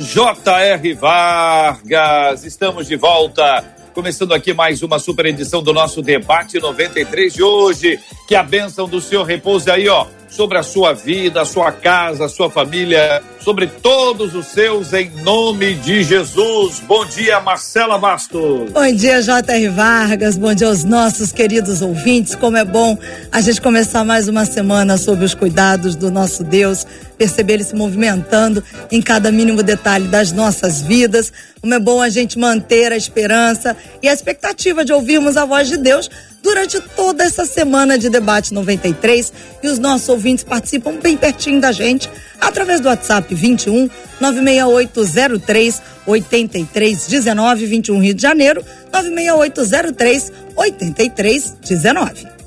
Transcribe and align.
J.R. 0.00 0.94
Vargas. 0.94 2.44
Estamos 2.44 2.88
de 2.88 2.96
volta. 2.96 3.62
Começando 3.92 4.32
aqui 4.32 4.54
mais 4.54 4.82
uma 4.82 4.98
super 4.98 5.26
edição 5.26 5.62
do 5.62 5.74
nosso 5.74 6.00
debate 6.00 6.58
93 6.58 7.34
de 7.34 7.42
hoje. 7.42 8.00
Que 8.26 8.34
a 8.34 8.42
bênção 8.42 8.88
do 8.88 8.98
Senhor 8.98 9.24
repouse 9.24 9.70
aí, 9.70 9.88
ó 9.88 10.06
sobre 10.30 10.56
a 10.56 10.62
sua 10.62 10.94
vida, 10.94 11.42
a 11.42 11.44
sua 11.44 11.72
casa, 11.72 12.24
a 12.24 12.28
sua 12.28 12.48
família, 12.48 13.22
sobre 13.42 13.66
todos 13.66 14.34
os 14.34 14.46
seus, 14.46 14.92
em 14.92 15.10
nome 15.22 15.74
de 15.74 16.02
Jesus. 16.02 16.80
Bom 16.80 17.06
dia, 17.06 17.40
Marcela 17.40 17.98
Bastos. 17.98 18.70
Bom 18.70 18.92
dia, 18.92 19.22
J.R. 19.22 19.68
Vargas. 19.68 20.36
Bom 20.36 20.52
dia 20.54 20.66
aos 20.66 20.84
nossos 20.84 21.32
queridos 21.32 21.80
ouvintes. 21.80 22.34
Como 22.34 22.56
é 22.56 22.64
bom 22.64 22.98
a 23.32 23.40
gente 23.40 23.60
começar 23.60 24.04
mais 24.04 24.28
uma 24.28 24.44
semana 24.44 24.96
sob 24.98 25.24
os 25.24 25.34
cuidados 25.34 25.96
do 25.96 26.10
nosso 26.10 26.44
Deus, 26.44 26.86
perceber 27.16 27.54
ele 27.54 27.64
se 27.64 27.74
movimentando 27.74 28.62
em 28.90 29.00
cada 29.00 29.32
mínimo 29.32 29.62
detalhe 29.62 30.06
das 30.08 30.32
nossas 30.32 30.82
vidas. 30.82 31.32
Como 31.60 31.72
é 31.72 31.78
bom 31.78 32.02
a 32.02 32.08
gente 32.08 32.38
manter 32.38 32.92
a 32.92 32.96
esperança 32.96 33.76
e 34.02 34.08
a 34.08 34.12
expectativa 34.12 34.84
de 34.84 34.92
ouvirmos 34.92 35.36
a 35.36 35.44
voz 35.44 35.68
de 35.68 35.78
Deus 35.78 36.10
durante 36.42 36.80
toda 36.80 37.24
essa 37.24 37.44
semana 37.44 37.98
de 37.98 38.08
debate 38.08 38.52
93 38.52 39.32
e 39.62 39.68
os 39.68 39.78
nossos 39.78 40.08
ouvintes 40.08 40.44
participam 40.44 40.96
bem 40.96 41.16
pertinho 41.16 41.60
da 41.60 41.72
gente 41.72 42.10
através 42.40 42.80
do 42.80 42.88
WhatsApp 42.88 43.34
21 43.34 43.88
96803 44.20 45.82
8319 46.06 47.66
21 47.66 48.00
Rio 48.00 48.14
de 48.14 48.22
Janeiro 48.22 48.64
96803 48.92 50.32
8319. 50.56 52.40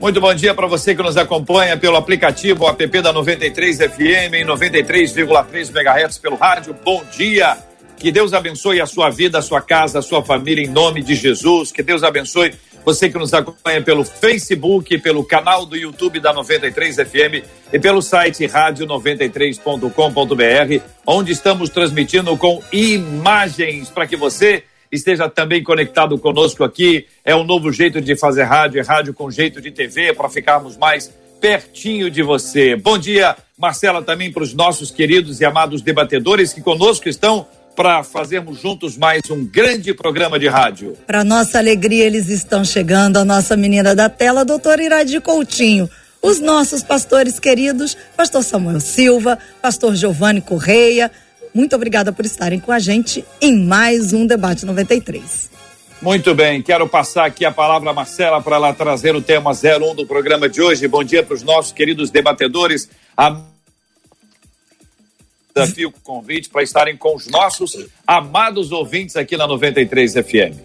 Muito 0.00 0.20
bom 0.20 0.32
dia 0.32 0.54
para 0.54 0.68
você 0.68 0.94
que 0.94 1.02
nos 1.02 1.16
acompanha 1.16 1.76
pelo 1.76 1.96
aplicativo 1.96 2.68
app 2.68 3.02
da 3.02 3.12
93 3.12 3.78
FM 3.78 4.34
em 4.34 4.44
93,3 4.44 5.70
MHz 5.70 6.18
pelo 6.18 6.36
rádio. 6.36 6.74
Bom 6.84 7.02
dia. 7.16 7.56
Que 7.96 8.12
Deus 8.12 8.32
abençoe 8.32 8.80
a 8.80 8.86
sua 8.86 9.10
vida, 9.10 9.38
a 9.38 9.42
sua 9.42 9.60
casa, 9.60 9.98
a 9.98 10.02
sua 10.02 10.24
família 10.24 10.64
em 10.64 10.68
nome 10.68 11.02
de 11.02 11.16
Jesus. 11.16 11.72
Que 11.72 11.82
Deus 11.82 12.04
abençoe 12.04 12.54
você 12.88 13.10
que 13.10 13.18
nos 13.18 13.34
acompanha 13.34 13.82
pelo 13.82 14.02
Facebook, 14.02 14.96
pelo 15.00 15.22
canal 15.22 15.66
do 15.66 15.76
YouTube 15.76 16.20
da 16.20 16.32
93 16.32 16.96
FM 16.96 17.44
e 17.70 17.78
pelo 17.78 18.00
site 18.00 18.46
rádio93.com.br, 18.46 20.82
onde 21.06 21.32
estamos 21.32 21.68
transmitindo 21.68 22.34
com 22.38 22.62
imagens 22.72 23.90
para 23.90 24.06
que 24.06 24.16
você 24.16 24.64
esteja 24.90 25.28
também 25.28 25.62
conectado 25.62 26.18
conosco 26.18 26.64
aqui. 26.64 27.06
É 27.22 27.36
um 27.36 27.44
novo 27.44 27.70
jeito 27.70 28.00
de 28.00 28.16
fazer 28.16 28.44
rádio, 28.44 28.80
é 28.80 28.82
rádio 28.82 29.12
com 29.12 29.30
jeito 29.30 29.60
de 29.60 29.70
TV, 29.70 30.14
para 30.14 30.30
ficarmos 30.30 30.78
mais 30.78 31.12
pertinho 31.42 32.10
de 32.10 32.22
você. 32.22 32.74
Bom 32.74 32.96
dia, 32.96 33.36
Marcela, 33.58 34.00
também 34.00 34.32
para 34.32 34.42
os 34.42 34.54
nossos 34.54 34.90
queridos 34.90 35.42
e 35.42 35.44
amados 35.44 35.82
debatedores 35.82 36.54
que 36.54 36.62
conosco 36.62 37.06
estão 37.06 37.46
para 37.78 38.02
fazermos 38.02 38.60
juntos 38.60 38.96
mais 38.96 39.22
um 39.30 39.44
grande 39.44 39.94
programa 39.94 40.36
de 40.36 40.48
rádio. 40.48 40.94
Para 41.06 41.22
nossa 41.22 41.58
alegria, 41.58 42.04
eles 42.04 42.28
estão 42.28 42.64
chegando, 42.64 43.18
a 43.18 43.24
nossa 43.24 43.56
menina 43.56 43.94
da 43.94 44.08
tela, 44.08 44.44
doutora 44.44 44.82
Iradi 44.82 45.20
Coutinho. 45.20 45.88
Os 46.20 46.40
nossos 46.40 46.82
pastores 46.82 47.38
queridos, 47.38 47.96
pastor 48.16 48.42
Samuel 48.42 48.80
Silva, 48.80 49.38
pastor 49.62 49.94
Giovanni 49.94 50.40
Correia. 50.40 51.08
Muito 51.54 51.76
obrigada 51.76 52.10
por 52.10 52.26
estarem 52.26 52.58
com 52.58 52.72
a 52.72 52.80
gente 52.80 53.24
em 53.40 53.56
mais 53.56 54.12
um 54.12 54.26
Debate 54.26 54.66
93. 54.66 55.48
Muito 56.02 56.34
bem, 56.34 56.60
quero 56.60 56.88
passar 56.88 57.26
aqui 57.26 57.44
a 57.44 57.52
palavra 57.52 57.90
a 57.90 57.94
Marcela 57.94 58.42
para 58.42 58.56
ela 58.56 58.72
trazer 58.72 59.14
o 59.14 59.22
tema 59.22 59.52
01 59.52 59.94
do 59.94 60.04
programa 60.04 60.48
de 60.48 60.60
hoje. 60.60 60.88
Bom 60.88 61.04
dia 61.04 61.22
para 61.22 61.34
os 61.34 61.44
nossos 61.44 61.70
queridos 61.70 62.10
debatedores. 62.10 62.90
A 63.16 63.40
desafio 65.64 65.90
com 65.90 66.00
convite 66.00 66.48
para 66.48 66.62
estarem 66.62 66.96
com 66.96 67.14
os 67.16 67.26
nossos 67.26 67.86
amados 68.06 68.72
ouvintes 68.72 69.16
aqui 69.16 69.36
na 69.36 69.46
93 69.46 70.14
FM. 70.14 70.56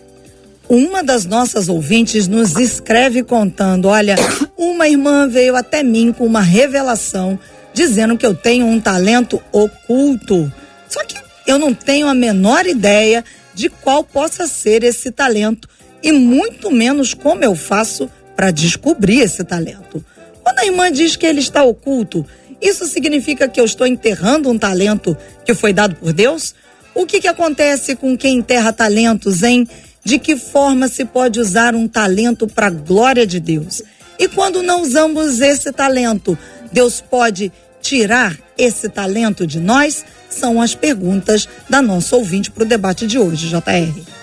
Uma 0.70 1.04
das 1.04 1.26
nossas 1.26 1.68
ouvintes 1.68 2.28
nos 2.28 2.56
escreve 2.56 3.24
contando: 3.24 3.88
olha, 3.88 4.16
uma 4.58 4.88
irmã 4.88 5.28
veio 5.28 5.56
até 5.56 5.84
mim 5.84 6.14
com 6.14 6.26
uma 6.26 6.42
revelação 6.42 7.38
dizendo 7.74 8.18
que 8.18 8.26
eu 8.26 8.36
tenho 8.36 8.66
um 8.66 8.80
talento 8.80 9.42
oculto. 9.52 10.52
Só 10.88 11.04
que 11.04 11.18
eu 11.48 11.58
não 11.58 11.74
tenho 11.74 12.08
a 12.08 12.14
menor 12.14 12.66
ideia 12.66 13.26
de 13.54 13.70
qual 13.70 14.04
possa 14.04 14.48
ser 14.48 14.84
esse 14.84 15.12
talento 15.12 15.68
e 16.02 16.12
muito 16.12 16.72
menos 16.72 17.14
como 17.14 17.44
eu 17.44 17.56
faço 17.56 18.10
para 18.36 18.52
descobrir 18.52 19.22
esse 19.22 19.44
talento. 19.44 20.04
Quando 20.44 20.60
a 20.60 20.66
irmã 20.66 20.92
diz 20.92 21.16
que 21.16 21.26
ele 21.26 21.40
está 21.40 21.64
oculto, 21.64 22.26
isso 22.64 22.88
significa 22.88 23.48
que 23.48 23.60
eu 23.60 23.66
estou 23.66 23.86
enterrando 23.86 24.50
um 24.50 24.58
talento 24.58 25.18
que 25.46 25.54
foi 25.54 25.74
dado 25.74 25.96
por 25.96 26.14
Deus? 26.14 26.56
O 26.96 27.06
que, 27.06 27.20
que 27.20 27.28
acontece 27.28 27.96
com 27.96 28.18
quem 28.18 28.38
enterra 28.38 28.72
talentos, 28.72 29.44
hein? 29.44 29.68
De 30.04 30.18
que 30.18 30.38
forma 30.38 30.88
se 30.88 31.04
pode 31.04 31.40
usar 31.40 31.76
um 31.76 31.88
talento 31.88 32.48
para 32.48 32.68
a 32.68 32.72
glória 32.72 33.28
de 33.28 33.40
Deus? 33.40 33.82
E 34.18 34.28
quando 34.28 34.64
não 34.64 34.82
usamos 34.82 35.42
esse 35.42 35.72
talento, 35.72 36.38
Deus 36.72 37.02
pode 37.02 37.52
tirar 37.82 38.38
esse 38.58 38.88
talento 38.88 39.46
de 39.46 39.60
nós? 39.60 40.06
São 40.30 40.62
as 40.62 40.74
perguntas 40.74 41.48
da 41.70 41.82
nossa 41.82 42.16
ouvinte 42.16 42.50
para 42.50 42.64
o 42.64 42.68
debate 42.68 43.06
de 43.06 43.20
hoje, 43.20 43.50
JR. 43.50 44.23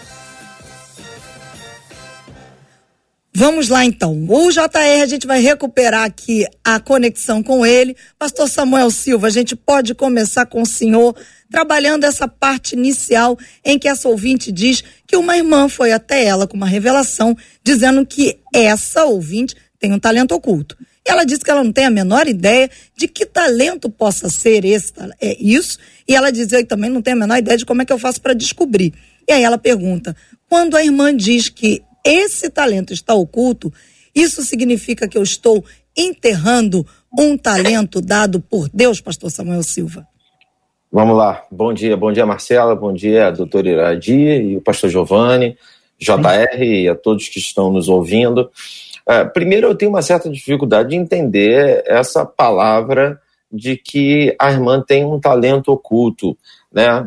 Vamos 3.32 3.68
lá 3.68 3.84
então. 3.84 4.26
O 4.28 4.50
JR, 4.50 5.02
a 5.02 5.06
gente 5.06 5.26
vai 5.26 5.41
recuperar 5.41 6.04
aqui 6.04 6.44
a 6.64 6.80
conexão 6.80 7.42
com 7.42 7.64
ele. 7.64 7.96
Pastor 8.18 8.48
Samuel 8.48 8.91
Silva, 8.91 9.28
a 9.28 9.30
gente 9.30 9.54
pode 9.54 9.94
começar 9.94 10.46
com 10.46 10.62
o 10.62 10.66
senhor 10.66 11.14
trabalhando 11.48 12.04
essa 12.04 12.26
parte 12.26 12.74
inicial 12.74 13.38
em 13.64 13.78
que 13.78 13.88
essa 13.88 14.08
ouvinte 14.08 14.50
diz 14.50 14.82
que 15.06 15.16
uma 15.16 15.36
irmã 15.36 15.69
foi 15.69 15.92
até 15.92 16.24
ela 16.24 16.46
com 16.46 16.56
uma 16.56 16.66
revelação 16.66 17.36
dizendo 17.62 18.04
que 18.04 18.38
essa 18.52 19.04
ouvinte 19.04 19.54
tem 19.78 19.92
um 19.92 19.98
talento 19.98 20.34
oculto. 20.34 20.76
E 21.06 21.10
ela 21.10 21.24
disse 21.24 21.42
que 21.42 21.50
ela 21.50 21.62
não 21.62 21.72
tem 21.72 21.86
a 21.86 21.90
menor 21.90 22.26
ideia 22.26 22.69
de 22.96 23.06
que 23.06 23.24
talento 23.24 23.88
possa 23.88 24.28
ser 24.28 24.64
esse, 24.64 24.92
é 25.20 25.36
isso. 25.40 25.78
E 26.06 26.14
ela 26.14 26.30
dizia 26.30 26.58
que 26.58 26.69
também 26.69 26.90
não 26.90 27.00
tem 27.00 27.14
a 27.14 27.16
menor 27.16 27.38
ideia 27.38 27.56
de 27.56 27.64
como 27.64 27.80
é 27.80 27.84
que 27.84 27.92
eu 27.92 27.98
faço 27.98 28.20
para 28.20 28.34
descobrir. 28.34 28.92
E 29.26 29.32
aí 29.32 29.42
ela 29.42 29.56
pergunta: 29.56 30.14
quando 30.48 30.76
a 30.76 30.84
irmã 30.84 31.16
diz 31.16 31.48
que 31.48 31.82
esse 32.05 32.50
talento 32.50 32.93
está 32.93 33.15
oculto, 33.15 33.72
isso 34.15 34.43
significa 34.43 35.09
que 35.09 35.16
eu 35.16 35.22
estou 35.22 35.65
enterrando 35.97 36.87
um 37.19 37.37
talento 37.37 38.00
dado 38.00 38.41
por 38.41 38.69
Deus, 38.69 39.00
pastor 39.00 39.31
Samuel 39.31 39.62
Silva? 39.62 40.06
Vamos 40.93 41.16
lá. 41.16 41.44
Bom 41.50 41.72
dia, 41.72 41.97
bom 41.97 42.11
dia, 42.11 42.27
Marcela, 42.27 42.75
bom 42.75 42.93
dia, 42.93 43.31
doutor 43.31 43.66
Iradi 43.66 44.12
e 44.12 44.56
o 44.56 44.61
pastor 44.61 44.91
Giovanni, 44.91 45.56
JR 45.99 46.62
e 46.62 46.88
a 46.88 46.97
todos 46.97 47.28
que 47.28 47.38
estão 47.38 47.71
nos 47.71 47.88
ouvindo. 47.88 48.50
Uh, 49.06 49.31
primeiro, 49.32 49.69
eu 49.69 49.75
tenho 49.75 49.91
uma 49.91 50.03
certa 50.03 50.28
dificuldade 50.28 50.91
de 50.91 50.97
entender 50.97 51.84
essa 51.87 52.25
palavra 52.25 53.21
de 53.53 53.77
que 53.77 54.34
a 54.38 54.50
irmã 54.50 54.82
tem 54.84 55.05
um 55.05 55.21
talento 55.21 55.72
oculto. 55.72 56.37
Né? 56.72 57.06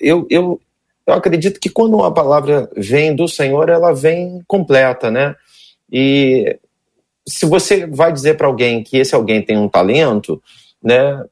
Eu, 0.00 0.26
eu, 0.30 0.60
eu 1.08 1.14
acredito 1.14 1.58
que 1.58 1.70
quando 1.70 1.94
uma 1.96 2.12
palavra 2.12 2.68
vem 2.76 3.16
do 3.16 3.26
Senhor, 3.26 3.70
ela 3.70 3.94
vem 3.94 4.42
completa, 4.46 5.10
né? 5.10 5.34
E 5.90 6.58
se 7.26 7.46
você 7.46 7.86
vai 7.86 8.12
dizer 8.12 8.36
para 8.36 8.46
alguém 8.46 8.82
que 8.82 8.98
esse 8.98 9.14
alguém 9.14 9.40
tem 9.40 9.56
um 9.56 9.70
talento, 9.70 10.42
né? 10.82 11.24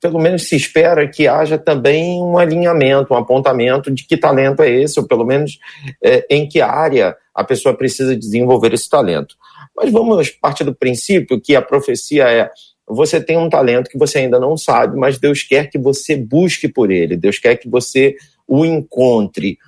Pelo 0.00 0.18
menos 0.18 0.48
se 0.48 0.56
espera 0.56 1.08
que 1.08 1.28
haja 1.28 1.56
também 1.56 2.20
um 2.20 2.36
alinhamento, 2.36 3.14
um 3.14 3.16
apontamento 3.16 3.92
de 3.92 4.04
que 4.04 4.16
talento 4.16 4.60
é 4.60 4.68
esse, 4.68 4.98
ou 4.98 5.06
pelo 5.06 5.24
menos 5.24 5.56
é, 6.02 6.26
em 6.28 6.48
que 6.48 6.60
área 6.60 7.16
a 7.32 7.44
pessoa 7.44 7.76
precisa 7.76 8.16
desenvolver 8.16 8.74
esse 8.74 8.90
talento. 8.90 9.36
Mas 9.76 9.92
vamos 9.92 10.30
partir 10.30 10.64
do 10.64 10.74
princípio 10.74 11.40
que 11.40 11.54
a 11.54 11.62
profecia 11.62 12.24
é 12.28 12.50
você 12.84 13.22
tem 13.22 13.38
um 13.38 13.48
talento 13.48 13.88
que 13.88 13.96
você 13.96 14.18
ainda 14.18 14.40
não 14.40 14.56
sabe, 14.56 14.98
mas 14.98 15.16
Deus 15.16 15.44
quer 15.44 15.70
que 15.70 15.78
você 15.78 16.16
busque 16.16 16.66
por 16.66 16.90
ele, 16.90 17.16
Deus 17.16 17.38
quer 17.38 17.56
que 17.56 17.68
você 17.68 18.16
o 18.46 18.64
encontre. 18.64 19.58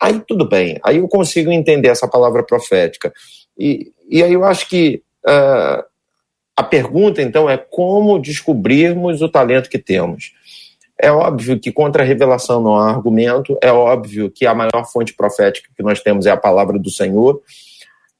Aí 0.00 0.20
tudo 0.26 0.48
bem, 0.48 0.78
aí 0.82 0.98
eu 0.98 1.08
consigo 1.08 1.52
entender 1.52 1.88
essa 1.88 2.08
palavra 2.08 2.42
profética. 2.42 3.12
E, 3.58 3.92
e 4.08 4.22
aí 4.22 4.32
eu 4.32 4.44
acho 4.44 4.68
que 4.68 5.02
uh, 5.26 5.84
a 6.56 6.62
pergunta 6.62 7.20
então 7.22 7.48
é 7.48 7.56
como 7.56 8.18
descobrirmos 8.18 9.20
o 9.22 9.28
talento 9.28 9.68
que 9.68 9.78
temos. 9.78 10.32
É 11.02 11.10
óbvio 11.10 11.58
que 11.58 11.72
contra 11.72 12.02
a 12.02 12.06
revelação 12.06 12.62
não 12.62 12.76
há 12.76 12.90
argumento, 12.90 13.56
é 13.62 13.72
óbvio 13.72 14.30
que 14.30 14.46
a 14.46 14.54
maior 14.54 14.84
fonte 14.90 15.14
profética 15.14 15.70
que 15.74 15.82
nós 15.82 16.00
temos 16.00 16.26
é 16.26 16.30
a 16.30 16.36
palavra 16.36 16.78
do 16.78 16.90
Senhor, 16.90 17.40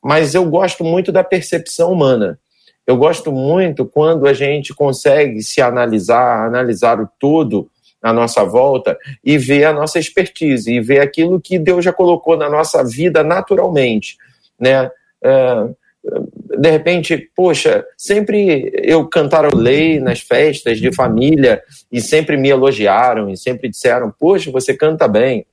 mas 0.02 0.34
eu 0.34 0.44
gosto 0.46 0.82
muito 0.82 1.12
da 1.12 1.22
percepção 1.22 1.92
humana. 1.92 2.38
Eu 2.86 2.96
gosto 2.96 3.30
muito 3.30 3.84
quando 3.84 4.26
a 4.26 4.32
gente 4.32 4.74
consegue 4.74 5.42
se 5.42 5.60
analisar, 5.60 6.46
analisar 6.46 7.00
o 7.00 7.08
todo 7.18 7.70
à 8.02 8.12
nossa 8.12 8.44
volta 8.44 8.96
e 9.24 9.36
ver 9.36 9.64
a 9.64 9.72
nossa 9.72 9.98
expertise 9.98 10.72
e 10.72 10.80
ver 10.80 11.00
aquilo 11.00 11.40
que 11.40 11.58
Deus 11.58 11.84
já 11.84 11.92
colocou 11.92 12.36
na 12.36 12.48
nossa 12.48 12.82
vida 12.84 13.22
naturalmente, 13.22 14.16
né? 14.58 14.90
É, 15.22 15.68
de 16.58 16.70
repente, 16.70 17.30
poxa, 17.36 17.84
sempre 17.96 18.72
eu 18.74 19.06
cantarolei 19.06 20.00
nas 20.00 20.20
festas 20.20 20.78
de 20.78 20.94
família 20.94 21.62
e 21.92 22.00
sempre 22.00 22.36
me 22.36 22.48
elogiaram 22.48 23.28
e 23.28 23.36
sempre 23.36 23.68
disseram, 23.68 24.12
poxa, 24.18 24.50
você 24.50 24.74
canta 24.74 25.06
bem. 25.06 25.46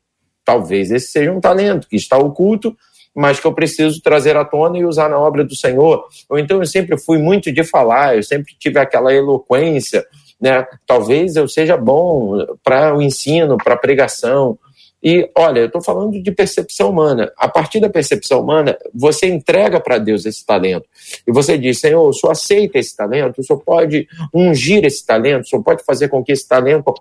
Talvez 0.46 0.90
esse 0.90 1.08
seja 1.08 1.32
um 1.32 1.42
talento 1.42 1.88
que 1.88 1.98
está 1.98 2.18
oculto, 2.18 2.76
mas 3.14 3.40
que 3.40 3.46
eu 3.46 3.54
preciso 3.54 4.02
trazer 4.02 4.38
à 4.38 4.46
tona 4.46 4.78
e 4.78 4.86
usar 4.86 5.10
na 5.10 5.20
obra 5.20 5.44
do 5.44 5.56
Senhor. 5.56 6.06
Ou 6.30 6.40
então 6.40 6.60
eu 6.60 6.66
sempre 6.66 6.98
fui 6.98 7.18
muito 7.18 7.52
de 7.52 7.64
falar, 7.64 8.16
eu 8.16 8.24
sempre 8.24 8.56
tive 8.58 8.80
aquela 8.80 9.14
eloquência, 9.14 10.06
né? 10.40 10.66
Talvez 10.86 11.36
eu 11.36 11.48
seja 11.48 11.76
bom 11.76 12.46
para 12.64 12.96
o 12.96 13.02
ensino, 13.02 13.58
para 13.58 13.74
a 13.74 13.78
pregação. 13.78 14.58
E 15.02 15.30
olha, 15.36 15.60
eu 15.60 15.66
estou 15.68 15.82
falando 15.82 16.22
de 16.22 16.32
percepção 16.32 16.90
humana. 16.90 17.32
A 17.38 17.48
partir 17.48 17.80
da 17.80 17.90
percepção 17.90 18.42
humana, 18.42 18.78
você 18.94 19.28
entrega 19.28 19.80
para 19.80 19.98
Deus 19.98 20.26
esse 20.26 20.46
talento. 20.46 20.86
E 21.28 21.32
você 21.32 21.58
diz: 21.58 21.80
Senhor, 21.80 22.08
o 22.08 22.14
Senhor 22.14 22.32
aceita 22.32 22.80
esse 22.80 22.96
talento, 22.96 23.40
o 23.40 23.44
Senhor 23.44 23.60
pode 23.60 24.08
ungir 24.34 24.84
esse 24.86 25.06
talento, 25.06 25.46
o 25.46 25.48
Senhor 25.48 25.64
pode 25.64 25.84
fazer 25.84 26.08
com 26.08 26.24
que 26.24 26.32
esse 26.32 26.48
talento 26.48 26.94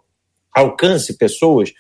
alcance 0.53 1.17
pessoas. 1.17 1.73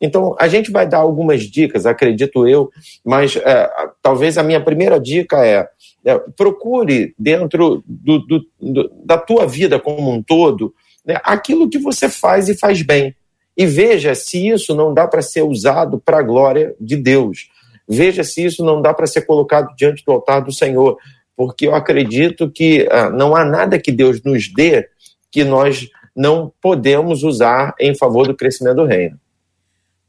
Então, 0.00 0.34
a 0.38 0.48
gente 0.48 0.70
vai 0.70 0.86
dar 0.86 0.98
algumas 0.98 1.42
dicas, 1.42 1.86
acredito 1.86 2.46
eu, 2.46 2.70
mas 3.04 3.36
é, 3.36 3.70
talvez 4.02 4.36
a 4.36 4.42
minha 4.42 4.60
primeira 4.60 4.98
dica 4.98 5.46
é, 5.46 5.68
é 6.04 6.18
procure 6.36 7.14
dentro 7.18 7.82
do, 7.86 8.18
do, 8.18 8.46
do, 8.60 8.90
da 9.04 9.16
tua 9.16 9.46
vida 9.46 9.78
como 9.78 10.10
um 10.10 10.22
todo 10.22 10.74
né, 11.04 11.20
aquilo 11.22 11.68
que 11.68 11.78
você 11.78 12.08
faz 12.08 12.48
e 12.48 12.56
faz 12.56 12.82
bem. 12.82 13.14
E 13.56 13.66
veja 13.66 14.14
se 14.14 14.48
isso 14.48 14.74
não 14.74 14.92
dá 14.92 15.06
para 15.06 15.22
ser 15.22 15.42
usado 15.42 16.00
para 16.00 16.18
a 16.18 16.22
glória 16.22 16.74
de 16.80 16.96
Deus. 16.96 17.48
Veja 17.88 18.24
se 18.24 18.44
isso 18.44 18.64
não 18.64 18.82
dá 18.82 18.92
para 18.92 19.06
ser 19.06 19.22
colocado 19.22 19.74
diante 19.76 20.04
do 20.04 20.12
altar 20.12 20.40
do 20.40 20.52
Senhor. 20.52 20.96
Porque 21.36 21.66
eu 21.66 21.74
acredito 21.74 22.50
que 22.50 22.88
ah, 22.90 23.10
não 23.10 23.36
há 23.36 23.44
nada 23.44 23.78
que 23.78 23.92
Deus 23.92 24.22
nos 24.22 24.52
dê 24.52 24.88
que 25.30 25.44
nós 25.44 25.88
não 26.16 26.52
podemos 26.60 27.22
usar 27.22 27.74
em 27.78 27.94
favor 27.94 28.26
do 28.26 28.34
crescimento 28.34 28.76
do 28.76 28.86
reino. 28.86 29.18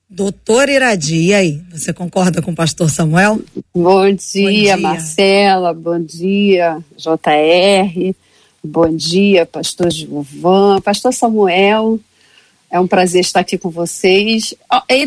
Doutor 0.07 0.69
Iradi, 0.69 1.17
e 1.17 1.33
aí? 1.33 1.61
Você 1.71 1.91
concorda 1.91 2.41
com 2.41 2.51
o 2.51 2.55
pastor 2.55 2.89
Samuel? 2.91 3.41
Bom 3.73 4.11
dia, 4.11 4.43
bom 4.43 4.49
dia, 4.51 4.77
Marcela. 4.77 5.73
Bom 5.73 5.99
dia, 5.99 6.77
JR. 6.95 8.15
Bom 8.65 8.95
dia, 8.95 9.45
pastor 9.45 9.91
Gilvan, 9.91 10.81
pastor 10.81 11.13
Samuel. 11.13 11.99
É 12.71 12.79
um 12.79 12.87
prazer 12.87 13.21
estar 13.21 13.41
aqui 13.41 13.59
com 13.59 13.69
vocês. 13.69 14.55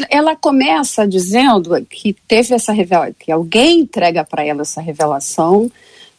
Ela 0.09 0.37
começa 0.37 1.09
dizendo 1.09 1.85
que 1.87 2.13
teve 2.29 2.55
essa 2.55 2.73
revelação, 2.73 3.17
que 3.19 3.33
alguém 3.33 3.81
entrega 3.81 4.25
para 4.25 4.45
ela 4.47 4.63
essa 4.63 4.81
revelação, 4.81 5.69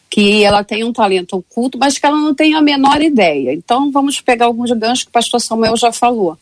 que 0.09 0.43
ela 0.43 0.65
tem 0.65 0.83
um 0.83 0.91
talento 0.91 1.37
oculto, 1.37 1.77
mas 1.77 1.97
que 1.97 2.05
ela 2.05 2.17
não 2.17 2.35
tem 2.35 2.55
a 2.55 2.61
menor 2.61 3.01
ideia. 3.01 3.53
Então, 3.53 3.89
vamos 3.89 4.19
pegar 4.19 4.47
alguns 4.47 4.71
ganchos 4.71 5.05
que 5.05 5.09
o 5.09 5.13
pastor 5.13 5.39
Samuel 5.39 5.77
já 5.77 5.93
falou. 5.93 6.37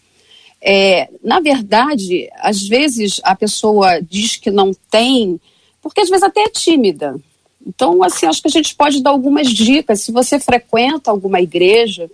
É, 0.60 1.10
na 1.24 1.40
verdade, 1.40 2.28
às 2.40 2.68
vezes 2.68 3.22
a 3.24 3.36
pessoa 3.36 4.02
diz 4.02 4.36
que 4.36 4.50
não 4.50 4.72
tem, 4.90 5.40
porque 5.80 6.02
às 6.02 6.10
vezes 6.10 6.24
até 6.24 6.42
é 6.42 6.50
tímida. 6.50 7.16
Então, 7.68 8.02
assim, 8.02 8.26
acho 8.26 8.42
que 8.42 8.48
a 8.48 8.52
gente 8.52 8.74
pode 8.74 9.02
dar 9.04 9.10
algumas 9.10 9.50
dicas. 9.50 10.02
Se 10.02 10.12
você 10.12 10.40
frequenta 10.40 11.12
alguma 11.12 11.42
igreja, 11.42 12.10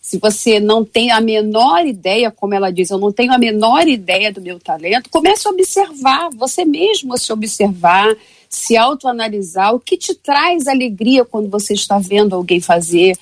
se 0.00 0.18
você 0.18 0.60
não 0.60 0.84
tem 0.84 1.10
a 1.10 1.20
menor 1.20 1.86
ideia, 1.86 2.30
como 2.30 2.54
ela 2.54 2.70
diz, 2.70 2.90
eu 2.90 2.98
não 2.98 3.10
tenho 3.10 3.32
a 3.32 3.38
menor 3.38 3.88
ideia 3.88 4.32
do 4.32 4.40
meu 4.40 4.60
talento, 4.60 5.10
comece 5.10 5.48
a 5.48 5.50
observar, 5.50 6.28
você 6.36 6.64
mesmo 6.64 7.14
a 7.14 7.18
se 7.18 7.32
observar, 7.32 8.14
se 8.48 8.76
autoanalisar, 8.76 9.74
o 9.74 9.80
que 9.80 9.96
te 9.96 10.14
traz 10.14 10.66
alegria 10.66 11.24
quando 11.24 11.48
você 11.48 11.72
está 11.72 11.98
vendo 11.98 12.34
alguém 12.34 12.60
fazer, 12.60 13.16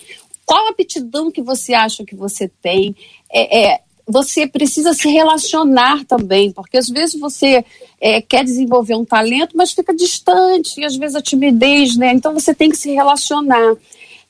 qual 0.45 0.67
a 0.67 0.71
aptidão 0.71 1.31
que 1.31 1.43
você 1.43 1.75
acha 1.75 2.05
que 2.05 2.15
você 2.15 2.49
tem. 2.63 2.95
É, 3.33 3.73
é, 3.73 3.81
você 4.07 4.47
precisa 4.47 4.93
se 4.95 5.09
relacionar 5.09 6.05
também, 6.05 6.53
porque 6.53 6.77
às 6.77 6.89
vezes 6.89 7.19
você 7.19 7.65
é, 8.01 8.21
quer 8.21 8.45
desenvolver 8.45 8.95
um 8.95 9.05
talento, 9.05 9.57
mas 9.57 9.73
fica 9.73 9.95
distante, 9.95 10.81
e 10.81 10.85
às 10.85 10.97
vezes 10.97 11.17
a 11.17 11.23
timidez, 11.23 11.97
né? 11.97 12.13
Então 12.13 12.33
você 12.33 12.55
tem 12.55 12.71
que 12.71 12.77
se 12.77 12.93
relacionar 12.93 13.77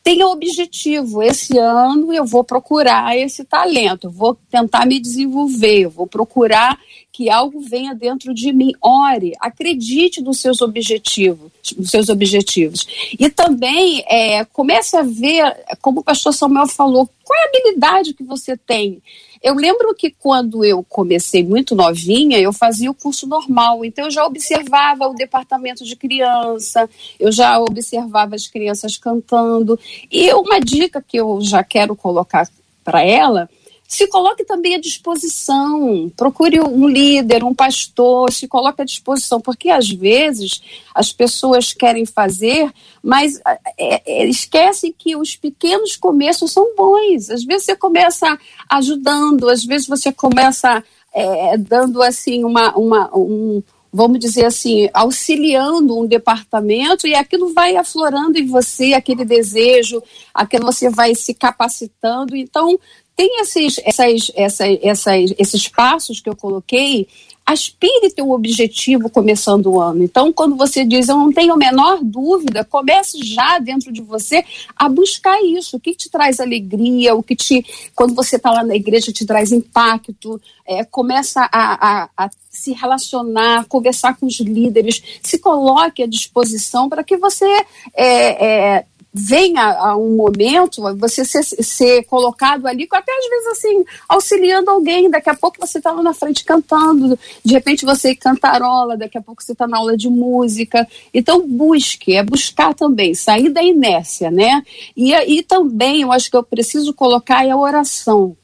tenha 0.07 0.29
objetivo. 0.29 1.21
Esse 1.21 1.59
ano 1.59 2.15
eu 2.15 2.25
vou 2.25 2.45
procurar 2.45 3.19
esse 3.19 3.45
talento, 3.45 4.09
vou 4.09 4.39
tentar 4.49 4.87
me 4.87 5.01
desenvolver, 5.01 5.81
eu 5.81 5.91
vou 5.91 6.07
procurar 6.07 6.79
que 7.13 7.29
algo 7.29 7.59
venha 7.59 7.93
dentro 7.93 8.33
de 8.33 8.53
mim. 8.53 8.71
Ore, 8.81 9.33
acredite 9.41 10.23
nos 10.23 10.39
seus 10.39 10.63
objetivos, 10.63 11.51
nos 11.77 11.91
seus 11.91 12.09
objetivos. 12.09 12.87
E 13.19 13.29
também 13.29 14.05
é, 14.07 14.45
comece 14.45 14.97
a 14.97 15.03
ver, 15.03 15.43
como 15.83 16.01
o 16.01 16.05
pastor 16.05 16.33
Samuel 16.33 16.69
falou, 16.69 17.11
qual 17.25 17.41
é 17.41 17.43
a 17.43 17.49
habilidade 17.49 18.15
que 18.15 18.23
você 18.23 18.57
tem. 18.57 19.03
Eu 19.47 19.55
lembro 19.55 19.95
que 19.95 20.11
quando 20.11 20.65
eu 20.65 20.83
comecei 20.83 21.45
muito 21.45 21.77
novinha, 21.77 22.37
eu 22.37 22.53
fazia 22.53 22.91
o 22.91 22.95
curso 22.95 23.29
normal, 23.29 23.85
então 23.85 24.07
eu 24.07 24.11
já 24.11 24.27
observava 24.27 25.07
o 25.07 25.15
departamento 25.15 25.85
de 25.85 25.95
criança, 25.95 26.91
eu 27.17 27.31
já 27.31 27.57
observava 27.61 28.35
as 28.35 28.49
crianças 28.49 28.97
cantando. 28.97 29.79
E 30.11 30.35
uma 30.35 30.59
dica 30.59 31.01
que 31.01 31.17
eu 31.17 31.39
já 31.41 31.63
quero 31.63 31.95
colocar 31.95 32.51
para 32.83 33.05
ela 33.05 33.49
se 33.89 34.09
coloque 34.09 34.45
também 34.45 34.75
à 34.75 34.81
disposição, 34.81 36.11
procure 36.17 36.61
um 36.61 36.89
líder, 36.89 37.45
um 37.45 37.55
pastor, 37.55 38.33
se 38.33 38.49
coloque 38.49 38.83
à 38.83 38.85
disposição, 38.85 39.41
porque 39.41 39.71
às 39.71 39.89
vezes 39.89 40.61
as 40.95 41.13
pessoas 41.13 41.73
querem 41.73 42.05
fazer, 42.05 42.73
mas 43.03 43.41
é, 43.79 44.03
é, 44.07 44.27
esquecem 44.29 44.95
que 44.97 45.15
os 45.15 45.37
pequenos 45.37 45.97
começos 45.97 46.51
são 46.51 46.75
bons. 46.75 47.31
Às 47.31 47.45
vezes 47.45 47.67
você 47.67 47.77
começa 47.77 48.39
ajudando, 48.69 49.49
às 49.49 49.65
vezes 49.65 49.87
você 49.87 50.13
começa 50.13 50.83
é, 51.15 51.57
dando 51.57 52.03
assim 52.03 52.45
uma, 52.45 52.77
uma 52.77 53.11
um, 53.17 53.63
vamos 53.97 54.19
dizer 54.19 54.45
assim, 54.45 54.91
auxiliando 54.93 55.99
um 55.99 56.07
departamento 56.07 57.07
e 57.07 57.15
aquilo 57.15 57.55
vai 57.55 57.77
aflorando 57.77 58.37
em 58.37 58.47
você, 58.47 58.93
aquele 58.93 59.25
desejo, 59.25 60.03
aquilo 60.35 60.67
você 60.67 60.91
vai 60.91 61.15
se 61.15 61.33
capacitando. 61.33 62.37
Então, 62.37 62.79
tem 63.17 63.41
esses, 63.41 63.81
essas, 63.83 64.31
essas, 64.35 64.79
essas, 64.83 65.35
esses 65.39 65.69
passos 65.69 66.21
que 66.21 66.29
eu 66.29 66.37
coloquei, 66.37 67.09
aspire 67.47 68.11
ter 68.11 68.23
um 68.23 68.33
objetivo 68.33 69.09
começando 69.09 69.67
o 69.67 69.81
ano. 69.81 70.03
Então, 70.03 70.33
quando 70.33 70.57
você 70.57 70.85
diz, 70.85 71.09
eu 71.09 71.17
não 71.17 71.33
tenho 71.33 71.55
a 71.55 71.57
menor 71.57 72.01
dúvida, 72.03 72.65
comece 72.65 73.19
já 73.23 73.61
dentro 73.61 73.93
de 73.93 74.03
você 74.03 74.45
a 74.75 74.89
buscar 74.89 75.41
isso. 75.43 75.77
O 75.77 75.81
que 75.81 75.95
te 75.95 76.11
traz 76.11 76.41
alegria, 76.41 77.15
o 77.15 77.23
que 77.23 77.37
te, 77.37 77.65
quando 77.95 78.15
você 78.15 78.35
está 78.35 78.51
lá 78.51 78.65
na 78.65 78.75
igreja, 78.75 79.13
te 79.13 79.25
traz 79.25 79.53
impacto. 79.53 80.41
É, 80.67 80.85
começa 80.85 81.49
a, 81.53 82.03
a, 82.05 82.09
a 82.17 82.31
se 82.51 82.73
relacionar, 82.73 83.67
conversar 83.67 84.17
com 84.17 84.27
os 84.27 84.41
líderes, 84.41 85.01
se 85.23 85.39
coloque 85.39 86.03
à 86.03 86.07
disposição 86.07 86.89
para 86.89 87.05
que 87.05 87.17
você 87.17 87.47
é, 87.95 88.75
é, 88.77 88.85
venha 89.19 89.73
a 89.79 89.97
um 89.97 90.15
momento 90.15 90.83
você 90.97 91.25
ser, 91.25 91.43
ser, 91.43 92.05
colocado 92.05 92.67
ali, 92.67 92.87
até 92.93 93.13
às 93.13 93.29
vezes 93.29 93.47
assim, 93.47 93.85
auxiliando 94.07 94.71
alguém, 94.71 95.09
daqui 95.09 95.31
a 95.31 95.35
pouco 95.35 95.57
você 95.59 95.79
está 95.79 95.91
lá 95.91 96.03
na 96.03 96.13
frente 96.13 96.45
cantando, 96.45 97.19
de 97.43 97.55
repente 97.55 97.87
você 97.87 98.15
cantarola, 98.15 98.95
daqui 98.95 99.17
a 99.17 99.23
pouco 99.23 99.43
você 99.43 99.53
está 99.53 99.67
na 99.67 99.79
aula 99.79 99.97
de 99.97 100.11
música. 100.11 100.87
Então 101.15 101.49
busque, 101.49 102.15
é 102.15 102.23
buscar 102.23 102.75
também, 102.75 103.15
sair 103.15 103.49
da 103.49 103.63
inércia, 103.63 104.31
né? 104.31 104.63
E 104.95 105.15
aí 105.15 105.43
também 105.43 106.03
eu 106.03 106.13
acho 106.13 106.31
que 106.31 106.37
eu 106.37 106.43
preciso 106.43 106.93
colocar 106.93 107.47
é 107.47 107.51
a 107.51 107.57
oração. 107.57 108.37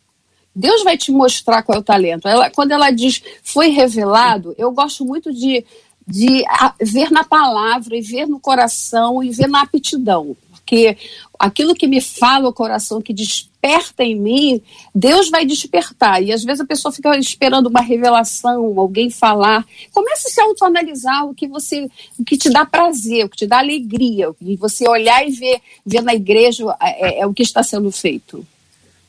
Deus 0.55 0.83
vai 0.83 0.97
te 0.97 1.11
mostrar 1.13 1.63
qual 1.63 1.77
é 1.77 1.81
o 1.81 1.85
talento. 1.85 2.29
Ela, 2.29 2.51
quando 2.51 2.73
ela 2.73 2.91
diz 2.91 3.23
foi 3.43 3.69
revelado, 3.69 4.55
eu 4.57 4.71
gosto 4.71 5.05
muito 5.05 5.33
de, 5.33 5.65
de 6.07 6.45
ver 6.81 7.11
na 7.11 7.25
palavra 7.25 7.97
e 7.97 8.01
ver 8.01 8.27
no 8.27 8.41
coração 8.41 9.23
e 9.23 9.31
ver 9.31 9.49
na 9.49 9.63
aptidão 9.63 10.37
porque 10.73 10.97
aquilo 11.39 11.75
que 11.75 11.87
me 11.87 12.01
fala 12.01 12.49
o 12.49 12.53
coração, 12.53 13.03
que 13.03 13.13
desperta 13.13 14.03
em 14.03 14.19
mim, 14.19 14.63
Deus 14.95 15.29
vai 15.29 15.45
despertar. 15.45 16.23
E 16.23 16.33
às 16.33 16.43
vezes 16.43 16.63
a 16.63 16.65
pessoa 16.65 16.91
fica 16.91 17.15
esperando 17.19 17.67
uma 17.67 17.83
revelação, 17.83 18.73
alguém 18.79 19.11
falar. 19.11 19.67
Comece 19.93 20.29
a 20.29 20.31
se 20.31 20.41
autoanalisar 20.41 21.27
o 21.27 21.35
que 21.35 21.47
você, 21.47 21.91
o 22.19 22.25
que 22.25 22.39
te 22.39 22.49
dá 22.49 22.65
prazer, 22.65 23.27
o 23.27 23.29
que 23.29 23.37
te 23.37 23.47
dá 23.47 23.59
alegria, 23.59 24.31
e 24.41 24.57
você 24.57 24.89
olhar 24.89 25.29
e 25.29 25.33
ver, 25.33 25.61
ver 25.85 26.01
na 26.01 26.15
igreja 26.15 26.65
é, 26.81 27.19
é, 27.19 27.21
é 27.21 27.27
o 27.27 27.35
que 27.35 27.43
está 27.43 27.63
sendo 27.63 27.91
feito. 27.93 28.47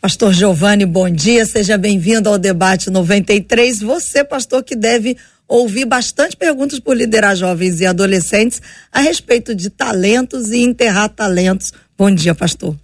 Pastor 0.01 0.33
Giovanni, 0.33 0.85
bom 0.85 1.09
dia, 1.09 1.45
seja 1.45 1.77
bem-vindo 1.77 2.27
ao 2.27 2.37
debate 2.37 2.89
93. 2.89 3.79
Você, 3.79 4.21
pastor, 4.21 4.61
que 4.61 4.75
deve 4.75 5.15
ouvir 5.47 5.85
bastante 5.85 6.35
perguntas 6.35 6.79
por 6.79 6.95
liderar 6.95 7.35
jovens 7.35 7.79
e 7.81 7.85
adolescentes 7.85 8.61
a 8.91 8.99
respeito 8.99 9.53
de 9.53 9.69
talentos 9.69 10.51
e 10.51 10.63
enterrar 10.63 11.09
talentos. 11.09 11.73
Bom 11.97 12.13
dia, 12.13 12.33
pastor. 12.33 12.75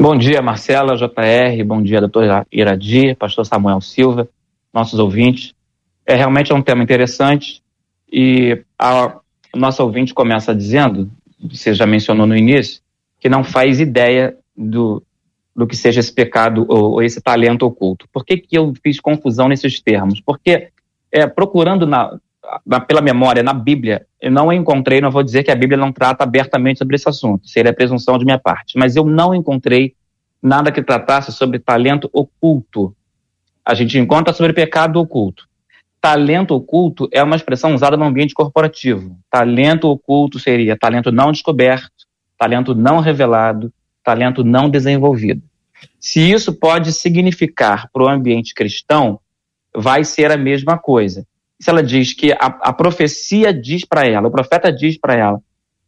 Bom 0.00 0.16
dia, 0.16 0.42
Marcela, 0.42 0.96
JR, 0.96 1.64
bom 1.64 1.82
dia, 1.82 2.00
doutor 2.00 2.24
Iradi, 2.50 3.14
pastor 3.14 3.46
Samuel 3.46 3.80
Silva, 3.80 4.28
nossos 4.72 4.98
ouvintes. 4.98 5.54
É 6.04 6.16
realmente 6.16 6.50
é 6.50 6.54
um 6.54 6.62
tema 6.62 6.82
interessante 6.82 7.62
e 8.10 8.62
a 8.78 9.18
nossa 9.54 9.82
ouvinte 9.82 10.14
começa 10.14 10.54
dizendo, 10.54 11.10
você 11.40 11.74
já 11.74 11.86
mencionou 11.86 12.26
no 12.26 12.36
início, 12.36 12.80
que 13.20 13.28
não 13.28 13.44
faz 13.44 13.78
ideia 13.78 14.36
do, 14.56 15.02
do 15.54 15.66
que 15.66 15.76
seja 15.76 16.00
esse 16.00 16.12
pecado 16.12 16.64
ou, 16.68 16.92
ou 16.92 17.02
esse 17.02 17.20
talento 17.20 17.64
oculto. 17.64 18.08
Por 18.12 18.24
que, 18.24 18.36
que 18.36 18.56
eu 18.56 18.72
fiz 18.82 18.98
confusão 18.98 19.48
nesses 19.48 19.80
termos? 19.80 20.20
Porque 20.20 20.70
é, 21.10 21.26
procurando 21.26 21.86
na, 21.86 22.18
na, 22.66 22.80
pela 22.80 23.00
memória 23.00 23.42
na 23.42 23.52
Bíblia, 23.52 24.06
eu 24.20 24.30
não 24.30 24.52
encontrei, 24.52 25.00
não 25.00 25.10
vou 25.10 25.22
dizer 25.22 25.42
que 25.42 25.50
a 25.50 25.56
Bíblia 25.56 25.78
não 25.78 25.92
trata 25.92 26.24
abertamente 26.24 26.78
sobre 26.78 26.96
esse 26.96 27.08
assunto, 27.08 27.48
seria 27.48 27.72
presunção 27.72 28.18
de 28.18 28.24
minha 28.24 28.38
parte, 28.38 28.78
mas 28.78 28.96
eu 28.96 29.04
não 29.04 29.34
encontrei 29.34 29.94
nada 30.42 30.70
que 30.70 30.82
tratasse 30.82 31.32
sobre 31.32 31.58
talento 31.58 32.08
oculto. 32.12 32.94
A 33.64 33.74
gente 33.74 33.98
encontra 33.98 34.32
sobre 34.32 34.52
pecado 34.52 35.00
oculto. 35.00 35.46
Talento 36.00 36.54
oculto 36.54 37.08
é 37.12 37.22
uma 37.22 37.34
expressão 37.34 37.74
usada 37.74 37.96
no 37.96 38.04
ambiente 38.04 38.32
corporativo. 38.32 39.18
Talento 39.28 39.88
oculto 39.88 40.38
seria 40.38 40.76
talento 40.76 41.10
não 41.10 41.32
descoberto, 41.32 42.06
talento 42.38 42.74
não 42.74 43.00
revelado, 43.00 43.72
talento 44.04 44.44
não 44.44 44.70
desenvolvido. 44.70 45.42
Se 45.98 46.20
isso 46.20 46.52
pode 46.52 46.92
significar 46.92 47.90
para 47.92 48.04
o 48.04 48.08
ambiente 48.08 48.54
cristão, 48.54 49.20
vai 49.78 50.04
ser 50.04 50.30
a 50.32 50.36
mesma 50.36 50.76
coisa. 50.76 51.24
Se 51.60 51.70
ela 51.70 51.82
diz 51.82 52.12
que 52.12 52.32
a, 52.32 52.36
a 52.38 52.72
profecia 52.72 53.52
diz 53.52 53.84
para 53.84 54.06
ela, 54.06 54.28
o 54.28 54.30
profeta 54.30 54.72
diz 54.72 54.98
para 54.98 55.14
ela, 55.14 55.40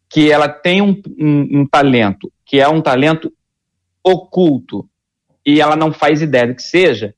que 0.08 0.30
ela 0.30 0.48
tem 0.48 0.80
um, 0.80 1.00
um, 1.18 1.60
um, 1.60 1.66
talento, 1.66 2.32
que 2.44 2.60
é 2.60 2.68
um 2.68 2.80
talento 2.80 3.32
oculto, 4.02 4.88
e 5.44 5.60
ela 5.60 5.76
não 5.76 5.92
faz 5.92 6.22
ideia 6.22 6.48
do 6.48 6.54
que 6.54 6.62
seja, 6.62 7.14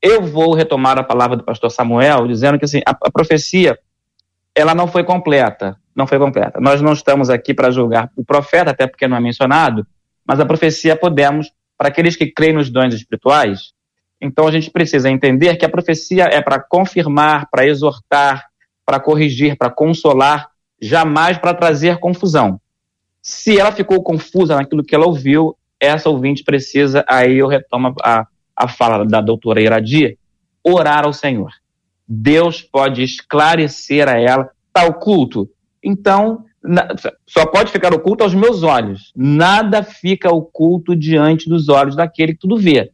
eu 0.00 0.22
vou 0.22 0.54
retomar 0.54 0.98
a 0.98 1.02
palavra 1.02 1.36
do 1.36 1.44
pastor 1.44 1.70
Samuel, 1.70 2.26
dizendo 2.26 2.58
que 2.58 2.64
assim, 2.64 2.80
a, 2.86 2.90
a 2.90 3.10
profecia, 3.10 3.78
ela 4.54 4.74
não 4.74 4.86
foi 4.86 5.04
completa, 5.04 5.76
não 5.94 6.06
foi 6.06 6.18
completa. 6.18 6.60
Nós 6.60 6.80
não 6.80 6.92
estamos 6.92 7.30
aqui 7.30 7.54
para 7.54 7.70
julgar 7.70 8.10
o 8.16 8.24
profeta, 8.24 8.70
até 8.70 8.86
porque 8.86 9.08
não 9.08 9.16
é 9.16 9.20
mencionado, 9.20 9.86
mas 10.26 10.40
a 10.40 10.46
profecia 10.46 10.96
podemos, 10.96 11.50
para 11.76 11.88
aqueles 11.88 12.16
que 12.16 12.30
creem 12.30 12.54
nos 12.54 12.70
dons 12.70 12.94
espirituais, 12.94 13.72
então 14.20 14.46
a 14.46 14.50
gente 14.50 14.70
precisa 14.70 15.10
entender 15.10 15.56
que 15.56 15.64
a 15.64 15.68
profecia 15.68 16.24
é 16.24 16.40
para 16.40 16.58
confirmar, 16.60 17.48
para 17.50 17.66
exortar, 17.66 18.46
para 18.84 18.98
corrigir, 18.98 19.56
para 19.56 19.70
consolar, 19.70 20.48
jamais 20.80 21.38
para 21.38 21.54
trazer 21.54 21.98
confusão. 21.98 22.60
Se 23.20 23.58
ela 23.58 23.72
ficou 23.72 24.02
confusa 24.02 24.56
naquilo 24.56 24.84
que 24.84 24.94
ela 24.94 25.06
ouviu, 25.06 25.56
essa 25.78 26.08
ouvinte 26.08 26.44
precisa, 26.44 27.04
aí 27.08 27.38
eu 27.38 27.48
retomo 27.48 27.94
a, 28.02 28.26
a 28.56 28.68
fala 28.68 29.04
da 29.04 29.20
doutora 29.20 29.60
Iradia, 29.60 30.16
orar 30.64 31.04
ao 31.04 31.12
Senhor. 31.12 31.50
Deus 32.08 32.62
pode 32.62 33.02
esclarecer 33.02 34.08
a 34.08 34.18
ela, 34.18 34.50
está 34.68 34.86
oculto. 34.86 35.50
Então, 35.82 36.44
só 37.26 37.46
pode 37.46 37.70
ficar 37.70 37.92
oculto 37.92 38.24
aos 38.24 38.34
meus 38.34 38.62
olhos. 38.62 39.12
Nada 39.14 39.82
fica 39.82 40.32
oculto 40.32 40.96
diante 40.96 41.48
dos 41.48 41.68
olhos 41.68 41.96
daquele 41.96 42.32
que 42.32 42.40
tudo 42.40 42.56
vê 42.56 42.92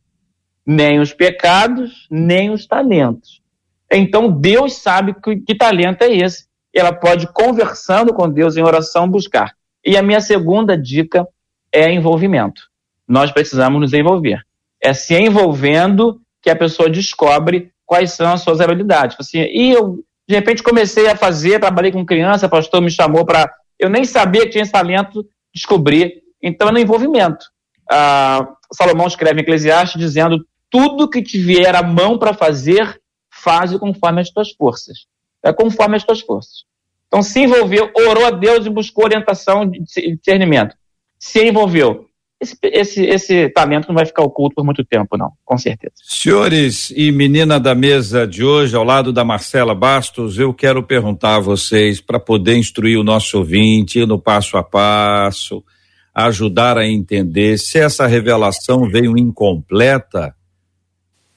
nem 0.66 1.00
os 1.00 1.12
pecados, 1.12 2.06
nem 2.10 2.50
os 2.50 2.66
talentos. 2.66 3.42
Então 3.90 4.30
Deus 4.30 4.74
sabe 4.74 5.14
que, 5.14 5.36
que 5.36 5.54
talento 5.54 6.02
é 6.02 6.12
esse. 6.12 6.46
Ela 6.74 6.92
pode, 6.92 7.26
conversando 7.32 8.14
com 8.14 8.28
Deus 8.28 8.56
em 8.56 8.62
oração, 8.62 9.08
buscar. 9.08 9.54
E 9.84 9.96
a 9.96 10.02
minha 10.02 10.20
segunda 10.20 10.76
dica 10.76 11.26
é 11.72 11.92
envolvimento. 11.92 12.62
Nós 13.06 13.30
precisamos 13.30 13.80
nos 13.80 13.92
envolver. 13.92 14.40
É 14.80 14.94
se 14.94 15.14
envolvendo 15.14 16.20
que 16.40 16.48
a 16.48 16.56
pessoa 16.56 16.88
descobre 16.88 17.70
quais 17.84 18.12
são 18.12 18.32
as 18.32 18.40
suas 18.40 18.60
habilidades. 18.60 19.16
Assim, 19.20 19.40
e 19.40 19.70
eu, 19.70 19.98
de 20.26 20.34
repente, 20.34 20.62
comecei 20.62 21.08
a 21.08 21.16
fazer, 21.16 21.60
trabalhei 21.60 21.92
com 21.92 22.06
criança, 22.06 22.48
pastor 22.48 22.80
me 22.80 22.90
chamou 22.90 23.24
para. 23.26 23.52
Eu 23.78 23.90
nem 23.90 24.04
sabia 24.04 24.42
que 24.42 24.50
tinha 24.50 24.62
esse 24.62 24.72
talento, 24.72 25.26
descobri. 25.54 26.22
Então, 26.42 26.68
é 26.68 26.72
no 26.72 26.78
envolvimento. 26.78 27.44
Ah, 27.90 28.48
Salomão 28.72 29.06
escreve 29.06 29.40
em 29.40 29.42
Eclesiastes 29.42 30.00
dizendo: 30.00 30.44
tudo 30.72 31.08
que 31.08 31.20
te 31.20 31.38
vier 31.38 31.76
a 31.76 31.82
mão 31.82 32.18
para 32.18 32.32
fazer, 32.32 32.98
faze 33.30 33.78
conforme 33.78 34.22
as 34.22 34.30
tuas 34.30 34.50
forças. 34.52 35.06
É 35.44 35.52
conforme 35.52 35.96
as 35.96 36.02
tuas 36.02 36.22
forças. 36.22 36.64
Então 37.06 37.22
se 37.22 37.40
envolveu, 37.40 37.90
orou 37.94 38.24
a 38.24 38.30
Deus 38.30 38.64
e 38.64 38.70
buscou 38.70 39.04
orientação 39.04 39.68
de 39.68 39.80
discernimento. 40.16 40.74
Se 41.18 41.46
envolveu. 41.46 42.06
Esse, 42.40 42.56
esse, 42.64 43.04
esse 43.04 43.48
talento 43.50 43.86
não 43.86 43.94
vai 43.94 44.06
ficar 44.06 44.22
oculto 44.22 44.56
por 44.56 44.64
muito 44.64 44.84
tempo, 44.84 45.16
não, 45.16 45.30
com 45.44 45.56
certeza. 45.56 45.94
Senhores 46.02 46.90
e 46.96 47.12
menina 47.12 47.60
da 47.60 47.72
mesa 47.72 48.26
de 48.26 48.42
hoje, 48.42 48.74
ao 48.74 48.82
lado 48.82 49.12
da 49.12 49.24
Marcela 49.24 49.76
Bastos, 49.76 50.38
eu 50.38 50.52
quero 50.52 50.82
perguntar 50.82 51.36
a 51.36 51.40
vocês, 51.40 52.00
para 52.00 52.18
poder 52.18 52.56
instruir 52.56 52.98
o 52.98 53.04
nosso 53.04 53.38
ouvinte 53.38 54.04
no 54.04 54.18
passo 54.18 54.56
a 54.56 54.62
passo, 54.64 55.62
ajudar 56.12 56.78
a 56.78 56.88
entender 56.88 57.58
se 57.58 57.78
essa 57.78 58.08
revelação 58.08 58.88
veio 58.88 59.16
incompleta 59.16 60.34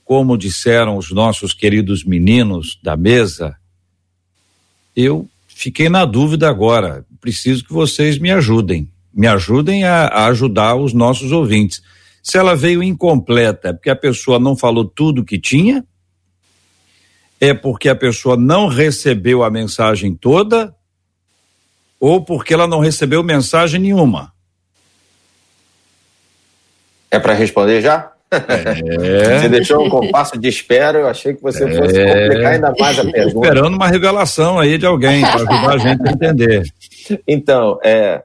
como 0.05 0.37
disseram 0.37 0.97
os 0.97 1.11
nossos 1.11 1.51
queridos 1.51 2.05
meninos 2.05 2.79
da 2.81 2.95
mesa, 2.95 3.57
eu 4.95 5.27
fiquei 5.47 5.89
na 5.89 6.05
dúvida 6.05 6.47
agora. 6.47 7.03
Preciso 7.19 7.65
que 7.65 7.73
vocês 7.73 8.19
me 8.19 8.31
ajudem. 8.31 8.87
Me 9.11 9.25
ajudem 9.25 9.83
a, 9.83 10.05
a 10.05 10.27
ajudar 10.27 10.75
os 10.75 10.93
nossos 10.93 11.31
ouvintes. 11.31 11.81
Se 12.21 12.37
ela 12.37 12.55
veio 12.55 12.83
incompleta, 12.83 13.69
é 13.69 13.73
porque 13.73 13.89
a 13.89 13.95
pessoa 13.95 14.39
não 14.39 14.55
falou 14.55 14.85
tudo 14.85 15.25
que 15.25 15.39
tinha? 15.39 15.83
É 17.41 17.53
porque 17.53 17.89
a 17.89 17.95
pessoa 17.95 18.37
não 18.37 18.67
recebeu 18.67 19.43
a 19.43 19.49
mensagem 19.49 20.13
toda? 20.15 20.73
Ou 21.99 22.23
porque 22.23 22.53
ela 22.53 22.67
não 22.67 22.79
recebeu 22.79 23.23
mensagem 23.23 23.79
nenhuma? 23.79 24.31
É 27.09 27.17
para 27.17 27.33
responder 27.33 27.81
já? 27.81 28.14
É. 28.31 29.39
Você 29.39 29.49
deixou 29.49 29.85
um 29.85 29.89
compasso 29.89 30.37
de 30.37 30.47
espera, 30.47 30.99
eu 30.99 31.07
achei 31.07 31.33
que 31.33 31.41
você 31.41 31.63
é. 31.63 31.71
fosse 31.71 32.05
complicar 32.05 32.53
ainda 32.53 32.73
mais 32.77 32.99
a 32.99 33.03
pergunta. 33.03 33.47
Esperando 33.47 33.75
uma 33.75 33.87
revelação 33.87 34.59
aí 34.59 34.77
de 34.77 34.85
alguém 34.85 35.21
para 35.21 35.35
ajudar 35.35 35.69
a 35.69 35.77
gente 35.77 36.07
a 36.07 36.11
entender. 36.11 36.63
Então, 37.27 37.79
é, 37.83 38.23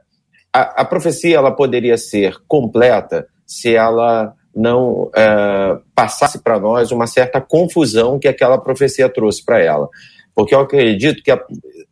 a, 0.53 0.83
a, 0.83 0.85
profecia 0.85 1.37
ela 1.37 1.51
poderia 1.51 1.97
ser 1.97 2.37
completa 2.49 3.27
se 3.47 3.75
ela 3.75 4.33
não 4.55 5.11
é, 5.15 5.79
passasse 5.95 6.43
para 6.43 6.59
nós 6.59 6.91
uma 6.91 7.07
certa 7.07 7.41
confusão 7.41 8.19
que 8.19 8.29
aquela 8.29 8.59
profecia 8.59 9.09
trouxe 9.09 9.45
para 9.45 9.61
ela. 9.61 9.89
Porque 10.35 10.55
eu 10.55 10.61
acredito 10.61 11.23
que, 11.23 11.31
a, 11.31 11.41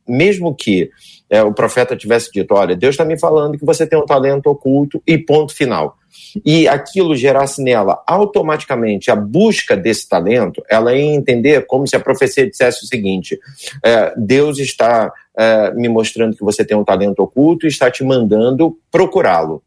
mesmo 0.08 0.54
que 0.54 0.90
é, 1.30 1.42
o 1.42 1.52
profeta 1.52 1.96
tivesse 1.96 2.30
dito: 2.32 2.54
Olha, 2.54 2.76
Deus 2.76 2.94
está 2.94 3.04
me 3.04 3.18
falando 3.18 3.58
que 3.58 3.64
você 3.64 3.86
tem 3.86 3.98
um 3.98 4.06
talento 4.06 4.46
oculto 4.48 5.02
e 5.06 5.18
ponto 5.18 5.54
final 5.54 5.96
e 6.44 6.68
aquilo 6.68 7.16
gerasse 7.16 7.62
nela 7.62 8.02
automaticamente 8.06 9.10
a 9.10 9.16
busca 9.16 9.76
desse 9.76 10.08
talento, 10.08 10.62
ela 10.68 10.94
ia 10.94 11.14
entender 11.14 11.66
como 11.66 11.86
se 11.86 11.96
a 11.96 12.00
profecia 12.00 12.48
dissesse 12.48 12.84
o 12.84 12.86
seguinte: 12.86 13.38
é, 13.84 14.12
Deus 14.16 14.58
está 14.58 15.12
é, 15.36 15.72
me 15.74 15.88
mostrando 15.88 16.36
que 16.36 16.44
você 16.44 16.64
tem 16.64 16.76
um 16.76 16.84
talento 16.84 17.20
oculto 17.20 17.66
e 17.66 17.68
está 17.68 17.90
te 17.90 18.04
mandando 18.04 18.76
procurá-lo. 18.90 19.62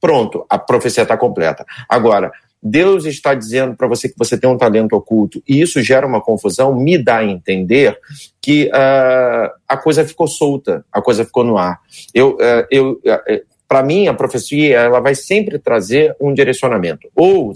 Pronto, 0.00 0.44
a 0.48 0.58
profecia 0.58 1.02
está 1.02 1.16
completa. 1.16 1.64
Agora, 1.88 2.30
Deus 2.68 3.04
está 3.04 3.34
dizendo 3.34 3.76
para 3.76 3.86
você 3.86 4.08
que 4.08 4.18
você 4.18 4.36
tem 4.36 4.48
um 4.48 4.58
talento 4.58 4.94
oculto 4.94 5.42
e 5.48 5.60
isso 5.60 5.82
gera 5.82 6.06
uma 6.06 6.20
confusão, 6.20 6.74
me 6.74 6.98
dá 6.98 7.18
a 7.18 7.24
entender 7.24 7.98
que 8.40 8.66
uh, 8.66 9.50
a 9.68 9.76
coisa 9.76 10.04
ficou 10.04 10.26
solta, 10.26 10.84
a 10.92 11.00
coisa 11.00 11.24
ficou 11.24 11.44
no 11.44 11.56
ar. 11.56 11.80
Eu, 12.12 12.32
uh, 12.34 12.66
eu 12.70 12.92
uh, 12.92 13.46
para 13.68 13.82
mim, 13.82 14.06
a 14.06 14.14
profecia 14.14 14.78
ela 14.78 15.00
vai 15.00 15.14
sempre 15.14 15.58
trazer 15.58 16.14
um 16.20 16.32
direcionamento. 16.32 17.08
Ou 17.14 17.54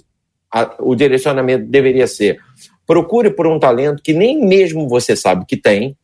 a, 0.52 0.74
o 0.80 0.94
direcionamento 0.94 1.66
deveria 1.66 2.06
ser: 2.06 2.38
procure 2.86 3.30
por 3.30 3.46
um 3.46 3.58
talento 3.58 4.02
que 4.02 4.12
nem 4.12 4.44
mesmo 4.44 4.88
você 4.88 5.14
sabe 5.14 5.44
que 5.46 5.56
tem, 5.56 5.96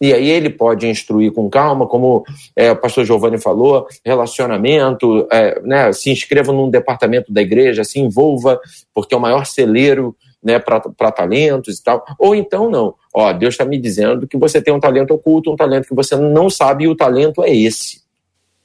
e 0.00 0.14
aí 0.14 0.30
ele 0.30 0.48
pode 0.48 0.86
instruir 0.86 1.30
com 1.32 1.50
calma, 1.50 1.86
como 1.86 2.24
é, 2.56 2.72
o 2.72 2.76
pastor 2.76 3.04
Giovanni 3.04 3.38
falou, 3.38 3.86
relacionamento, 4.04 5.28
é, 5.30 5.60
né, 5.60 5.92
se 5.92 6.10
inscreva 6.10 6.52
num 6.52 6.70
departamento 6.70 7.30
da 7.32 7.42
igreja, 7.42 7.84
se 7.84 8.00
envolva, 8.00 8.58
porque 8.94 9.14
é 9.14 9.18
o 9.18 9.20
maior 9.20 9.44
celeiro 9.44 10.16
né, 10.42 10.58
para 10.58 11.12
talentos 11.12 11.78
e 11.78 11.84
tal. 11.84 12.04
Ou 12.18 12.34
então 12.34 12.70
não. 12.70 12.94
Ó, 13.12 13.30
Deus 13.32 13.54
está 13.54 13.64
me 13.64 13.78
dizendo 13.78 14.26
que 14.26 14.38
você 14.38 14.62
tem 14.62 14.72
um 14.72 14.80
talento 14.80 15.12
oculto, 15.12 15.52
um 15.52 15.56
talento 15.56 15.88
que 15.88 15.94
você 15.94 16.16
não 16.16 16.48
sabe, 16.48 16.84
e 16.84 16.88
o 16.88 16.96
talento 16.96 17.44
é 17.44 17.54
esse. 17.54 18.00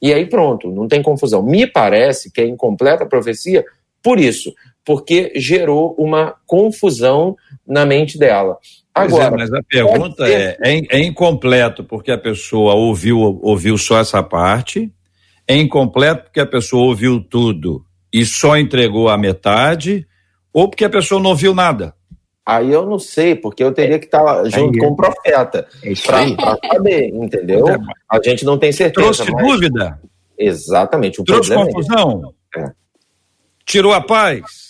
E 0.00 0.12
aí 0.14 0.24
pronto, 0.26 0.70
não 0.70 0.88
tem 0.88 1.02
confusão. 1.02 1.42
Me 1.42 1.66
parece 1.66 2.30
que 2.30 2.40
é 2.40 2.46
incompleta 2.46 3.04
a 3.04 3.08
profecia 3.08 3.64
por 4.02 4.18
isso, 4.18 4.54
porque 4.86 5.32
gerou 5.34 5.96
uma 5.98 6.36
confusão 6.46 7.36
na 7.66 7.84
mente 7.84 8.16
dela. 8.16 8.56
É, 8.96 9.00
Agora, 9.00 9.24
é, 9.24 9.30
mas 9.30 9.52
a 9.52 9.60
pergunta 9.68 10.26
é, 10.26 10.56
é, 10.62 10.80
é, 10.88 11.00
incompleto 11.00 11.82
porque 11.82 12.12
a 12.12 12.16
pessoa 12.16 12.74
ouviu, 12.74 13.18
ouviu 13.42 13.76
só 13.76 13.98
essa 13.98 14.22
parte, 14.22 14.90
é 15.46 15.56
incompleto 15.56 16.24
porque 16.24 16.38
a 16.38 16.46
pessoa 16.46 16.86
ouviu 16.86 17.20
tudo 17.20 17.84
e 18.12 18.24
só 18.24 18.56
entregou 18.56 19.08
a 19.08 19.18
metade, 19.18 20.06
ou 20.52 20.70
porque 20.70 20.84
a 20.84 20.90
pessoa 20.90 21.20
não 21.20 21.30
ouviu 21.30 21.52
nada. 21.52 21.92
Aí 22.46 22.70
eu 22.70 22.86
não 22.86 23.00
sei, 23.00 23.34
porque 23.34 23.64
eu 23.64 23.72
teria 23.72 23.98
que 23.98 24.06
estar 24.06 24.44
junto 24.44 24.78
com 24.78 24.86
o 24.86 24.96
profeta 24.96 25.66
é 25.82 25.92
para 26.06 26.56
saber, 26.72 27.08
entendeu? 27.08 27.68
É, 27.68 27.76
a 28.08 28.22
gente 28.22 28.44
não 28.44 28.56
tem 28.56 28.70
certeza. 28.70 29.04
Trouxe 29.04 29.32
mas... 29.32 29.46
dúvida? 29.46 30.00
Exatamente. 30.38 31.20
O 31.20 31.24
Trouxe 31.24 31.52
confusão? 31.52 32.32
É. 32.56 32.70
Tirou 33.64 33.92
a 33.92 34.00
paz? 34.00 34.65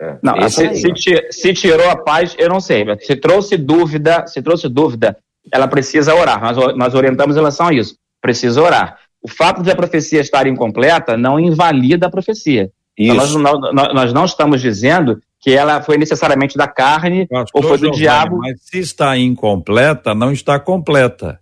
É. 0.00 0.16
Não, 0.22 0.48
se, 0.48 0.74
se, 0.76 1.26
se, 1.30 1.54
tirou 1.54 1.90
a 1.90 1.96
paz, 1.96 2.34
eu 2.38 2.48
não 2.48 2.60
sei. 2.60 2.84
Se 3.00 3.16
trouxe 3.16 3.56
dúvida, 3.56 4.26
se 4.26 4.40
trouxe 4.40 4.68
dúvida, 4.68 5.16
ela 5.52 5.66
precisa 5.66 6.14
orar. 6.14 6.40
Nós, 6.40 6.76
nós 6.76 6.94
orientamos 6.94 7.34
em 7.34 7.38
relação 7.38 7.66
a 7.66 7.74
isso. 7.74 7.96
Precisa 8.20 8.62
orar. 8.62 8.98
O 9.20 9.28
fato 9.28 9.62
de 9.62 9.70
a 9.70 9.76
profecia 9.76 10.20
estar 10.20 10.46
incompleta 10.46 11.16
não 11.16 11.40
invalida 11.40 12.06
a 12.06 12.10
profecia. 12.10 12.70
Então, 12.96 13.16
nós, 13.16 13.34
nós, 13.34 13.94
nós, 13.94 14.12
não 14.12 14.24
estamos 14.24 14.60
dizendo 14.60 15.20
que 15.40 15.52
ela 15.52 15.82
foi 15.82 15.96
necessariamente 15.96 16.56
da 16.56 16.66
carne 16.66 17.26
Pastor 17.26 17.62
ou 17.62 17.68
foi 17.68 17.78
do 17.78 17.84
Giovanni, 17.84 17.98
diabo. 17.98 18.38
Mas 18.38 18.60
se 18.62 18.78
está 18.78 19.16
incompleta, 19.16 20.14
não 20.14 20.32
está 20.32 20.58
completa. 20.58 21.40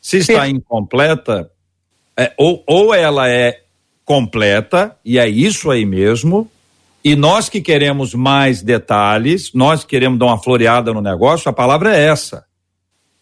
Se 0.00 0.18
está 0.18 0.48
incompleta, 0.48 1.50
é, 2.16 2.32
ou, 2.36 2.62
ou 2.66 2.94
ela 2.94 3.28
é 3.28 3.62
completa, 4.04 4.96
e 5.04 5.18
é 5.18 5.28
isso 5.28 5.70
aí 5.70 5.84
mesmo, 5.84 6.48
e 7.04 7.16
nós 7.16 7.48
que 7.48 7.60
queremos 7.60 8.14
mais 8.14 8.62
detalhes, 8.62 9.52
nós 9.52 9.82
que 9.82 9.90
queremos 9.90 10.18
dar 10.18 10.26
uma 10.26 10.42
floreada 10.42 10.92
no 10.92 11.00
negócio, 11.00 11.48
a 11.48 11.52
palavra 11.52 11.96
é 11.96 12.06
essa. 12.06 12.44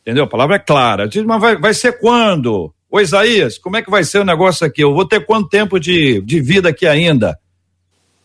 Entendeu? 0.03 0.25
A 0.25 0.29
palavra 0.29 0.57
é 0.57 0.59
clara. 0.59 1.09
Diz, 1.09 1.25
mas 1.25 1.41
vai, 1.41 1.57
vai 1.57 1.73
ser 1.73 1.99
quando? 1.99 2.75
Ô 2.91 3.01
Isaías, 3.01 3.57
como 3.57 3.77
é 3.77 3.83
que 3.83 3.91
vai 3.91 4.05
ser 4.05 4.19
o 4.19 4.25
negócio 4.25 4.67
aqui? 4.67 4.83
Eu 4.83 4.93
vou 4.93 5.07
ter 5.07 5.25
quanto 5.25 5.49
tempo 5.49 5.79
de, 5.79 6.21
de 6.23 6.41
vida 6.41 6.69
aqui 6.71 6.87
ainda? 6.87 7.39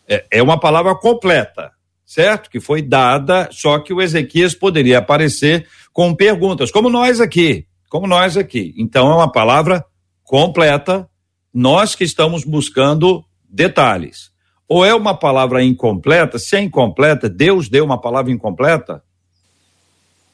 É, 0.08 0.24
é 0.30 0.42
uma 0.42 0.58
palavra 0.58 0.94
completa, 0.94 1.70
certo? 2.04 2.50
Que 2.50 2.60
foi 2.60 2.82
dada, 2.82 3.48
só 3.52 3.78
que 3.78 3.92
o 3.92 4.02
Ezequias 4.02 4.54
poderia 4.54 4.98
aparecer 4.98 5.66
com 5.92 6.14
perguntas, 6.14 6.70
como 6.70 6.90
nós 6.90 7.20
aqui, 7.20 7.66
como 7.88 8.06
nós 8.06 8.36
aqui. 8.36 8.74
Então 8.76 9.10
é 9.10 9.14
uma 9.14 9.30
palavra 9.30 9.84
completa, 10.22 11.08
nós 11.54 11.94
que 11.94 12.04
estamos 12.04 12.44
buscando 12.44 13.24
detalhes. 13.48 14.30
Ou 14.68 14.84
é 14.84 14.94
uma 14.94 15.16
palavra 15.16 15.62
incompleta? 15.62 16.38
Se 16.38 16.56
é 16.56 16.60
incompleta, 16.60 17.28
Deus 17.28 17.68
deu 17.68 17.84
uma 17.84 18.00
palavra 18.00 18.32
incompleta? 18.32 19.02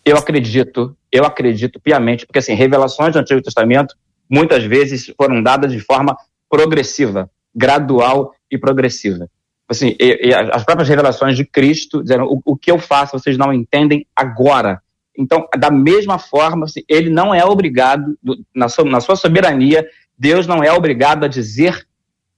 Eu 0.05 0.17
acredito, 0.17 0.97
eu 1.11 1.25
acredito 1.25 1.79
piamente, 1.79 2.27
porque 2.27 2.39
assim, 2.39 2.55
revelações 2.55 3.13
do 3.13 3.19
Antigo 3.19 3.43
Testamento 3.43 3.95
muitas 4.29 4.65
vezes 4.65 5.13
foram 5.17 5.43
dadas 5.43 5.71
de 5.71 5.79
forma 5.79 6.17
progressiva, 6.49 7.31
gradual 7.55 8.35
e 8.51 8.59
progressiva. 8.59 9.29
Assim, 9.69 9.95
e, 10.01 10.29
e 10.29 10.35
as 10.35 10.65
próprias 10.65 10.89
revelações 10.89 11.37
de 11.37 11.45
Cristo 11.45 12.03
dizendo 12.03 12.25
o, 12.25 12.41
o, 12.45 12.57
que 12.57 12.71
eu 12.71 12.79
faço 12.79 13.19
vocês 13.19 13.39
não 13.39 13.53
entendem 13.53 14.07
agora. 14.15 14.83
Então, 15.17 15.47
da 15.59 15.71
mesma 15.71 16.19
forma, 16.19 16.65
assim, 16.65 16.83
ele 16.89 17.11
não 17.11 17.35
é 17.35 17.45
obrigado, 17.45 18.19
na 18.55 18.69
sua, 18.69 18.85
na 18.85 19.01
sua 19.01 19.15
soberania, 19.15 19.87
Deus 20.19 20.47
não 20.47 20.65
é 20.65 20.73
obrigado 20.73 21.25
a 21.25 21.29
dizer 21.29 21.87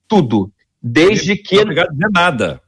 tudo. 0.08 0.52
Desde 0.86 1.34
que. 1.34 1.54
Não 1.54 1.60
é 1.60 1.64
obrigado 1.64 1.88
a 1.88 1.92
dizer 1.92 2.10
nada. 2.12 2.60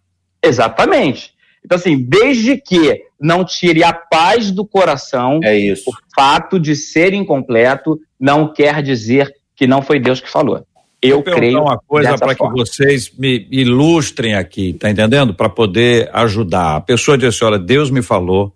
Exatamente. 0.43 1.35
Então, 1.63 1.77
assim, 1.77 1.99
desde 1.99 2.57
que 2.57 3.03
não 3.21 3.45
tire 3.45 3.85
a 3.85 3.93
paz 3.93 4.51
do 4.51 4.65
coração, 4.65 5.41
é 5.43 5.59
isso. 5.59 5.91
o 5.91 5.93
fato 6.15 6.59
de 6.59 6.75
ser 6.75 7.13
incompleto 7.13 8.01
não 8.19 8.53
quer 8.53 8.83
dizer 8.83 9.35
que 9.55 9.67
não 9.67 9.83
foi 9.83 9.99
Deus 9.99 10.21
que 10.21 10.31
falou. 10.31 10.65
Eu, 11.03 11.19
Eu 11.19 11.23
creio. 11.23 11.61
uma 11.61 11.79
coisa 11.79 12.17
para 12.17 12.35
que 12.35 12.49
vocês 12.49 13.11
me 13.19 13.47
ilustrem 13.51 14.35
aqui, 14.35 14.73
tá 14.73 14.89
entendendo? 14.91 15.35
Para 15.35 15.49
poder 15.49 16.09
ajudar. 16.13 16.77
A 16.77 16.81
pessoa 16.81 17.19
disse: 17.19 17.45
olha, 17.45 17.59
Deus 17.59 17.91
me 17.91 18.01
falou 18.01 18.55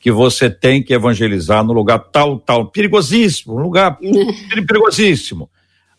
que 0.00 0.10
você 0.10 0.48
tem 0.48 0.82
que 0.82 0.94
evangelizar 0.94 1.62
no 1.62 1.72
lugar 1.72 1.98
tal, 1.98 2.38
tal, 2.38 2.66
perigosíssimo, 2.66 3.54
um 3.54 3.60
lugar 3.60 3.98
perigosíssimo. 4.66 5.50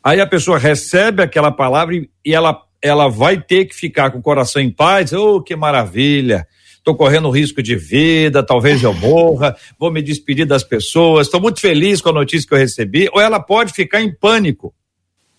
Aí 0.04 0.20
a 0.22 0.26
pessoa 0.26 0.58
recebe 0.58 1.22
aquela 1.22 1.52
palavra 1.52 1.96
e 1.96 2.34
ela 2.34 2.60
ela 2.82 3.08
vai 3.08 3.42
ter 3.42 3.66
que 3.66 3.76
ficar 3.76 4.12
com 4.12 4.20
o 4.20 4.22
coração 4.22 4.62
em 4.62 4.72
paz. 4.72 5.14
Oh, 5.14 5.42
que 5.42 5.56
maravilha! 5.56 6.48
Estou 6.78 6.96
correndo 6.96 7.30
risco 7.30 7.62
de 7.62 7.76
vida, 7.76 8.42
talvez 8.42 8.82
eu 8.82 8.94
morra, 8.94 9.56
vou 9.78 9.92
me 9.92 10.02
despedir 10.02 10.46
das 10.46 10.64
pessoas, 10.64 11.28
estou 11.28 11.40
muito 11.40 11.60
feliz 11.60 12.02
com 12.02 12.10
a 12.10 12.14
notícia 12.14 12.48
que 12.48 12.54
eu 12.54 12.58
recebi. 12.58 13.10
Ou 13.14 13.22
ela 13.22 13.40
pode 13.40 13.74
ficar 13.74 14.02
em 14.02 14.12
pânico, 14.12 14.74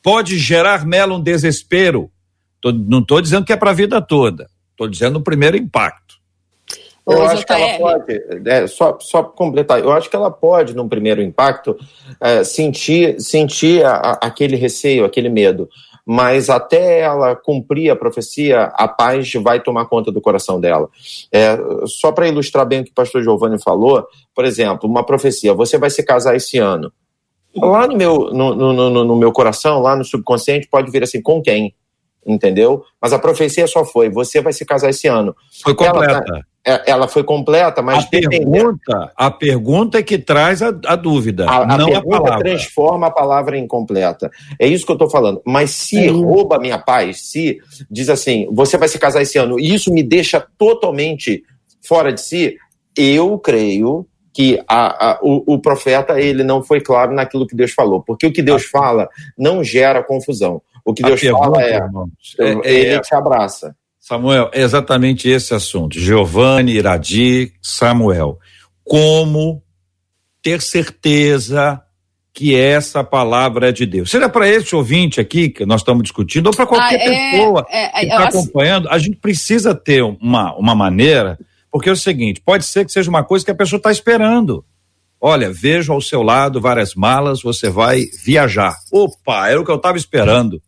pode 0.02 0.38
gerar 0.38 0.86
nela 0.86 1.14
um 1.14 1.20
desespero. 1.20 2.10
Tô, 2.60 2.70
não 2.70 3.00
estou 3.00 3.20
dizendo 3.22 3.44
que 3.44 3.52
é 3.52 3.56
para 3.56 3.70
a 3.70 3.74
vida 3.74 4.02
toda, 4.02 4.48
estou 4.70 4.86
dizendo 4.86 5.18
o 5.18 5.22
primeiro 5.22 5.56
impacto. 5.56 6.20
Eu 7.08 7.22
acho 7.24 7.44
que 7.44 7.52
ela 7.52 7.78
pode, 7.78 8.22
é, 8.46 8.66
só, 8.68 8.96
só 9.00 9.22
completar, 9.24 9.80
eu 9.80 9.90
acho 9.90 10.08
que 10.08 10.14
ela 10.14 10.30
pode, 10.30 10.76
num 10.76 10.88
primeiro 10.88 11.20
impacto, 11.20 11.76
é, 12.20 12.44
sentir, 12.44 13.20
sentir 13.20 13.84
a, 13.84 13.94
a, 13.94 14.12
aquele 14.26 14.54
receio, 14.54 15.04
aquele 15.04 15.28
medo 15.28 15.68
mas 16.04 16.50
até 16.50 17.00
ela 17.00 17.36
cumprir 17.36 17.90
a 17.90 17.96
profecia, 17.96 18.64
a 18.74 18.88
paz 18.88 19.32
vai 19.34 19.60
tomar 19.60 19.86
conta 19.86 20.10
do 20.10 20.20
coração 20.20 20.60
dela. 20.60 20.88
É, 21.32 21.58
só 21.86 22.12
para 22.12 22.28
ilustrar 22.28 22.66
bem 22.66 22.80
o 22.80 22.84
que 22.84 22.90
o 22.90 22.94
pastor 22.94 23.22
Giovanni 23.22 23.60
falou, 23.62 24.06
por 24.34 24.44
exemplo, 24.44 24.88
uma 24.88 25.04
profecia: 25.04 25.54
você 25.54 25.78
vai 25.78 25.90
se 25.90 26.02
casar 26.02 26.34
esse 26.36 26.58
ano. 26.58 26.92
Lá 27.56 27.86
no 27.86 27.96
meu, 27.96 28.30
no, 28.32 28.54
no, 28.54 28.72
no, 28.72 29.04
no 29.04 29.16
meu 29.16 29.32
coração, 29.32 29.80
lá 29.80 29.96
no 29.96 30.04
subconsciente, 30.04 30.68
pode 30.68 30.90
vir 30.90 31.02
assim: 31.02 31.20
com 31.20 31.42
quem? 31.42 31.74
Entendeu? 32.26 32.84
Mas 33.00 33.12
a 33.12 33.18
profecia 33.18 33.66
só 33.66 33.84
foi: 33.84 34.10
você 34.10 34.40
vai 34.40 34.52
se 34.52 34.64
casar 34.64 34.90
esse 34.90 35.08
ano. 35.08 35.34
Foi 35.62 35.74
completa. 35.74 36.22
Ela, 36.26 36.44
é, 36.62 36.90
ela 36.90 37.08
foi 37.08 37.24
completa, 37.24 37.80
mas 37.80 38.04
a 38.04 38.08
pergunta, 38.08 39.12
a 39.16 39.30
pergunta 39.30 39.98
é 39.98 40.02
que 40.02 40.18
traz 40.18 40.60
a, 40.60 40.68
a 40.86 40.94
dúvida. 40.94 41.48
A, 41.48 41.62
a 41.62 41.78
não 41.78 41.86
pergunta 41.86 42.34
a 42.34 42.38
transforma 42.38 43.06
a 43.06 43.10
palavra 43.10 43.56
incompleta. 43.56 44.30
É 44.58 44.66
isso 44.66 44.84
que 44.84 44.92
eu 44.92 44.96
estou 44.96 45.08
falando. 45.08 45.40
Mas 45.46 45.70
se 45.70 46.08
rouba 46.08 46.56
a 46.56 46.60
minha 46.60 46.78
paz, 46.78 47.30
se 47.30 47.58
diz 47.90 48.10
assim, 48.10 48.46
você 48.52 48.76
vai 48.76 48.88
se 48.88 48.98
casar 48.98 49.22
esse 49.22 49.38
ano, 49.38 49.58
e 49.58 49.72
isso 49.72 49.90
me 49.90 50.02
deixa 50.02 50.44
totalmente 50.58 51.42
fora 51.82 52.12
de 52.12 52.20
si, 52.20 52.56
eu 52.94 53.38
creio 53.38 54.06
que 54.32 54.62
a, 54.68 55.12
a, 55.12 55.18
o, 55.22 55.54
o, 55.54 55.58
profeta 55.58 56.20
ele 56.20 56.44
não 56.44 56.62
foi 56.62 56.80
claro 56.80 57.12
naquilo 57.12 57.46
que 57.46 57.56
Deus 57.56 57.72
falou, 57.72 58.02
porque 58.02 58.26
o 58.26 58.32
que 58.32 58.42
Deus 58.42 58.64
fala 58.64 59.08
não 59.36 59.64
gera 59.64 60.04
confusão. 60.04 60.62
O 60.84 60.94
que 60.94 61.02
Deus 61.02 61.20
fala 61.20 61.62
é, 61.62 61.80
é, 62.38 62.50
ele 62.64 62.86
é, 62.94 63.00
te 63.00 63.14
abraça. 63.14 63.74
Samuel, 63.98 64.50
é 64.52 64.62
exatamente 64.62 65.28
esse 65.28 65.54
assunto. 65.54 65.98
Giovanni, 65.98 66.72
Iradi, 66.72 67.52
Samuel. 67.62 68.38
Como 68.82 69.62
ter 70.42 70.60
certeza 70.60 71.80
que 72.32 72.56
essa 72.56 73.04
palavra 73.04 73.68
é 73.68 73.72
de 73.72 73.84
Deus. 73.84 74.10
Seja 74.10 74.28
para 74.28 74.48
esse 74.48 74.74
ouvinte 74.74 75.20
aqui 75.20 75.48
que 75.48 75.66
nós 75.66 75.80
estamos 75.80 76.02
discutindo, 76.02 76.46
ou 76.46 76.54
para 76.54 76.66
qualquer 76.66 77.00
ah, 77.00 77.04
é, 77.04 77.30
pessoa 77.30 77.66
é, 77.68 77.84
é, 77.84 77.90
que 78.00 78.06
está 78.06 78.24
acompanhando, 78.24 78.88
a 78.88 78.98
gente 78.98 79.16
precisa 79.16 79.74
ter 79.74 80.02
uma, 80.02 80.54
uma 80.56 80.74
maneira, 80.74 81.38
porque 81.70 81.88
é 81.88 81.92
o 81.92 81.96
seguinte: 81.96 82.40
pode 82.40 82.64
ser 82.64 82.86
que 82.86 82.92
seja 82.92 83.10
uma 83.10 83.24
coisa 83.24 83.44
que 83.44 83.50
a 83.50 83.54
pessoa 83.54 83.78
está 83.78 83.90
esperando. 83.90 84.64
Olha, 85.20 85.52
vejo 85.52 85.92
ao 85.92 86.00
seu 86.00 86.22
lado 86.22 86.60
várias 86.60 86.94
malas, 86.94 87.42
você 87.42 87.68
vai 87.68 88.06
viajar. 88.24 88.74
Opa, 88.90 89.50
era 89.50 89.60
o 89.60 89.64
que 89.64 89.70
eu 89.70 89.76
estava 89.76 89.98
esperando. 89.98 90.62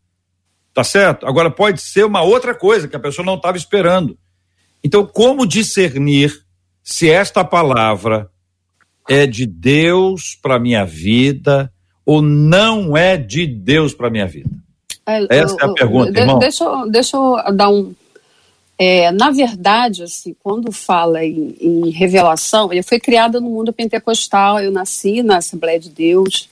Tá 0.74 0.82
certo? 0.82 1.26
Agora 1.26 1.50
pode 1.50 1.82
ser 1.82 2.04
uma 2.04 2.22
outra 2.22 2.54
coisa 2.54 2.88
que 2.88 2.96
a 2.96 3.00
pessoa 3.00 3.24
não 3.24 3.34
estava 3.34 3.56
esperando. 3.56 4.16
Então, 4.82 5.06
como 5.06 5.46
discernir 5.46 6.44
se 6.82 7.10
esta 7.10 7.44
palavra 7.44 8.30
é 9.08 9.26
de 9.26 9.46
Deus 9.46 10.38
para 10.40 10.58
minha 10.58 10.84
vida 10.84 11.72
ou 12.04 12.22
não 12.22 12.96
é 12.96 13.16
de 13.16 13.46
Deus 13.46 13.94
para 13.94 14.10
minha 14.10 14.26
vida? 14.26 14.50
É, 15.06 15.38
Essa 15.38 15.56
é 15.60 15.64
a 15.64 15.72
pergunta, 15.72 16.18
irmão. 16.18 16.38
Deixa, 16.38 16.64
deixa 16.86 17.16
eu 17.16 17.52
dar 17.54 17.68
um. 17.68 17.92
É, 18.78 19.12
na 19.12 19.30
verdade, 19.30 20.02
assim, 20.04 20.34
quando 20.42 20.72
fala 20.72 21.24
em, 21.24 21.54
em 21.60 21.90
revelação, 21.90 22.72
eu 22.72 22.82
fui 22.82 22.98
criada 22.98 23.40
no 23.40 23.50
mundo 23.50 23.72
pentecostal, 23.72 24.60
eu 24.60 24.72
nasci 24.72 25.22
na 25.22 25.36
Assembleia 25.36 25.78
de 25.78 25.90
Deus, 25.90 26.48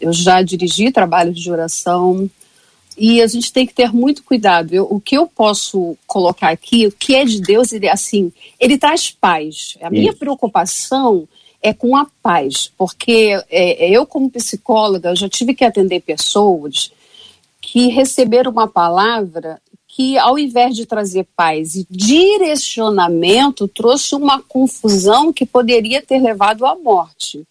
eu 0.00 0.12
já 0.12 0.42
dirigi 0.42 0.90
trabalhos 0.90 1.38
de 1.38 1.50
oração, 1.50 2.28
e 3.00 3.22
a 3.22 3.26
gente 3.26 3.50
tem 3.50 3.66
que 3.66 3.72
ter 3.72 3.94
muito 3.94 4.22
cuidado. 4.22 4.74
Eu, 4.74 4.84
o 4.84 5.00
que 5.00 5.16
eu 5.16 5.26
posso 5.26 5.96
colocar 6.06 6.50
aqui, 6.50 6.86
o 6.86 6.92
que 6.92 7.14
é 7.16 7.24
de 7.24 7.40
Deus, 7.40 7.72
ele 7.72 7.88
assim, 7.88 8.30
ele 8.60 8.76
traz 8.76 9.10
paz. 9.10 9.78
A 9.80 9.88
minha 9.88 10.12
preocupação 10.12 11.26
é 11.62 11.72
com 11.72 11.96
a 11.96 12.06
paz, 12.22 12.70
porque 12.76 13.42
é, 13.48 13.88
eu 13.88 14.04
como 14.04 14.30
psicóloga 14.30 15.08
eu 15.08 15.16
já 15.16 15.30
tive 15.30 15.54
que 15.54 15.64
atender 15.64 16.00
pessoas 16.00 16.92
que 17.58 17.88
receberam 17.88 18.52
uma 18.52 18.68
palavra 18.68 19.58
que, 19.88 20.18
ao 20.18 20.38
invés 20.38 20.76
de 20.76 20.84
trazer 20.84 21.26
paz 21.34 21.76
e 21.76 21.86
direcionamento, 21.90 23.66
trouxe 23.66 24.14
uma 24.14 24.42
confusão 24.42 25.32
que 25.32 25.46
poderia 25.46 26.02
ter 26.02 26.20
levado 26.20 26.66
à 26.66 26.74
morte. 26.76 27.46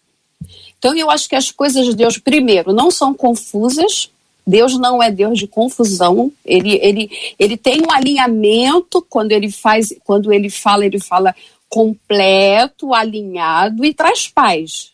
Então, 0.78 0.96
eu 0.96 1.10
acho 1.10 1.28
que 1.28 1.36
as 1.36 1.50
coisas 1.50 1.84
de 1.86 1.94
Deus, 1.94 2.18
primeiro, 2.18 2.72
não 2.72 2.90
são 2.90 3.12
confusas. 3.12 4.10
Deus 4.46 4.78
não 4.78 5.02
é 5.02 5.10
Deus 5.10 5.38
de 5.38 5.46
confusão. 5.46 6.32
Ele, 6.44 6.78
ele, 6.82 7.10
ele 7.38 7.56
tem 7.56 7.80
um 7.82 7.90
alinhamento 7.90 9.04
quando 9.08 9.32
ele 9.32 9.50
faz, 9.50 9.94
quando 10.04 10.32
ele 10.32 10.50
fala, 10.50 10.84
ele 10.84 11.00
fala 11.00 11.34
completo, 11.68 12.92
alinhado 12.92 13.84
e 13.84 13.94
traz 13.94 14.28
paz. 14.28 14.92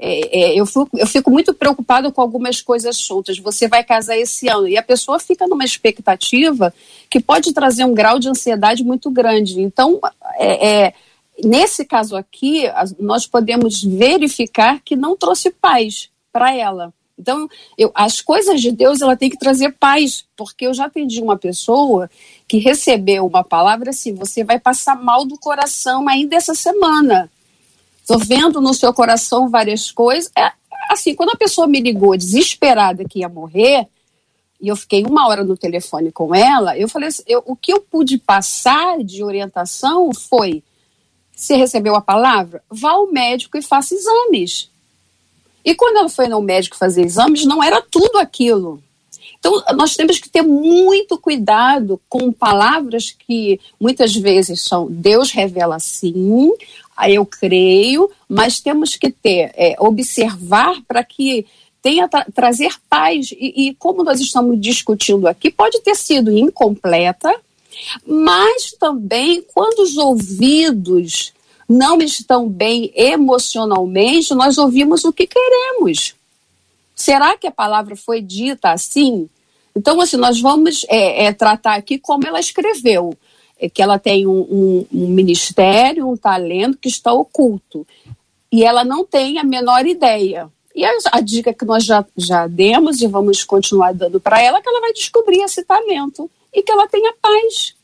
É, 0.00 0.40
é, 0.40 0.54
eu, 0.54 0.64
fico, 0.64 0.88
eu 0.94 1.06
fico 1.06 1.28
muito 1.28 1.52
preocupada 1.52 2.12
com 2.12 2.20
algumas 2.20 2.60
coisas 2.62 2.96
soltas. 2.96 3.38
Você 3.38 3.66
vai 3.66 3.82
casar 3.82 4.16
esse 4.16 4.48
ano 4.48 4.68
e 4.68 4.76
a 4.76 4.82
pessoa 4.82 5.18
fica 5.18 5.46
numa 5.48 5.64
expectativa 5.64 6.72
que 7.10 7.18
pode 7.18 7.52
trazer 7.52 7.84
um 7.84 7.94
grau 7.94 8.18
de 8.20 8.28
ansiedade 8.28 8.84
muito 8.84 9.10
grande. 9.10 9.60
Então, 9.60 10.00
é, 10.36 10.68
é 10.68 10.94
nesse 11.44 11.84
caso 11.84 12.16
aqui, 12.16 12.64
nós 12.98 13.26
podemos 13.26 13.82
verificar 13.82 14.80
que 14.84 14.94
não 14.94 15.16
trouxe 15.16 15.50
paz 15.50 16.08
para 16.32 16.54
ela. 16.54 16.94
Então, 17.18 17.48
eu, 17.76 17.90
as 17.94 18.20
coisas 18.20 18.60
de 18.60 18.70
Deus 18.70 19.00
ela 19.00 19.16
tem 19.16 19.28
que 19.28 19.38
trazer 19.38 19.72
paz, 19.72 20.24
porque 20.36 20.66
eu 20.66 20.74
já 20.74 20.86
atendi 20.86 21.20
uma 21.20 21.36
pessoa 21.36 22.08
que 22.46 22.58
recebeu 22.58 23.26
uma 23.26 23.42
palavra 23.42 23.90
assim: 23.90 24.14
você 24.14 24.44
vai 24.44 24.58
passar 24.58 24.96
mal 24.96 25.24
do 25.24 25.38
coração 25.38 26.08
ainda 26.08 26.36
essa 26.36 26.54
semana. 26.54 27.30
Estou 28.00 28.18
vendo 28.18 28.60
no 28.60 28.72
seu 28.72 28.94
coração 28.94 29.50
várias 29.50 29.90
coisas. 29.90 30.30
É, 30.36 30.52
assim, 30.90 31.14
quando 31.14 31.30
a 31.30 31.36
pessoa 31.36 31.66
me 31.66 31.80
ligou 31.80 32.16
desesperada 32.16 33.04
que 33.04 33.18
ia 33.18 33.28
morrer, 33.28 33.86
e 34.60 34.68
eu 34.68 34.76
fiquei 34.76 35.04
uma 35.04 35.28
hora 35.28 35.44
no 35.44 35.56
telefone 35.56 36.10
com 36.10 36.34
ela, 36.34 36.76
eu 36.78 36.88
falei 36.88 37.08
assim, 37.08 37.22
eu, 37.26 37.42
o 37.46 37.54
que 37.54 37.72
eu 37.72 37.80
pude 37.80 38.16
passar 38.18 39.02
de 39.04 39.22
orientação 39.24 40.12
foi: 40.12 40.62
você 41.34 41.56
recebeu 41.56 41.94
a 41.96 42.00
palavra? 42.00 42.62
Vá 42.70 42.92
ao 42.92 43.10
médico 43.10 43.58
e 43.58 43.62
faça 43.62 43.94
exames. 43.94 44.70
E 45.64 45.74
quando 45.74 45.98
ela 45.98 46.08
foi 46.08 46.28
no 46.28 46.40
médico 46.40 46.76
fazer 46.76 47.04
exames, 47.04 47.44
não 47.44 47.62
era 47.62 47.82
tudo 47.82 48.18
aquilo. 48.18 48.82
Então, 49.38 49.62
nós 49.76 49.94
temos 49.94 50.18
que 50.18 50.28
ter 50.28 50.42
muito 50.42 51.16
cuidado 51.16 52.00
com 52.08 52.32
palavras 52.32 53.14
que 53.26 53.60
muitas 53.80 54.14
vezes 54.14 54.60
são 54.60 54.86
Deus 54.90 55.30
revela 55.30 55.78
sim, 55.78 56.52
aí 56.96 57.14
eu 57.14 57.24
creio, 57.24 58.10
mas 58.28 58.60
temos 58.60 58.96
que 58.96 59.10
ter, 59.10 59.52
é, 59.54 59.76
observar 59.78 60.82
para 60.86 61.04
que 61.04 61.46
tenha 61.80 62.08
tra 62.08 62.26
trazer 62.34 62.74
paz. 62.90 63.30
E, 63.32 63.68
e 63.68 63.74
como 63.74 64.02
nós 64.02 64.20
estamos 64.20 64.60
discutindo 64.60 65.28
aqui, 65.28 65.50
pode 65.50 65.80
ter 65.82 65.94
sido 65.94 66.36
incompleta, 66.36 67.32
mas 68.04 68.72
também 68.72 69.42
quando 69.54 69.80
os 69.80 69.96
ouvidos 69.96 71.32
não 71.68 71.98
estão 71.98 72.48
bem 72.48 72.90
emocionalmente, 72.94 74.34
nós 74.34 74.56
ouvimos 74.56 75.04
o 75.04 75.12
que 75.12 75.26
queremos. 75.26 76.14
Será 76.94 77.36
que 77.36 77.46
a 77.46 77.52
palavra 77.52 77.94
foi 77.94 78.20
dita 78.20 78.70
assim? 78.70 79.28
Então, 79.76 80.00
assim, 80.00 80.16
nós 80.16 80.40
vamos 80.40 80.84
é, 80.88 81.26
é, 81.26 81.32
tratar 81.32 81.74
aqui 81.74 81.98
como 81.98 82.26
ela 82.26 82.40
escreveu 82.40 83.16
é 83.58 83.68
que 83.68 83.82
ela 83.82 83.98
tem 83.98 84.26
um, 84.26 84.40
um, 84.40 84.86
um 84.92 85.08
ministério, 85.08 86.08
um 86.08 86.16
talento 86.16 86.78
que 86.78 86.88
está 86.88 87.12
oculto. 87.12 87.86
E 88.50 88.64
ela 88.64 88.84
não 88.84 89.04
tem 89.04 89.38
a 89.38 89.44
menor 89.44 89.84
ideia. 89.84 90.48
E 90.74 90.84
a, 90.84 90.92
a, 91.12 91.20
dica 91.20 91.52
que 91.52 91.64
nós 91.64 91.84
já, 91.84 92.04
já 92.16 92.46
demos 92.46 93.02
e 93.02 93.08
vamos 93.08 93.42
continuar 93.42 93.92
dando 93.92 94.20
para 94.20 94.40
ela 94.40 94.58
é 94.58 94.62
que 94.62 94.68
ela 94.68 94.80
vai 94.80 94.92
descobrir 94.92 95.40
esse 95.40 95.64
talento 95.64 96.30
e 96.54 96.62
que 96.62 96.70
ela 96.70 96.86
tenha 96.86 97.12
paz 97.20 97.74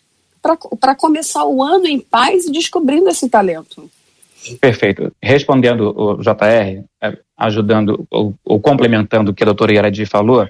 para 0.78 0.94
começar 0.94 1.44
o 1.44 1.62
ano 1.62 1.87
em 1.87 1.98
paz 1.98 2.46
e 2.46 2.52
descobrindo 2.52 3.09
esse 3.09 3.28
talento. 3.28 3.90
Perfeito. 4.61 5.11
Respondendo 5.22 5.94
o 5.96 6.16
JR, 6.18 6.85
é, 7.02 7.18
ajudando 7.37 8.07
ou, 8.11 8.35
ou 8.44 8.61
complementando 8.61 9.30
o 9.30 9.35
que 9.35 9.42
a 9.42 9.46
doutora 9.46 9.72
Yaradi 9.72 10.04
falou, 10.04 10.48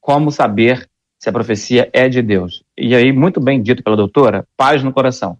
como 0.00 0.32
saber 0.32 0.88
se 1.18 1.28
a 1.28 1.32
profecia 1.32 1.88
é 1.92 2.08
de 2.08 2.20
Deus. 2.22 2.62
E 2.76 2.94
aí, 2.94 3.12
muito 3.12 3.40
bem 3.40 3.62
dito 3.62 3.82
pela 3.82 3.96
doutora, 3.96 4.44
paz 4.56 4.82
no 4.82 4.92
coração. 4.92 5.38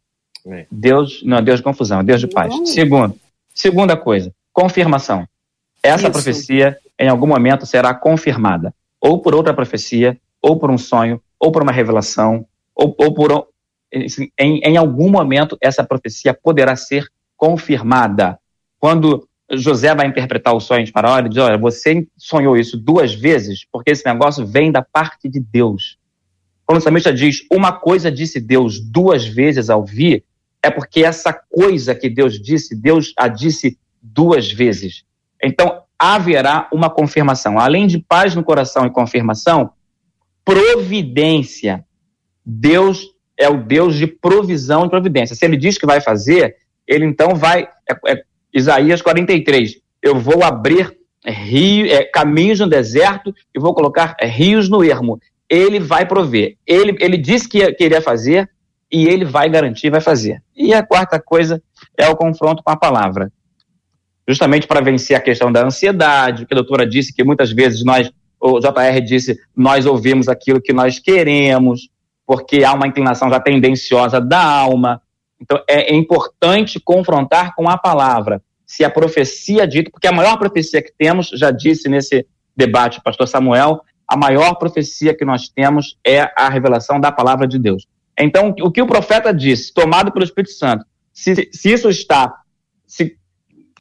Deus 0.70 1.22
não 1.24 1.38
é 1.38 1.42
Deus 1.42 1.58
de 1.58 1.64
confusão, 1.64 2.00
é 2.00 2.04
Deus 2.04 2.20
de 2.20 2.28
paz. 2.28 2.54
Segundo, 2.70 3.16
segunda 3.52 3.96
coisa, 3.96 4.32
confirmação. 4.52 5.26
Essa 5.82 6.04
Isso. 6.04 6.12
profecia, 6.12 6.78
em 6.98 7.08
algum 7.08 7.26
momento, 7.26 7.66
será 7.66 7.92
confirmada. 7.94 8.72
Ou 9.00 9.20
por 9.20 9.34
outra 9.34 9.52
profecia, 9.52 10.18
ou 10.40 10.58
por 10.58 10.70
um 10.70 10.78
sonho, 10.78 11.20
ou 11.38 11.50
por 11.50 11.62
uma 11.62 11.72
revelação, 11.72 12.46
ou, 12.74 12.94
ou 12.98 13.12
por. 13.12 13.48
Em, 13.92 14.60
em 14.60 14.76
algum 14.76 15.10
momento, 15.10 15.56
essa 15.60 15.84
profecia 15.84 16.34
poderá 16.34 16.76
ser 16.76 17.06
confirmada. 17.36 18.38
Quando 18.78 19.28
José 19.52 19.94
vai 19.94 20.06
interpretar 20.06 20.54
o 20.54 20.60
sonho 20.60 20.84
de 20.84 20.92
Faraó, 20.92 21.18
ele 21.18 21.28
diz: 21.28 21.38
Olha, 21.38 21.58
você 21.58 22.06
sonhou 22.16 22.56
isso 22.56 22.76
duas 22.76 23.14
vezes, 23.14 23.64
porque 23.70 23.90
esse 23.90 24.04
negócio 24.04 24.44
vem 24.44 24.72
da 24.72 24.82
parte 24.82 25.28
de 25.28 25.40
Deus. 25.40 25.98
Quando 26.64 26.78
o 26.78 26.82
salmista 26.82 27.12
diz 27.12 27.46
uma 27.50 27.72
coisa 27.72 28.10
disse 28.10 28.40
Deus 28.40 28.80
duas 28.80 29.24
vezes 29.24 29.70
ao 29.70 29.84
vir, 29.84 30.24
é 30.60 30.68
porque 30.68 31.04
essa 31.04 31.32
coisa 31.32 31.94
que 31.94 32.10
Deus 32.10 32.40
disse, 32.40 32.74
Deus 32.74 33.12
a 33.16 33.28
disse 33.28 33.78
duas 34.02 34.50
vezes. 34.50 35.04
Então, 35.40 35.82
haverá 35.96 36.68
uma 36.72 36.90
confirmação. 36.90 37.58
Além 37.58 37.86
de 37.86 37.98
paz 37.98 38.34
no 38.34 38.42
coração 38.42 38.84
e 38.84 38.90
confirmação, 38.90 39.70
providência. 40.44 41.84
Deus 42.44 43.06
é 43.38 43.48
o 43.48 43.62
Deus 43.62 43.96
de 43.96 44.06
provisão 44.06 44.86
e 44.86 44.90
providência. 44.90 45.36
Se 45.36 45.44
ele 45.44 45.56
diz 45.56 45.76
que 45.78 45.86
vai 45.86 46.00
fazer, 46.00 46.56
ele 46.86 47.04
então 47.04 47.34
vai. 47.34 47.68
É, 47.88 48.12
é, 48.12 48.22
Isaías 48.52 49.02
43. 49.02 49.76
Eu 50.02 50.18
vou 50.18 50.42
abrir 50.42 50.96
rio, 51.24 51.86
é, 51.86 52.04
caminhos 52.04 52.60
no 52.60 52.68
deserto 52.68 53.34
e 53.54 53.58
vou 53.58 53.74
colocar 53.74 54.16
rios 54.20 54.68
no 54.68 54.82
ermo. 54.84 55.20
Ele 55.48 55.78
vai 55.78 56.06
prover. 56.06 56.56
Ele, 56.66 56.96
ele 57.00 57.16
disse 57.16 57.48
que 57.48 57.72
queria 57.72 58.00
fazer 58.00 58.48
e 58.90 59.06
ele 59.06 59.24
vai 59.24 59.48
garantir, 59.48 59.90
vai 59.90 60.00
fazer. 60.00 60.42
E 60.56 60.72
a 60.72 60.84
quarta 60.84 61.20
coisa 61.20 61.62
é 61.96 62.08
o 62.08 62.16
confronto 62.16 62.62
com 62.62 62.70
a 62.70 62.76
palavra. 62.76 63.32
Justamente 64.28 64.66
para 64.66 64.80
vencer 64.80 65.16
a 65.16 65.20
questão 65.20 65.52
da 65.52 65.64
ansiedade, 65.64 66.46
que 66.46 66.54
a 66.54 66.56
doutora 66.56 66.86
disse 66.86 67.14
que 67.14 67.22
muitas 67.22 67.52
vezes 67.52 67.84
nós, 67.84 68.10
o 68.40 68.58
JR 68.58 69.00
disse, 69.04 69.38
nós 69.54 69.86
ouvimos 69.86 70.28
aquilo 70.28 70.60
que 70.60 70.72
nós 70.72 70.98
queremos, 70.98 71.88
porque 72.26 72.64
há 72.64 72.72
uma 72.72 72.86
inclinação 72.86 73.30
já 73.30 73.38
tendenciosa 73.38 74.20
da 74.20 74.42
alma. 74.42 75.00
Então, 75.40 75.62
é, 75.68 75.92
é 75.92 75.94
importante 75.94 76.80
confrontar 76.80 77.54
com 77.54 77.68
a 77.68 77.78
palavra. 77.78 78.42
Se 78.66 78.84
a 78.84 78.90
profecia 78.90 79.66
dita, 79.66 79.90
porque 79.90 80.08
a 80.08 80.12
maior 80.12 80.36
profecia 80.38 80.82
que 80.82 80.92
temos, 80.96 81.28
já 81.28 81.50
disse 81.50 81.88
nesse 81.88 82.26
debate, 82.56 83.00
pastor 83.02 83.28
Samuel, 83.28 83.80
a 84.08 84.16
maior 84.16 84.54
profecia 84.54 85.14
que 85.14 85.24
nós 85.24 85.48
temos 85.48 85.96
é 86.04 86.30
a 86.36 86.48
revelação 86.48 86.98
da 87.00 87.12
palavra 87.12 87.46
de 87.46 87.58
Deus. 87.58 87.86
Então, 88.18 88.54
o 88.60 88.70
que 88.70 88.82
o 88.82 88.86
profeta 88.86 89.32
disse, 89.32 89.72
tomado 89.72 90.10
pelo 90.10 90.24
Espírito 90.24 90.52
Santo, 90.52 90.84
se, 91.12 91.48
se 91.52 91.72
isso 91.72 91.88
está 91.88 92.40
se 92.86 93.16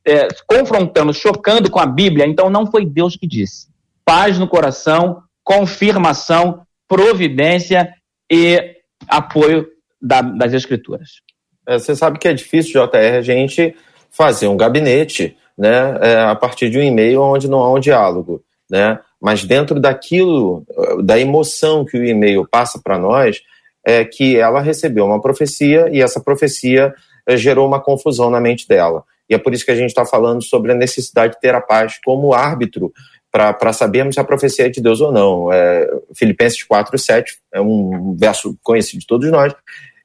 é, 0.06 0.28
confrontando, 0.48 1.14
chocando 1.14 1.70
com 1.70 1.80
a 1.80 1.86
Bíblia, 1.86 2.28
então 2.28 2.50
não 2.50 2.70
foi 2.70 2.86
Deus 2.86 3.16
que 3.16 3.28
disse. 3.28 3.70
Paz 4.04 4.38
no 4.38 4.48
coração, 4.48 5.24
confirmação, 5.44 6.62
providência 6.88 7.94
e 8.32 8.76
apoio 9.08 9.68
da, 10.02 10.22
das 10.22 10.54
Escrituras. 10.54 11.22
É, 11.68 11.80
você 11.80 11.96
sabe 11.96 12.20
que 12.20 12.28
é 12.28 12.34
difícil, 12.34 12.82
JR, 12.86 13.18
a 13.18 13.22
gente 13.22 13.76
fazer 14.12 14.48
um 14.48 14.58
gabinete 14.58 15.36
né, 15.58 15.98
é, 16.02 16.20
a 16.22 16.36
partir 16.36 16.70
de 16.70 16.78
um 16.78 16.84
e-mail 16.84 17.22
onde 17.22 17.48
não 17.48 17.60
há 17.60 17.74
um 17.74 17.80
diálogo. 17.80 18.44
Né? 18.70 19.00
Mas 19.22 19.44
dentro 19.44 19.80
daquilo, 19.80 20.66
da 21.04 21.20
emoção 21.20 21.86
que 21.86 21.98
o 21.98 22.06
e-mail 22.06 22.48
passa 22.50 22.80
para 22.84 22.98
nós, 22.98 23.42
é 23.86 24.04
que 24.04 24.38
ela 24.38 24.62
recebeu 24.62 25.06
uma 25.06 25.22
profecia 25.22 25.90
e 25.92 26.02
essa 26.02 26.20
profecia 26.20 26.94
é, 27.28 27.38
gerou 27.38 27.68
uma 27.68 27.80
confusão 27.80 28.30
na 28.30 28.42
mente 28.42 28.68
dela. 28.68 29.04
E 29.30 29.34
é 29.34 29.38
por 29.38 29.54
isso 29.54 29.66
que 29.66 29.72
a 29.72 29.76
gente 29.76 29.90
está 29.90 30.06
falando 30.06 30.44
sobre 30.44 30.72
a 30.72 30.76
necessidade 30.76 31.34
de 31.34 31.40
ter 31.40 31.56
a 31.56 31.62
paz 31.62 32.00
como 32.04 32.34
árbitro 32.34 32.92
para 33.36 33.74
sabermos 33.74 34.16
se 34.16 34.22
a 34.22 34.24
profecia 34.24 34.68
é 34.68 34.70
de 34.70 34.82
Deus 34.82 35.02
ou 35.02 35.12
não. 35.12 35.52
É, 35.52 35.90
Filipenses 36.14 36.64
4, 36.64 36.98
7 36.98 37.38
é 37.54 37.60
um 37.60 38.16
verso 38.18 38.58
conhecido 38.64 39.02
de 39.02 39.06
todos 39.08 39.30
nós, 39.30 39.54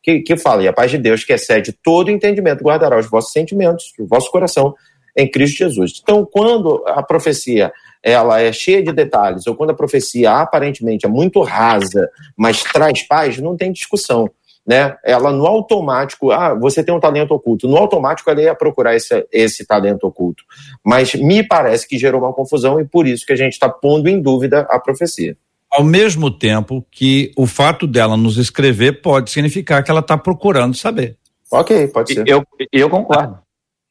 que, 0.03 0.19
que 0.21 0.37
fala, 0.37 0.65
e 0.65 0.69
a 0.69 0.73
paz 0.73 0.91
de 0.91 0.99
Deus, 0.99 1.23
que 1.23 1.33
excede 1.33 1.73
todo 1.73 2.11
entendimento, 2.11 2.65
guardará 2.65 2.99
os 2.99 3.09
vossos 3.09 3.33
sentimentos, 3.33 3.93
o 4.01 4.07
vosso 4.07 4.31
coração 4.33 4.75
em 5.17 5.31
Cristo 5.31 5.59
Jesus. 5.59 6.01
Então, 6.03 6.27
quando 6.29 6.83
a 6.89 7.03
profecia 7.03 7.73
ela 8.03 8.41
é 8.41 8.51
cheia 8.51 8.83
de 8.83 8.93
detalhes, 8.93 9.47
ou 9.47 9.55
quando 9.55 9.71
a 9.71 9.75
profecia 9.75 10.33
aparentemente 10.33 11.07
é 11.07 11.09
muito 11.09 11.41
rasa, 11.43 12.09
mas 12.37 12.63
traz 12.63 13.03
paz, 13.07 13.39
não 13.39 13.57
tem 13.57 13.71
discussão. 13.71 14.29
Né? 14.71 14.97
Ela 15.05 15.33
no 15.33 15.45
automático, 15.49 16.31
ah, 16.31 16.55
você 16.55 16.85
tem 16.85 16.95
um 16.95 17.01
talento 17.01 17.35
oculto. 17.35 17.67
No 17.67 17.77
automático 17.77 18.31
ela 18.31 18.41
ia 18.41 18.55
procurar 18.55 18.95
esse, 18.95 19.27
esse 19.33 19.67
talento 19.67 20.07
oculto. 20.07 20.45
Mas 20.87 21.13
me 21.17 21.43
parece 21.43 21.89
que 21.89 21.99
gerou 21.99 22.21
uma 22.21 22.33
confusão 22.33 22.79
e 22.79 22.85
por 22.85 23.05
isso 23.05 23.27
que 23.27 23.33
a 23.33 23.37
gente 23.37 23.55
está 23.55 23.69
pondo 23.69 24.09
em 24.09 24.23
dúvida 24.23 24.61
a 24.71 24.79
profecia. 24.79 25.37
Ao 25.69 25.83
mesmo 25.83 26.31
tempo 26.31 26.87
que 26.89 27.33
o 27.37 27.49
fato 27.49 27.85
dela 27.85 28.17
nos 28.17 28.37
escrever 28.37 29.03
pode 29.03 29.33
significar 29.33 29.83
que 29.83 29.91
ela 29.91 29.99
está 29.99 30.17
procurando 30.17 30.77
saber. 30.77 31.17
Ok, 31.51 31.89
pode 31.89 32.15
ser. 32.15 32.29
Eu, 32.29 32.47
eu 32.71 32.89
concordo. 32.89 33.41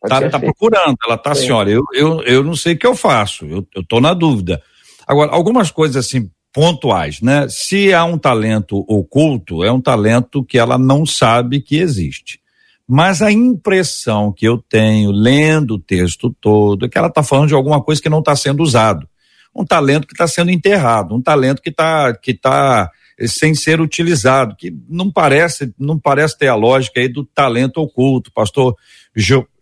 Está 0.02 0.30
tá 0.30 0.40
procurando, 0.40 0.96
ela 1.04 1.16
está 1.16 1.32
assim, 1.32 1.52
olha, 1.52 1.72
eu, 1.72 1.84
eu, 1.94 2.22
eu 2.22 2.42
não 2.42 2.56
sei 2.56 2.76
o 2.76 2.80
que 2.80 2.88
eu 2.88 2.96
faço, 2.96 3.46
eu 3.46 3.68
estou 3.82 4.00
na 4.00 4.14
dúvida. 4.14 4.64
Agora, 5.06 5.30
algumas 5.34 5.72
coisas 5.72 5.98
assim 5.98 6.32
pontuais, 6.54 7.22
né? 7.22 7.48
Se 7.50 7.94
há 7.94 8.04
um 8.04 8.18
talento 8.18 8.84
oculto, 8.88 9.64
é 9.64 9.72
um 9.72 9.82
talento 9.82 10.44
que 10.44 10.58
ela 10.58 10.78
não 10.78 11.06
sabe 11.06 11.62
que 11.62 11.78
existe. 11.78 12.40
Mas 12.88 13.22
a 13.22 13.32
impressão 13.32 14.32
que 14.32 14.48
eu 14.48 14.58
tenho, 14.58 15.12
lendo 15.12 15.76
o 15.76 15.80
texto 15.80 16.36
todo, 16.42 16.86
é 16.86 16.90
que 16.90 16.98
ela 16.98 17.08
está 17.08 17.22
falando 17.22 17.50
de 17.50 17.54
alguma 17.54 17.82
coisa 17.84 18.02
que 18.02 18.10
não 18.10 18.18
está 18.18 18.36
sendo 18.36 18.64
usado. 18.64 19.08
Um 19.56 19.64
talento 19.64 20.08
que 20.08 20.14
está 20.14 20.28
sendo 20.28 20.50
enterrado, 20.50 21.16
um 21.16 21.22
talento 21.22 21.62
que 21.62 21.70
está 21.70 22.14
que 22.16 22.34
tá 22.34 22.90
eh, 23.20 23.28
sem 23.28 23.54
ser 23.54 23.80
utilizado, 23.80 24.56
que 24.56 24.76
não 24.90 25.12
parece, 25.12 25.72
não 25.78 26.00
parece 26.00 26.36
ter 26.36 26.48
a 26.48 26.56
lógica 26.56 27.00
aí 27.00 27.08
do 27.08 27.24
talento 27.24 27.80
oculto. 27.80 28.32
Pastor 28.34 28.76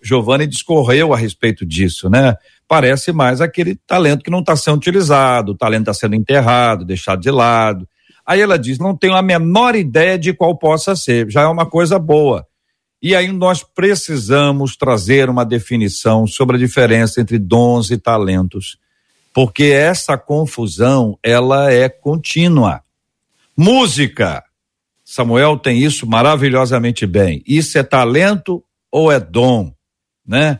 Giovanni 0.02 0.47
discorreu 0.47 1.13
a 1.13 1.17
respeito 1.17 1.65
disso, 1.65 2.10
né? 2.10 2.34
Parece 2.67 3.12
mais 3.12 3.39
aquele 3.39 3.75
talento 3.88 4.23
que 4.23 4.30
não 4.30 4.39
está 4.39 4.56
sendo 4.56 4.77
utilizado, 4.77 5.53
o 5.53 5.58
talento 5.58 5.84
está 5.89 5.93
sendo 5.93 6.15
enterrado, 6.15 6.84
deixado 6.84 7.21
de 7.21 7.32
lado. 7.32 7.88
Aí 8.25 8.41
ela 8.41 8.60
diz: 8.60 8.77
não 8.77 8.95
tenho 8.95 9.15
a 9.15 9.21
menor 9.21 9.75
ideia 9.75 10.19
de 10.19 10.34
qual 10.34 10.58
possa 10.58 10.95
ser, 10.95 11.30
já 11.30 11.43
é 11.43 11.47
uma 11.47 11.65
coisa 11.65 11.97
boa. 11.97 12.45
E 13.01 13.15
aí 13.15 13.32
nós 13.32 13.63
precisamos 13.63 14.75
trazer 14.75 15.30
uma 15.30 15.45
definição 15.45 16.27
sobre 16.27 16.58
a 16.58 16.60
diferença 16.60 17.21
entre 17.21 17.38
dons 17.38 17.91
e 17.91 17.97
talentos, 17.97 18.77
porque 19.34 19.65
essa 19.65 20.17
confusão 20.17 21.17
ela 21.23 21.71
é 21.71 21.88
contínua. 21.88 22.82
Música, 23.56 24.43
Samuel 25.06 25.58
tem 25.58 25.82
isso 25.82 26.06
maravilhosamente 26.06 27.08
bem. 27.08 27.41
Isso 27.47 27.77
é 27.77 27.84
talento 27.84 28.62
ou 28.91 29.10
é 29.12 29.19
dom, 29.19 29.71
né? 30.25 30.60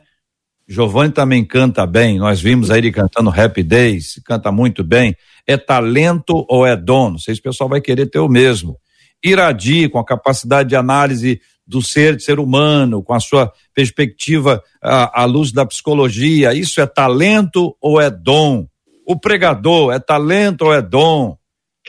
Giovanni 0.68 1.14
também 1.14 1.46
canta 1.46 1.86
bem, 1.86 2.18
nós 2.18 2.42
vimos 2.42 2.70
aí 2.70 2.80
ele 2.80 2.92
cantando 2.92 3.30
Happy 3.30 3.64
Days, 3.64 4.20
canta 4.26 4.52
muito 4.52 4.84
bem. 4.84 5.16
É 5.46 5.56
talento 5.56 6.46
ou 6.50 6.66
é 6.66 6.76
dom? 6.76 7.12
Não 7.12 7.18
sei 7.18 7.36
se 7.36 7.40
o 7.40 7.44
pessoal 7.44 7.70
vai 7.70 7.80
querer 7.80 8.08
ter 8.08 8.20
o 8.20 8.28
mesmo. 8.28 8.78
Iradi, 9.24 9.88
com 9.88 9.98
a 9.98 10.06
capacidade 10.06 10.70
de 10.70 10.76
análise 10.76 11.40
do 11.66 11.82
ser, 11.82 12.18
de 12.18 12.24
ser 12.24 12.40
humano, 12.40 13.02
com 13.02 13.14
a 13.14 13.20
sua 13.20 13.52
perspectiva 13.74 14.62
à, 14.82 15.22
à 15.22 15.26
luz 15.26 15.54
da 15.54 15.66
psicologia. 15.66 16.54
Isso 16.54 16.82
é 16.82 16.86
talento 16.86 17.76
ou 17.82 18.00
é 18.00 18.10
dom? 18.10 18.68
O 19.06 19.18
pregador 19.18 19.94
é 19.94 20.00
talento 20.00 20.66
ou 20.66 20.74
é 20.74 20.82
dom? 20.82 21.38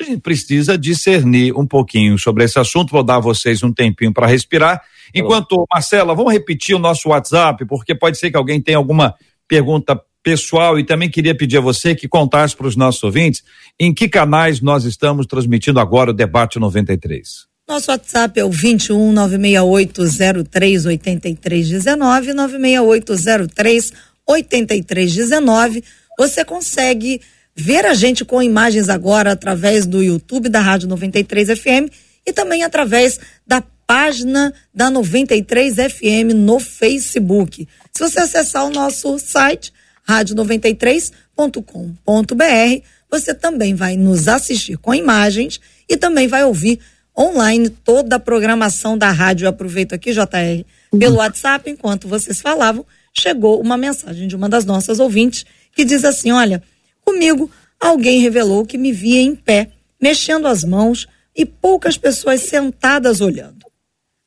A 0.00 0.04
gente 0.04 0.20
precisa 0.20 0.78
discernir 0.78 1.52
um 1.56 1.66
pouquinho 1.66 2.16
sobre 2.16 2.44
esse 2.44 2.58
assunto. 2.58 2.90
Vou 2.90 3.02
dar 3.02 3.16
a 3.16 3.20
vocês 3.20 3.62
um 3.64 3.72
tempinho 3.72 4.12
para 4.12 4.28
respirar. 4.28 4.80
Enquanto, 5.14 5.64
Marcela, 5.72 6.14
vamos 6.14 6.32
repetir 6.32 6.74
o 6.74 6.78
nosso 6.78 7.08
WhatsApp, 7.08 7.64
porque 7.66 7.94
pode 7.94 8.18
ser 8.18 8.30
que 8.30 8.36
alguém 8.36 8.60
tenha 8.60 8.78
alguma 8.78 9.14
pergunta 9.46 10.00
pessoal 10.22 10.78
e 10.78 10.84
também 10.84 11.08
queria 11.08 11.34
pedir 11.34 11.56
a 11.58 11.60
você 11.60 11.94
que 11.94 12.06
contasse 12.06 12.54
para 12.54 12.66
os 12.66 12.76
nossos 12.76 13.02
ouvintes 13.02 13.42
em 13.80 13.94
que 13.94 14.08
canais 14.08 14.60
nós 14.60 14.84
estamos 14.84 15.26
transmitindo 15.26 15.80
agora 15.80 16.10
o 16.10 16.14
Debate 16.14 16.58
93. 16.58 17.46
Nosso 17.66 17.90
WhatsApp 17.90 18.40
é 18.40 18.44
o 18.44 18.50
21 18.50 19.12
96803 19.12 20.86
8319 20.86 22.32
96803 22.32 23.92
8319. 24.26 25.84
Você 26.18 26.44
consegue 26.44 27.20
ver 27.54 27.84
a 27.86 27.94
gente 27.94 28.24
com 28.24 28.42
imagens 28.42 28.88
agora 28.88 29.32
através 29.32 29.84
do 29.84 30.02
YouTube 30.02 30.48
da 30.48 30.60
Rádio 30.60 30.88
93 30.88 31.58
FM 31.58 31.92
e 32.26 32.32
também 32.32 32.62
através 32.64 33.18
da 33.46 33.62
página 33.88 34.54
da 34.74 34.90
93 34.90 35.76
FM 35.76 36.34
no 36.34 36.60
Facebook. 36.60 37.66
Se 37.90 38.02
você 38.02 38.20
acessar 38.20 38.66
o 38.66 38.70
nosso 38.70 39.18
site 39.18 39.72
rádio93.com.br, 40.06 42.84
você 43.10 43.32
também 43.32 43.74
vai 43.74 43.96
nos 43.96 44.28
assistir 44.28 44.76
com 44.76 44.94
imagens 44.94 45.58
e 45.88 45.96
também 45.96 46.28
vai 46.28 46.44
ouvir 46.44 46.80
online 47.18 47.70
toda 47.70 48.16
a 48.16 48.20
programação 48.20 48.98
da 48.98 49.10
rádio. 49.10 49.46
Eu 49.46 49.50
aproveito 49.50 49.94
aqui, 49.94 50.12
JR, 50.12 50.66
pelo 50.98 51.14
uhum. 51.14 51.20
WhatsApp, 51.20 51.70
enquanto 51.70 52.06
vocês 52.06 52.42
falavam, 52.42 52.84
chegou 53.14 53.58
uma 53.58 53.78
mensagem 53.78 54.28
de 54.28 54.36
uma 54.36 54.50
das 54.50 54.66
nossas 54.66 55.00
ouvintes 55.00 55.46
que 55.74 55.82
diz 55.82 56.04
assim: 56.04 56.30
Olha, 56.30 56.62
comigo 57.02 57.50
alguém 57.80 58.20
revelou 58.20 58.66
que 58.66 58.76
me 58.76 58.92
via 58.92 59.22
em 59.22 59.34
pé, 59.34 59.70
mexendo 59.98 60.46
as 60.46 60.62
mãos 60.62 61.08
e 61.34 61.46
poucas 61.46 61.96
pessoas 61.96 62.42
sentadas 62.42 63.22
olhando. 63.22 63.57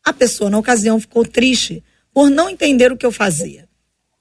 A 0.04 0.14
pessoa, 0.14 0.50
na 0.50 0.58
ocasião, 0.58 1.00
ficou 1.00 1.26
triste 1.26 1.84
por 2.14 2.30
não 2.30 2.50
entender 2.50 2.92
o 2.92 2.98
que 2.98 3.06
eu 3.06 3.12
fazia. 3.12 3.68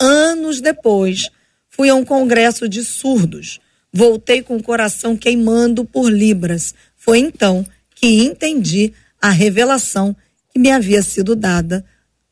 Anos 0.00 0.60
depois, 0.60 1.28
fui 1.68 1.88
a 1.88 1.94
um 1.94 2.04
congresso 2.04 2.68
de 2.68 2.84
surdos. 2.84 3.60
Voltei 3.92 4.42
com 4.42 4.56
o 4.56 4.62
coração 4.62 5.16
queimando 5.16 5.84
por 5.84 6.10
libras. 6.10 6.74
Foi 6.96 7.18
então 7.18 7.66
que 7.94 8.24
entendi 8.24 8.92
a 9.20 9.30
revelação 9.30 10.14
que 10.52 10.58
me 10.58 10.70
havia 10.70 11.02
sido 11.02 11.34
dada 11.34 11.84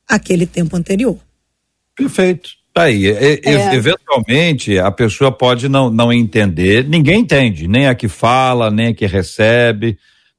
aquele 0.07 0.47
tempo 0.47 0.77
anterior. 0.77 1.19
Perfeito. 1.95 2.51
Tá 2.73 2.85
aí. 2.85 3.07
E, 3.07 3.41
é. 3.45 3.75
Eventualmente 3.75 4.79
a 4.79 4.91
pessoa 4.91 5.33
pode 5.33 5.69
não, 5.69 5.91
não 5.91 6.13
entender, 6.13 6.85
ninguém 6.85 7.21
entende, 7.21 7.67
nem 7.67 7.89
a 7.89 7.95
que 7.95 8.07
fala, 8.07 8.71
nem 8.71 8.89
a 8.89 8.95
que 8.95 9.05
recebe, 9.05 9.99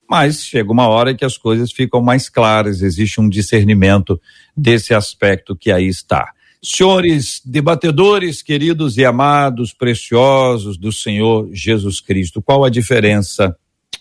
mas 0.10 0.43
chega 0.43 0.72
uma 0.72 0.88
hora 0.88 1.13
que 1.13 1.24
as 1.24 1.38
coisas 1.38 1.72
ficam 1.72 2.02
mais 2.02 2.28
claras, 2.28 2.82
existe 2.82 3.22
um 3.22 3.30
discernimento 3.30 4.19
desse 4.56 4.93
aspecto 4.93 5.56
que 5.56 5.72
aí 5.72 5.88
está. 5.88 6.32
Senhores 6.62 7.41
debatedores, 7.45 8.41
queridos 8.41 8.98
e 8.98 9.06
amados, 9.06 9.72
preciosos 9.72 10.78
do 10.78 10.91
Senhor 10.91 11.48
Jesus 11.54 12.02
Cristo, 12.02 12.41
qual 12.41 12.65
a 12.65 12.69
diferença 12.69 13.56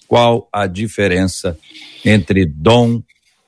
qual 0.09 0.49
a 0.51 0.67
diferença 0.67 1.59
entre 2.03 2.47
dom 2.47 3.03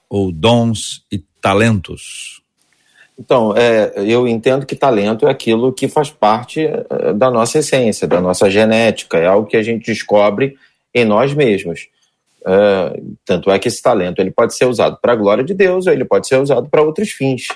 ou 0.08 0.30
dons 0.30 1.02
e 1.10 1.18
talentos? 1.40 2.42
Então, 3.18 3.56
é, 3.56 3.92
eu 3.96 4.28
entendo 4.28 4.66
que 4.66 4.76
talento 4.76 5.26
é 5.26 5.30
aquilo 5.30 5.72
que 5.72 5.88
faz 5.88 6.10
parte 6.10 6.60
é, 6.60 7.12
da 7.14 7.30
nossa 7.30 7.58
essência, 7.58 8.06
da 8.06 8.20
nossa 8.20 8.50
genética, 8.50 9.18
é 9.18 9.26
algo 9.26 9.48
que 9.48 9.56
a 9.56 9.62
gente 9.62 9.86
descobre 9.86 10.56
em 10.94 11.04
nós 11.04 11.32
mesmos. 11.32 11.88
É, 12.46 13.00
tanto 13.24 13.50
é 13.50 13.58
que 13.58 13.68
esse 13.68 13.82
talento 13.82 14.20
ele 14.20 14.30
pode 14.30 14.54
ser 14.54 14.64
usado 14.64 14.98
para 15.00 15.12
a 15.12 15.16
glória 15.16 15.44
de 15.44 15.54
Deus 15.54 15.86
ou 15.86 15.92
ele 15.92 16.04
pode 16.04 16.26
ser 16.26 16.36
usado 16.36 16.68
para 16.68 16.82
outros 16.82 17.10
fins. 17.10 17.48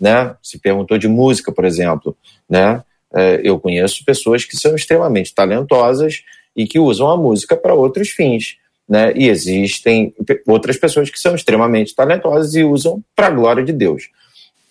Né? 0.00 0.34
Se 0.42 0.58
perguntou 0.58 0.98
de 0.98 1.08
música, 1.08 1.52
por 1.52 1.64
exemplo. 1.64 2.16
Né? 2.48 2.82
É, 3.14 3.40
eu 3.44 3.58
conheço 3.60 4.04
pessoas 4.04 4.44
que 4.44 4.56
são 4.56 4.74
extremamente 4.74 5.34
talentosas 5.34 6.22
e 6.56 6.66
que 6.66 6.78
usam 6.78 7.08
a 7.08 7.16
música 7.16 7.56
para 7.56 7.74
outros 7.74 8.10
fins. 8.10 8.56
Né? 8.88 9.12
E 9.14 9.28
existem 9.28 10.14
outras 10.46 10.76
pessoas 10.76 11.08
que 11.08 11.20
são 11.20 11.34
extremamente 11.34 11.94
talentosas 11.94 12.54
e 12.54 12.64
usam 12.64 13.02
para 13.14 13.28
a 13.28 13.30
glória 13.30 13.64
de 13.64 13.72
Deus. 13.72 14.08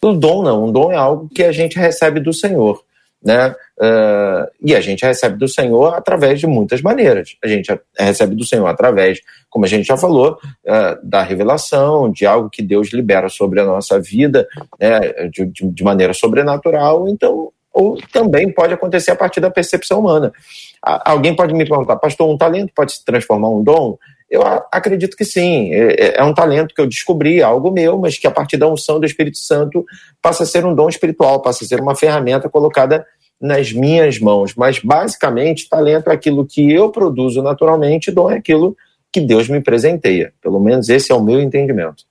O 0.03 0.13
dom 0.13 0.43
não, 0.43 0.65
o 0.65 0.71
dom 0.71 0.91
é 0.91 0.95
algo 0.95 1.29
que 1.29 1.43
a 1.43 1.51
gente 1.51 1.77
recebe 1.77 2.19
do 2.19 2.33
Senhor. 2.33 2.83
Né? 3.23 3.49
Uh, 3.77 4.49
e 4.61 4.75
a 4.75 4.81
gente 4.81 5.05
recebe 5.05 5.37
do 5.37 5.47
Senhor 5.47 5.93
através 5.93 6.39
de 6.39 6.47
muitas 6.47 6.81
maneiras. 6.81 7.35
A 7.43 7.47
gente 7.47 7.71
recebe 7.97 8.35
do 8.35 8.43
Senhor 8.43 8.65
através, 8.65 9.19
como 9.49 9.63
a 9.65 9.67
gente 9.67 9.85
já 9.85 9.95
falou, 9.95 10.39
uh, 10.65 11.07
da 11.07 11.21
revelação, 11.21 12.11
de 12.11 12.25
algo 12.25 12.49
que 12.49 12.63
Deus 12.63 12.91
libera 12.91 13.29
sobre 13.29 13.59
a 13.59 13.65
nossa 13.65 13.99
vida 13.99 14.47
né? 14.79 14.99
de, 15.29 15.45
de, 15.45 15.83
maneira 15.83 16.13
sobrenatural. 16.13 17.07
Então, 17.07 17.51
ou 17.73 17.97
também 18.11 18.51
pode 18.51 18.73
acontecer 18.73 19.11
a 19.11 19.15
partir 19.15 19.39
da 19.39 19.51
percepção 19.51 19.99
humana. 19.99 20.33
Alguém 20.81 21.35
pode 21.35 21.53
me 21.53 21.65
perguntar, 21.65 21.95
pastor, 21.97 22.27
um 22.27 22.37
talento 22.37 22.73
pode 22.75 22.93
se 22.93 23.05
transformar 23.05 23.49
em 23.49 23.51
um 23.51 23.63
dom? 23.63 23.97
Eu 24.31 24.43
acredito 24.71 25.17
que 25.17 25.25
sim. 25.25 25.73
É, 25.73 26.05
é, 26.05 26.13
é 26.19 26.23
um 26.23 26.33
talento 26.33 26.73
que 26.73 26.79
eu 26.79 26.87
descobri, 26.87 27.43
algo 27.43 27.69
meu, 27.69 27.97
mas 27.97 28.17
que 28.17 28.25
a 28.25 28.31
partir 28.31 28.55
da 28.55 28.65
unção 28.65 28.97
do 28.97 29.05
Espírito 29.05 29.37
Santo 29.37 29.85
passa 30.21 30.43
a 30.43 30.45
ser 30.45 30.65
um 30.65 30.73
dom 30.73 30.87
espiritual, 30.87 31.41
passa 31.41 31.65
a 31.65 31.67
ser 31.67 31.81
uma 31.81 31.97
ferramenta 31.97 32.47
colocada 32.47 33.05
nas 33.41 33.73
minhas 33.73 34.19
mãos. 34.19 34.55
Mas, 34.55 34.79
basicamente, 34.79 35.67
talento 35.67 36.09
é 36.09 36.13
aquilo 36.13 36.45
que 36.45 36.71
eu 36.71 36.89
produzo 36.89 37.43
naturalmente, 37.43 38.09
dom 38.09 38.31
é 38.31 38.37
aquilo 38.37 38.77
que 39.11 39.19
Deus 39.19 39.49
me 39.49 39.59
presenteia. 39.59 40.31
Pelo 40.41 40.61
menos 40.61 40.87
esse 40.87 41.11
é 41.11 41.15
o 41.15 41.21
meu 41.21 41.41
entendimento. 41.41 42.05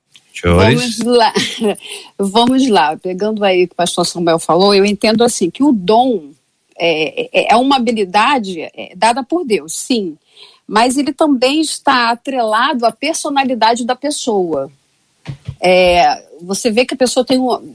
Vamos 0.44 0.98
lá. 0.98 1.32
Vamos 2.18 2.68
lá. 2.68 2.96
Pegando 2.98 3.42
aí 3.42 3.64
o 3.64 3.68
que 3.68 3.72
o 3.72 3.76
pastor 3.76 4.04
Samuel 4.04 4.38
falou, 4.38 4.74
eu 4.74 4.84
entendo 4.84 5.24
assim 5.24 5.48
que 5.48 5.62
o 5.62 5.72
dom 5.72 6.32
é, 6.78 7.28
é, 7.32 7.52
é 7.52 7.56
uma 7.56 7.76
habilidade 7.76 8.70
dada 8.94 9.22
por 9.22 9.44
Deus, 9.44 9.74
sim. 9.74 10.18
Mas 10.70 10.96
ele 10.96 11.12
também 11.12 11.60
está 11.60 12.10
atrelado 12.10 12.86
à 12.86 12.92
personalidade 12.92 13.84
da 13.84 13.96
pessoa. 13.96 14.70
É, 15.60 16.24
você 16.40 16.70
vê 16.70 16.86
que 16.86 16.94
a 16.94 16.96
pessoa 16.96 17.26
tem 17.26 17.40
um, 17.40 17.74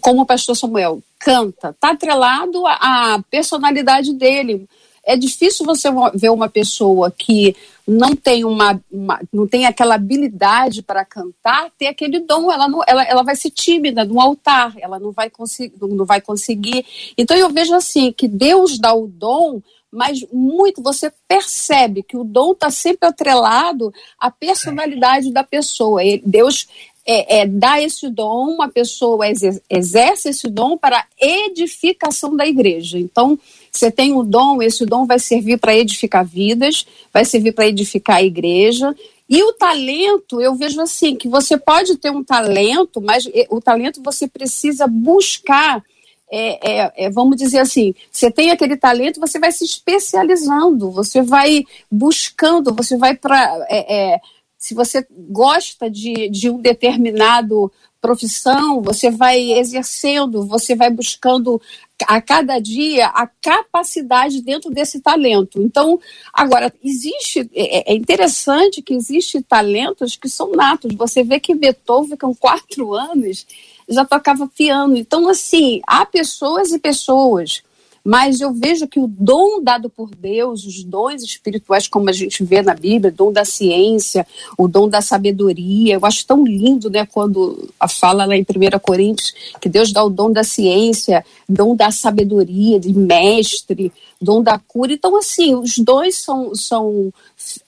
como 0.00 0.22
o 0.22 0.26
pastor 0.26 0.56
Samuel 0.56 1.02
canta, 1.18 1.70
está 1.70 1.90
atrelado 1.90 2.64
à, 2.68 3.20
personalidade 3.28 4.14
dele. 4.14 4.68
É 5.04 5.16
difícil 5.16 5.66
você 5.66 5.88
ver 6.14 6.30
uma 6.30 6.48
pessoa 6.48 7.10
que 7.10 7.56
não 7.84 8.14
tem 8.14 8.44
uma, 8.44 8.80
uma 8.92 9.20
não 9.32 9.48
tem 9.48 9.66
aquela 9.66 9.96
habilidade 9.96 10.82
para 10.82 11.04
cantar, 11.04 11.68
ter 11.76 11.88
aquele 11.88 12.20
dom, 12.20 12.52
ela, 12.52 12.68
não, 12.68 12.80
ela, 12.86 13.02
ela 13.02 13.24
vai 13.24 13.34
ser 13.34 13.50
tímida 13.50 14.04
no 14.04 14.20
altar, 14.20 14.72
ela 14.78 15.00
não 15.00 15.10
vai, 15.10 15.32
não 15.80 16.04
vai 16.04 16.20
conseguir. 16.20 16.86
Então 17.18 17.36
eu 17.36 17.50
vejo 17.50 17.74
assim 17.74 18.12
que 18.12 18.28
Deus 18.28 18.78
dá 18.78 18.94
o 18.94 19.08
dom 19.08 19.60
mas 19.92 20.24
muito 20.32 20.82
você 20.82 21.12
percebe 21.26 22.02
que 22.02 22.16
o 22.16 22.24
dom 22.24 22.52
está 22.52 22.70
sempre 22.70 23.08
atrelado 23.08 23.92
à 24.18 24.30
personalidade 24.30 25.32
da 25.32 25.42
pessoa. 25.42 26.00
Deus 26.24 26.68
é, 27.06 27.40
é, 27.40 27.46
dá 27.46 27.80
esse 27.80 28.08
dom, 28.08 28.50
uma 28.50 28.68
pessoa 28.68 29.24
exerce 29.68 30.28
esse 30.28 30.48
dom 30.48 30.76
para 30.76 31.04
edificação 31.18 32.36
da 32.36 32.46
igreja. 32.46 32.98
Então, 32.98 33.38
você 33.72 33.90
tem 33.90 34.12
um 34.12 34.24
dom, 34.24 34.62
esse 34.62 34.84
dom 34.84 35.06
vai 35.06 35.18
servir 35.18 35.58
para 35.58 35.74
edificar 35.74 36.24
vidas, 36.24 36.86
vai 37.12 37.24
servir 37.24 37.52
para 37.52 37.66
edificar 37.66 38.16
a 38.16 38.22
igreja. 38.22 38.94
E 39.28 39.42
o 39.42 39.52
talento, 39.52 40.40
eu 40.40 40.54
vejo 40.54 40.80
assim, 40.80 41.16
que 41.16 41.28
você 41.28 41.56
pode 41.56 41.96
ter 41.96 42.10
um 42.10 42.22
talento, 42.22 43.00
mas 43.00 43.28
o 43.48 43.60
talento 43.60 44.02
você 44.02 44.28
precisa 44.28 44.86
buscar 44.86 45.82
é, 46.30 46.80
é, 46.80 46.92
é, 46.96 47.10
vamos 47.10 47.36
dizer 47.36 47.58
assim, 47.58 47.94
você 48.10 48.30
tem 48.30 48.50
aquele 48.50 48.76
talento, 48.76 49.18
você 49.18 49.38
vai 49.38 49.50
se 49.50 49.64
especializando, 49.64 50.90
você 50.90 51.20
vai 51.22 51.64
buscando, 51.90 52.74
você 52.74 52.96
vai 52.96 53.16
para. 53.16 53.66
É, 53.68 54.14
é, 54.14 54.20
se 54.56 54.74
você 54.74 55.06
gosta 55.10 55.90
de, 55.90 56.28
de 56.28 56.50
um 56.50 56.60
determinado 56.60 57.72
profissão, 58.00 58.80
você 58.82 59.10
vai 59.10 59.52
exercendo, 59.52 60.46
você 60.46 60.74
vai 60.74 60.90
buscando 60.90 61.60
a 62.06 62.20
cada 62.20 62.58
dia 62.58 63.06
a 63.08 63.26
capacidade 63.26 64.40
dentro 64.40 64.70
desse 64.70 65.00
talento. 65.00 65.60
Então, 65.60 66.00
agora, 66.32 66.72
existe, 66.82 67.48
é, 67.54 67.92
é 67.92 67.94
interessante 67.94 68.80
que 68.80 68.94
existe 68.94 69.42
talentos 69.42 70.16
que 70.16 70.28
são 70.28 70.52
natos. 70.52 70.94
Você 70.94 71.22
vê 71.22 71.38
que 71.38 71.54
Beethoven, 71.54 72.16
com 72.16 72.34
quatro 72.34 72.94
anos, 72.94 73.46
já 73.88 74.04
tocava 74.04 74.46
piano. 74.46 74.96
Então, 74.96 75.28
assim, 75.28 75.80
há 75.86 76.06
pessoas 76.06 76.72
e 76.72 76.78
pessoas 76.78 77.62
mas 78.04 78.40
eu 78.40 78.52
vejo 78.52 78.88
que 78.88 78.98
o 78.98 79.06
dom 79.06 79.62
dado 79.62 79.90
por 79.90 80.10
Deus, 80.10 80.64
os 80.64 80.82
dons 80.84 81.22
espirituais, 81.22 81.86
como 81.86 82.08
a 82.08 82.12
gente 82.12 82.42
vê 82.42 82.62
na 82.62 82.74
Bíblia, 82.74 83.12
o 83.12 83.14
dom 83.14 83.32
da 83.32 83.44
ciência, 83.44 84.26
o 84.56 84.66
dom 84.66 84.88
da 84.88 85.00
sabedoria, 85.00 85.94
eu 85.94 86.06
acho 86.06 86.26
tão 86.26 86.44
lindo, 86.44 86.88
né, 86.90 87.06
quando 87.06 87.68
a 87.78 87.88
fala 87.88 88.24
lá 88.24 88.36
em 88.36 88.42
1 88.42 88.78
Coríntios, 88.80 89.34
que 89.60 89.68
Deus 89.68 89.92
dá 89.92 90.02
o 90.02 90.10
dom 90.10 90.32
da 90.32 90.44
ciência, 90.44 91.24
dom 91.48 91.76
da 91.76 91.90
sabedoria, 91.90 92.80
de 92.80 92.92
mestre, 92.92 93.92
dom 94.20 94.42
da 94.42 94.58
cura. 94.58 94.92
Então, 94.92 95.16
assim, 95.16 95.54
os 95.54 95.78
dons 95.78 96.16
são, 96.16 96.54
são 96.54 97.12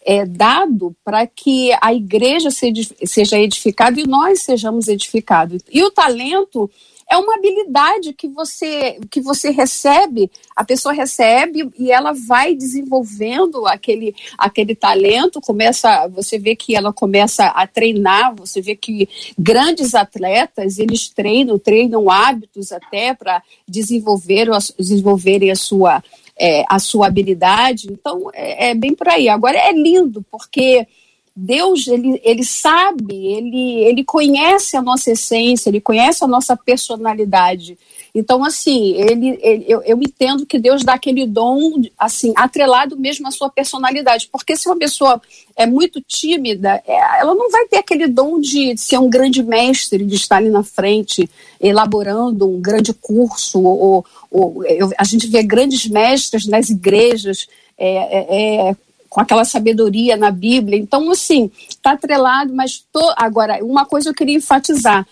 é, 0.05 0.25
dados 0.25 0.93
para 1.05 1.27
que 1.27 1.71
a 1.81 1.93
igreja 1.95 2.51
seja 2.51 3.39
edificada 3.39 4.01
e 4.01 4.07
nós 4.07 4.43
sejamos 4.43 4.89
edificados. 4.89 5.63
E 5.71 5.83
o 5.83 5.91
talento 5.91 6.71
é 7.13 7.17
uma 7.19 7.35
habilidade 7.35 8.15
que 8.15 8.27
você 8.27 8.99
que 9.11 9.21
você 9.21 9.51
recebe, 9.51 10.31
a 10.57 10.65
pessoa 10.65 10.95
recebe 10.95 11.71
e 11.79 11.93
ela 11.93 12.13
vai 12.13 12.55
desenvolvendo 12.55 13.67
aquele 13.67 14.15
aquele 14.39 14.75
talento, 14.75 15.39
começa, 15.39 16.09
você 16.09 16.39
vê 16.39 16.57
que 16.57 16.75
ela 16.75 16.91
começa 16.91 17.45
a 17.49 17.67
treinar, 17.67 18.35
você 18.35 18.63
vê 18.63 18.75
que 18.75 19.07
grandes 19.39 19.95
atletas, 19.95 20.79
eles 20.79 21.11
treinam, 21.11 21.59
treinam 21.59 22.11
hábitos 22.11 22.73
até 22.73 23.13
para 23.13 23.43
desenvolver 23.69 24.49
desenvolverem 24.79 25.51
a 25.51 25.57
sua 25.57 26.03
é, 26.35 26.65
a 26.67 26.79
sua 26.79 27.09
habilidade. 27.09 27.89
Então 27.93 28.31
é, 28.33 28.71
é 28.71 28.75
bem 28.75 28.95
por 28.95 29.09
aí. 29.09 29.29
Agora 29.29 29.59
é 29.59 29.71
lindo 29.71 30.25
porque 30.31 30.87
Deus, 31.35 31.87
ele, 31.87 32.21
ele 32.23 32.45
sabe, 32.45 33.15
ele, 33.15 33.81
ele 33.85 34.05
conhece 34.05 34.77
a 34.77 34.83
nossa 34.83 35.11
essência, 35.11 35.71
ele 35.71 35.81
conhece 35.81 36.23
a 36.23 36.29
nossa 36.29 36.55
personalidade. 36.57 37.79
Então, 38.15 38.45
assim, 38.45 38.93
ele, 38.93 39.39
ele 39.41 39.65
eu, 39.67 39.83
eu 39.83 39.99
entendo 40.03 40.45
que 40.45 40.59
Deus 40.59 40.85
dá 40.85 40.93
aquele 40.93 41.27
dom, 41.27 41.81
assim, 41.99 42.35
atrelado 42.37 42.99
mesmo 42.99 43.27
à 43.27 43.31
sua 43.31 43.49
personalidade. 43.49 44.29
Porque 44.31 44.55
se 44.55 44.69
uma 44.69 44.77
pessoa 44.77 45.21
é 45.57 45.65
muito 45.65 46.03
tímida, 46.03 46.83
é, 46.87 47.21
ela 47.21 47.35
não 47.35 47.51
vai 47.51 47.67
ter 47.67 47.79
aquele 47.79 48.07
dom 48.07 48.39
de 48.39 48.77
ser 48.77 48.99
um 48.99 49.09
grande 49.09 49.43
mestre, 49.43 50.05
de 50.05 50.15
estar 50.15 50.37
ali 50.37 50.51
na 50.51 50.63
frente, 50.63 51.29
elaborando 51.59 52.47
um 52.47 52.61
grande 52.61 52.93
curso. 52.93 53.63
Ou, 53.63 54.05
ou 54.31 54.65
eu, 54.67 54.91
a 54.99 55.05
gente 55.05 55.27
vê 55.29 55.43
grandes 55.43 55.87
mestres 55.87 56.47
nas 56.47 56.69
igrejas. 56.69 57.49
É, 57.79 57.89
é, 57.89 58.69
é 58.69 58.77
com 59.13 59.21
aquela 59.21 59.45
sabedoria 59.45 60.17
na 60.17 60.31
Bíblia. 60.31 60.79
Então, 60.79 61.11
assim, 61.11 61.51
está 61.69 61.93
atrelado, 61.93 62.55
mas 62.55 62.79
to... 62.79 62.99
agora, 63.15 63.63
uma 63.63 63.85
coisa 63.85 64.09
eu 64.09 64.15
queria 64.15 64.37
enfatizar: 64.37 65.07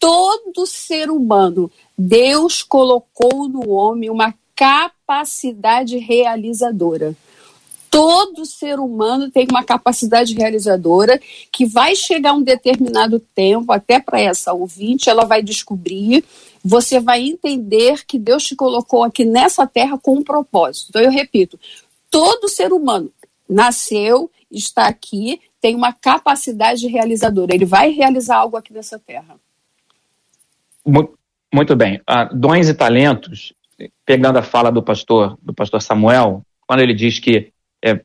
todo 0.00 0.66
ser 0.66 1.10
humano, 1.10 1.70
Deus 1.96 2.62
colocou 2.62 3.46
no 3.46 3.68
homem 3.68 4.08
uma 4.08 4.34
capacidade 4.56 5.98
realizadora. 5.98 7.14
Todo 7.90 8.46
ser 8.46 8.80
humano 8.80 9.30
tem 9.30 9.46
uma 9.48 9.62
capacidade 9.62 10.34
realizadora 10.34 11.20
que 11.52 11.66
vai 11.66 11.94
chegar 11.94 12.32
um 12.32 12.42
determinado 12.42 13.20
tempo, 13.34 13.70
até 13.72 14.00
para 14.00 14.20
essa 14.20 14.54
ouvinte, 14.54 15.10
ela 15.10 15.26
vai 15.26 15.42
descobrir, 15.42 16.24
você 16.64 16.98
vai 16.98 17.22
entender 17.22 18.06
que 18.06 18.18
Deus 18.18 18.42
te 18.42 18.56
colocou 18.56 19.04
aqui 19.04 19.24
nessa 19.24 19.66
terra 19.66 19.98
com 19.98 20.14
um 20.16 20.24
propósito. 20.24 20.86
Então, 20.88 21.02
eu 21.02 21.10
repito, 21.10 21.56
todo 22.14 22.48
ser 22.48 22.72
humano, 22.72 23.10
nasceu, 23.48 24.30
está 24.50 24.86
aqui, 24.86 25.40
tem 25.60 25.74
uma 25.74 25.92
capacidade 25.92 26.86
realizadora. 26.86 27.54
Ele 27.54 27.64
vai 27.64 27.90
realizar 27.90 28.36
algo 28.36 28.56
aqui 28.56 28.72
nessa 28.72 28.98
terra. 28.98 29.36
Muito 31.52 31.74
bem. 31.74 32.00
Ah, 32.06 32.24
dons 32.24 32.68
e 32.68 32.74
talentos, 32.74 33.54
pegando 34.04 34.38
a 34.38 34.42
fala 34.42 34.70
do 34.70 34.82
pastor, 34.82 35.38
do 35.40 35.54
pastor 35.54 35.80
Samuel, 35.80 36.42
quando 36.66 36.80
ele 36.80 36.94
diz 36.94 37.18
que 37.18 37.52
é, 37.82 38.00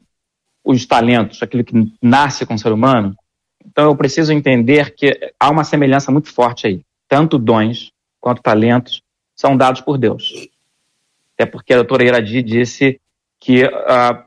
os 0.63 0.85
talentos, 0.85 1.41
aquilo 1.41 1.63
que 1.63 1.91
nasce 2.01 2.45
com 2.45 2.53
o 2.53 2.59
ser 2.59 2.71
humano, 2.71 3.15
então 3.65 3.85
eu 3.85 3.95
preciso 3.95 4.31
entender 4.31 4.93
que 4.93 5.33
há 5.39 5.49
uma 5.49 5.63
semelhança 5.63 6.11
muito 6.11 6.31
forte 6.31 6.67
aí. 6.67 6.81
Tanto 7.07 7.37
dons 7.37 7.91
quanto 8.19 8.41
talentos 8.41 9.01
são 9.35 9.55
dados 9.55 9.81
por 9.81 9.97
Deus. 9.97 10.49
Até 11.33 11.45
porque 11.45 11.73
a 11.73 11.77
doutora 11.77 12.03
Iradi 12.03 12.41
disse 12.43 12.99
que 13.39 13.63
ah, 13.63 14.25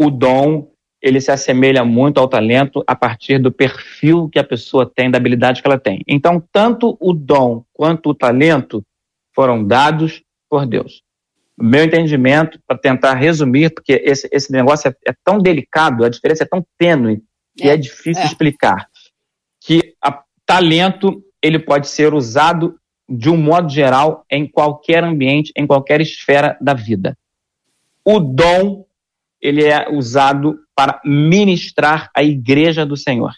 o 0.00 0.10
dom 0.10 0.70
ele 1.02 1.20
se 1.20 1.30
assemelha 1.30 1.84
muito 1.84 2.18
ao 2.18 2.28
talento 2.28 2.82
a 2.86 2.94
partir 2.94 3.38
do 3.38 3.52
perfil 3.52 4.28
que 4.30 4.38
a 4.38 4.44
pessoa 4.44 4.90
tem, 4.90 5.10
da 5.10 5.18
habilidade 5.18 5.60
que 5.60 5.68
ela 5.68 5.78
tem. 5.78 6.02
Então, 6.06 6.42
tanto 6.52 6.96
o 7.00 7.12
dom 7.12 7.64
quanto 7.72 8.10
o 8.10 8.14
talento 8.14 8.82
foram 9.34 9.62
dados 9.62 10.22
por 10.48 10.66
Deus. 10.66 11.02
Meu 11.58 11.84
entendimento, 11.84 12.58
para 12.66 12.78
tentar 12.78 13.14
resumir, 13.14 13.74
porque 13.74 14.02
esse, 14.04 14.28
esse 14.32 14.50
negócio 14.50 14.88
é, 14.88 14.94
é, 15.10 15.14
tão 15.22 15.38
delicado, 15.38 16.04
a 16.04 16.08
diferença 16.08 16.44
é 16.44 16.46
tão 16.46 16.64
tênue, 16.78 17.22
que 17.56 17.68
é, 17.68 17.74
é 17.74 17.76
difícil 17.76 18.22
é. 18.22 18.26
explicar, 18.26 18.86
que 19.60 19.94
a, 20.02 20.22
talento 20.46 21.22
ele 21.42 21.58
pode 21.58 21.88
ser 21.88 22.14
usado 22.14 22.76
de 23.08 23.28
um 23.28 23.36
modo 23.36 23.68
geral 23.70 24.24
em 24.30 24.46
qualquer 24.46 25.04
ambiente, 25.04 25.52
em 25.56 25.66
qualquer 25.66 26.00
esfera 26.00 26.56
da 26.60 26.72
vida. 26.72 27.16
O 28.04 28.18
dom 28.18 28.84
ele 29.40 29.64
é 29.64 29.88
usado 29.90 30.58
para 30.74 31.00
ministrar 31.04 32.10
a 32.14 32.22
igreja 32.22 32.84
do 32.84 32.96
Senhor. 32.96 33.32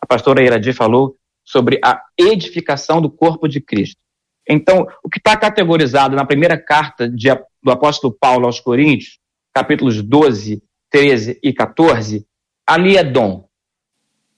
A 0.00 0.06
pastora 0.06 0.42
Iradi 0.42 0.72
falou 0.72 1.16
sobre 1.44 1.78
a 1.84 2.02
edificação 2.18 3.00
do 3.00 3.10
corpo 3.10 3.48
de 3.48 3.60
Cristo. 3.60 4.00
Então, 4.48 4.86
o 5.02 5.08
que 5.08 5.18
está 5.18 5.36
categorizado 5.36 6.14
na 6.14 6.24
primeira 6.24 6.56
carta 6.56 7.08
de, 7.08 7.28
do 7.62 7.70
apóstolo 7.70 8.16
Paulo 8.18 8.46
aos 8.46 8.60
Coríntios, 8.60 9.18
capítulos 9.52 10.02
12, 10.02 10.62
13 10.90 11.38
e 11.42 11.52
14, 11.52 12.26
ali 12.66 12.96
é 12.96 13.04
dom. 13.04 13.48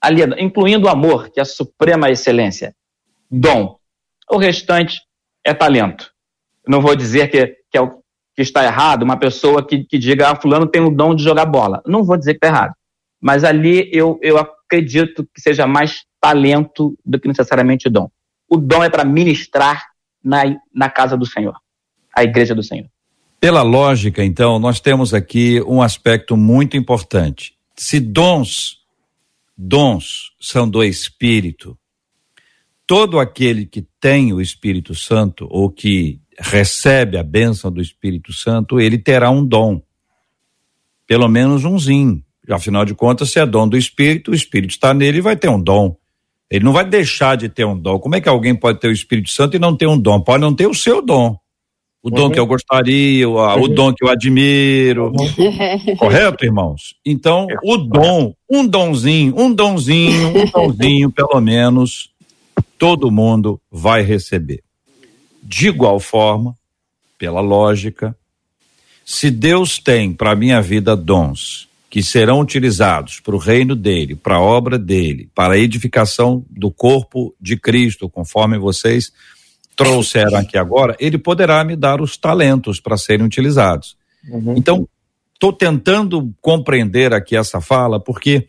Ali 0.00 0.22
é 0.22 0.42
incluindo 0.42 0.86
o 0.86 0.90
amor, 0.90 1.30
que 1.30 1.40
é 1.40 1.42
a 1.42 1.46
suprema 1.46 2.10
excelência. 2.10 2.74
Dom. 3.30 3.78
O 4.30 4.38
restante 4.38 5.00
é 5.44 5.52
talento. 5.52 6.12
Não 6.66 6.80
vou 6.80 6.94
dizer 6.94 7.30
que, 7.30 7.46
que 7.70 7.76
é 7.78 7.80
o 7.80 7.97
que 8.38 8.42
está 8.42 8.64
errado, 8.64 9.02
uma 9.02 9.16
pessoa 9.16 9.66
que, 9.66 9.82
que 9.82 9.98
diga, 9.98 10.30
ah, 10.30 10.40
fulano 10.40 10.64
tem 10.64 10.80
o 10.80 10.94
dom 10.94 11.12
de 11.12 11.24
jogar 11.24 11.44
bola. 11.44 11.82
Não 11.84 12.04
vou 12.04 12.16
dizer 12.16 12.34
que 12.34 12.46
está 12.46 12.46
errado. 12.46 12.72
Mas 13.20 13.42
ali 13.42 13.90
eu, 13.92 14.16
eu 14.22 14.38
acredito 14.38 15.28
que 15.34 15.40
seja 15.40 15.66
mais 15.66 16.04
talento 16.20 16.96
do 17.04 17.18
que 17.18 17.26
necessariamente 17.26 17.90
dom. 17.90 18.08
O 18.48 18.56
dom 18.56 18.84
é 18.84 18.88
para 18.88 19.04
ministrar 19.04 19.86
na, 20.22 20.44
na 20.72 20.88
casa 20.88 21.16
do 21.16 21.26
Senhor, 21.26 21.56
a 22.14 22.22
igreja 22.22 22.54
do 22.54 22.62
Senhor. 22.62 22.86
Pela 23.40 23.62
lógica, 23.62 24.24
então, 24.24 24.60
nós 24.60 24.78
temos 24.78 25.12
aqui 25.12 25.60
um 25.62 25.82
aspecto 25.82 26.36
muito 26.36 26.76
importante. 26.76 27.54
Se 27.76 27.98
dons, 27.98 28.76
dons 29.56 30.30
são 30.40 30.70
do 30.70 30.84
Espírito, 30.84 31.76
todo 32.86 33.18
aquele 33.18 33.66
que 33.66 33.84
tem 34.00 34.32
o 34.32 34.40
Espírito 34.40 34.94
Santo 34.94 35.48
ou 35.50 35.68
que 35.68 36.20
recebe 36.38 37.16
a 37.16 37.22
bênção 37.22 37.70
do 37.70 37.80
Espírito 37.80 38.32
Santo, 38.32 38.80
ele 38.80 38.98
terá 38.98 39.30
um 39.30 39.44
dom. 39.44 39.82
pelo 41.06 41.26
menos 41.26 41.64
umzinho. 41.64 42.22
Afinal 42.50 42.84
de 42.84 42.94
contas, 42.94 43.30
se 43.30 43.38
é 43.38 43.46
dom 43.46 43.66
do 43.66 43.76
Espírito, 43.76 44.30
o 44.30 44.34
Espírito 44.34 44.70
está 44.70 44.92
nele 44.92 45.18
e 45.18 45.22
vai 45.22 45.36
ter 45.36 45.48
um 45.48 45.60
dom. 45.60 45.96
Ele 46.50 46.64
não 46.64 46.72
vai 46.72 46.84
deixar 46.84 47.36
de 47.36 47.48
ter 47.48 47.64
um 47.64 47.78
dom. 47.78 47.98
Como 47.98 48.14
é 48.14 48.20
que 48.20 48.28
alguém 48.28 48.54
pode 48.54 48.80
ter 48.80 48.88
o 48.88 48.92
Espírito 48.92 49.30
Santo 49.30 49.56
e 49.56 49.58
não 49.58 49.76
ter 49.76 49.86
um 49.86 49.98
dom? 49.98 50.20
Pode 50.20 50.40
não 50.40 50.54
ter 50.54 50.66
o 50.66 50.74
seu 50.74 51.02
dom. 51.02 51.38
O 52.02 52.08
uhum. 52.08 52.14
dom 52.14 52.30
que 52.30 52.38
eu 52.38 52.46
gostaria, 52.46 53.28
o, 53.28 53.34
uhum. 53.34 53.62
o 53.62 53.68
dom 53.68 53.92
que 53.92 54.04
eu 54.04 54.08
admiro. 54.08 55.06
Uhum. 55.06 55.96
Correto, 55.98 56.44
irmãos? 56.44 56.94
Então, 57.04 57.46
o 57.64 57.76
dom, 57.76 58.34
um 58.50 58.66
donzinho, 58.66 59.34
um 59.36 59.52
donzinho, 59.52 60.28
um 60.28 60.50
donzinho, 60.50 61.10
pelo 61.10 61.40
menos, 61.40 62.10
todo 62.78 63.10
mundo 63.10 63.60
vai 63.70 64.02
receber. 64.02 64.62
De 65.42 65.68
igual 65.68 65.98
forma, 66.00 66.54
pela 67.18 67.40
lógica, 67.40 68.16
se 69.04 69.30
Deus 69.30 69.78
tem 69.78 70.12
para 70.12 70.36
minha 70.36 70.60
vida 70.60 70.96
dons 70.96 71.68
que 71.90 72.02
serão 72.02 72.40
utilizados 72.40 73.20
para 73.20 73.34
o 73.34 73.38
reino 73.38 73.74
dele, 73.74 74.14
para 74.14 74.36
a 74.36 74.40
obra 74.40 74.78
dele, 74.78 75.30
para 75.34 75.54
a 75.54 75.58
edificação 75.58 76.44
do 76.50 76.70
corpo 76.70 77.34
de 77.40 77.56
Cristo, 77.56 78.10
conforme 78.10 78.58
vocês 78.58 79.10
trouxeram 79.74 80.36
aqui 80.36 80.58
agora, 80.58 80.96
ele 80.98 81.16
poderá 81.16 81.64
me 81.64 81.76
dar 81.76 82.00
os 82.00 82.16
talentos 82.16 82.80
para 82.80 82.96
serem 82.96 83.24
utilizados. 83.24 83.96
Uhum. 84.28 84.54
Então, 84.56 84.88
estou 85.32 85.52
tentando 85.52 86.34
compreender 86.42 87.14
aqui 87.14 87.36
essa 87.36 87.60
fala, 87.60 87.98
porque 87.98 88.48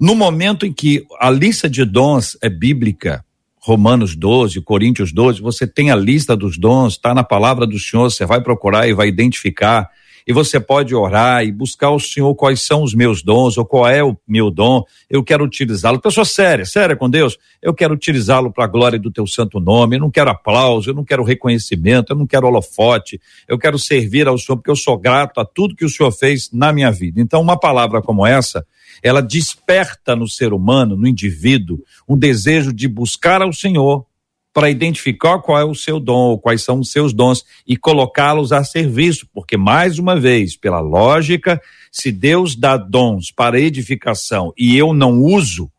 no 0.00 0.14
momento 0.14 0.64
em 0.64 0.72
que 0.72 1.04
a 1.20 1.30
lista 1.30 1.68
de 1.68 1.84
dons 1.84 2.38
é 2.40 2.48
bíblica, 2.48 3.24
Romanos 3.60 4.14
12, 4.16 4.60
Coríntios 4.62 5.12
12, 5.12 5.40
você 5.40 5.66
tem 5.66 5.90
a 5.90 5.96
lista 5.96 6.36
dos 6.36 6.58
dons, 6.58 6.94
está 6.94 7.14
na 7.14 7.24
palavra 7.24 7.66
do 7.66 7.78
Senhor, 7.78 8.10
você 8.10 8.24
vai 8.24 8.40
procurar 8.40 8.88
e 8.88 8.92
vai 8.92 9.08
identificar 9.08 9.90
e 10.28 10.32
você 10.32 10.60
pode 10.60 10.94
orar 10.94 11.42
e 11.42 11.50
buscar 11.50 11.88
o 11.88 11.98
Senhor 11.98 12.34
quais 12.34 12.60
são 12.60 12.82
os 12.82 12.92
meus 12.92 13.22
dons 13.22 13.56
ou 13.56 13.64
qual 13.64 13.88
é 13.88 14.04
o 14.04 14.14
meu 14.28 14.50
dom, 14.50 14.84
eu 15.08 15.24
quero 15.24 15.42
utilizá-lo. 15.42 15.98
Pessoa 15.98 16.26
séria, 16.26 16.66
séria 16.66 16.94
com 16.94 17.08
Deus, 17.08 17.38
eu 17.62 17.72
quero 17.72 17.94
utilizá-lo 17.94 18.52
para 18.52 18.64
a 18.64 18.68
glória 18.68 18.98
do 18.98 19.10
teu 19.10 19.26
santo 19.26 19.58
nome, 19.58 19.96
eu 19.96 20.00
não 20.00 20.10
quero 20.10 20.28
aplauso, 20.28 20.90
eu 20.90 20.94
não 20.94 21.02
quero 21.02 21.24
reconhecimento, 21.24 22.12
eu 22.12 22.16
não 22.16 22.26
quero 22.26 22.46
holofote, 22.46 23.18
eu 23.48 23.58
quero 23.58 23.78
servir 23.78 24.28
ao 24.28 24.36
Senhor 24.36 24.58
porque 24.58 24.70
eu 24.70 24.76
sou 24.76 24.98
grato 24.98 25.40
a 25.40 25.46
tudo 25.46 25.74
que 25.74 25.84
o 25.84 25.88
Senhor 25.88 26.12
fez 26.12 26.50
na 26.52 26.74
minha 26.74 26.92
vida. 26.92 27.22
Então, 27.22 27.40
uma 27.40 27.58
palavra 27.58 28.02
como 28.02 28.26
essa, 28.26 28.66
ela 29.02 29.20
desperta 29.20 30.14
no 30.14 30.28
ser 30.28 30.52
humano, 30.52 30.96
no 30.96 31.06
indivíduo, 31.06 31.82
um 32.08 32.16
desejo 32.16 32.72
de 32.72 32.88
buscar 32.88 33.42
ao 33.42 33.52
Senhor 33.52 34.06
para 34.52 34.70
identificar 34.70 35.38
qual 35.38 35.60
é 35.60 35.64
o 35.64 35.74
seu 35.74 36.00
dom, 36.00 36.36
quais 36.36 36.62
são 36.62 36.80
os 36.80 36.90
seus 36.90 37.12
dons 37.12 37.44
e 37.66 37.76
colocá-los 37.76 38.52
a 38.52 38.64
serviço, 38.64 39.28
porque 39.32 39.56
mais 39.56 39.98
uma 39.98 40.18
vez, 40.18 40.56
pela 40.56 40.80
lógica, 40.80 41.60
se 41.92 42.10
Deus 42.10 42.56
dá 42.56 42.76
dons 42.76 43.30
para 43.30 43.60
edificação 43.60 44.52
e 44.58 44.76
eu 44.76 44.92
não 44.92 45.22
uso, 45.22 45.70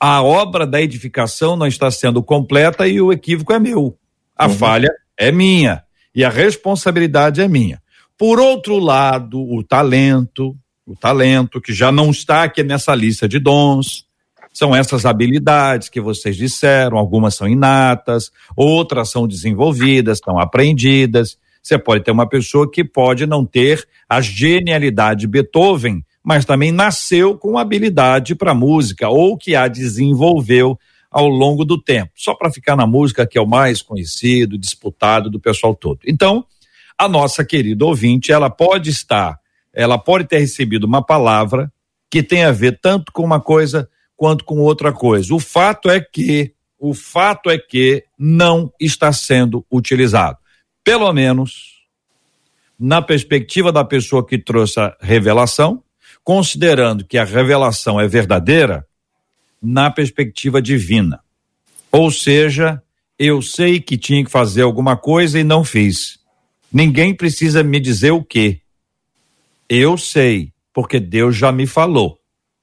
a 0.00 0.22
obra 0.22 0.66
da 0.66 0.82
edificação 0.82 1.56
não 1.56 1.66
está 1.66 1.90
sendo 1.90 2.22
completa 2.22 2.86
e 2.88 3.00
o 3.00 3.12
equívoco 3.12 3.52
é 3.52 3.58
meu. 3.58 3.96
A 4.36 4.48
uhum. 4.48 4.54
falha 4.54 4.90
é 5.16 5.30
minha 5.30 5.84
e 6.14 6.24
a 6.24 6.28
responsabilidade 6.28 7.40
é 7.40 7.48
minha. 7.48 7.80
Por 8.18 8.38
outro 8.38 8.78
lado, 8.78 9.40
o 9.40 9.62
talento, 9.62 10.56
o 10.86 10.94
talento 10.94 11.60
que 11.60 11.72
já 11.72 11.90
não 11.90 12.10
está 12.10 12.44
aqui 12.44 12.62
nessa 12.62 12.94
lista 12.94 13.28
de 13.28 13.38
dons, 13.38 14.06
são 14.52 14.74
essas 14.74 15.04
habilidades 15.04 15.88
que 15.88 16.00
vocês 16.00 16.36
disseram, 16.36 16.96
algumas 16.96 17.34
são 17.34 17.48
inatas, 17.48 18.30
outras 18.56 19.10
são 19.10 19.26
desenvolvidas, 19.26 20.20
são 20.24 20.38
aprendidas. 20.38 21.36
Você 21.60 21.76
pode 21.76 22.04
ter 22.04 22.12
uma 22.12 22.28
pessoa 22.28 22.70
que 22.70 22.84
pode 22.84 23.26
não 23.26 23.44
ter 23.44 23.84
a 24.08 24.20
genialidade 24.20 25.20
de 25.20 25.26
Beethoven, 25.26 26.04
mas 26.22 26.44
também 26.44 26.70
nasceu 26.70 27.36
com 27.36 27.58
habilidade 27.58 28.34
para 28.34 28.54
música 28.54 29.08
ou 29.08 29.36
que 29.36 29.56
a 29.56 29.66
desenvolveu 29.66 30.78
ao 31.10 31.28
longo 31.28 31.64
do 31.64 31.80
tempo, 31.80 32.12
só 32.16 32.34
para 32.34 32.50
ficar 32.50 32.76
na 32.76 32.86
música 32.86 33.26
que 33.26 33.38
é 33.38 33.40
o 33.40 33.46
mais 33.46 33.80
conhecido, 33.82 34.58
disputado 34.58 35.30
do 35.30 35.38
pessoal 35.40 35.74
todo. 35.74 36.00
Então, 36.06 36.44
a 36.98 37.08
nossa 37.08 37.44
querida 37.44 37.84
ouvinte, 37.84 38.32
ela 38.32 38.50
pode 38.50 38.90
estar, 38.90 39.38
ela 39.74 39.98
pode 39.98 40.26
ter 40.26 40.38
recebido 40.38 40.84
uma 40.84 41.04
palavra 41.04 41.72
que 42.10 42.22
tem 42.22 42.44
a 42.44 42.52
ver 42.52 42.78
tanto 42.80 43.12
com 43.12 43.24
uma 43.24 43.40
coisa 43.40 43.88
quanto 44.16 44.44
com 44.44 44.60
outra 44.60 44.92
coisa. 44.92 45.34
O 45.34 45.40
fato 45.40 45.90
é 45.90 46.00
que, 46.00 46.54
o 46.78 46.94
fato 46.94 47.50
é 47.50 47.58
que 47.58 48.04
não 48.18 48.72
está 48.80 49.12
sendo 49.12 49.66
utilizado. 49.70 50.38
Pelo 50.84 51.12
menos 51.12 51.74
na 52.78 53.00
perspectiva 53.00 53.72
da 53.72 53.84
pessoa 53.84 54.26
que 54.26 54.38
trouxe 54.38 54.80
a 54.80 54.96
revelação, 55.00 55.82
considerando 56.22 57.04
que 57.04 57.18
a 57.18 57.24
revelação 57.24 58.00
é 58.00 58.06
verdadeira, 58.06 58.86
na 59.62 59.90
perspectiva 59.90 60.60
divina. 60.60 61.20
Ou 61.90 62.10
seja, 62.10 62.82
eu 63.18 63.40
sei 63.40 63.80
que 63.80 63.96
tinha 63.96 64.24
que 64.24 64.30
fazer 64.30 64.62
alguma 64.62 64.96
coisa 64.96 65.38
e 65.38 65.44
não 65.44 65.64
fiz. 65.64 66.18
Ninguém 66.72 67.14
precisa 67.14 67.62
me 67.62 67.80
dizer 67.80 68.10
o 68.10 68.22
que. 68.22 68.60
Eu 69.68 69.96
sei, 69.96 70.52
porque 70.72 71.00
Deus 71.00 71.36
já 71.36 71.50
me 71.52 71.66
falou. 71.66 72.18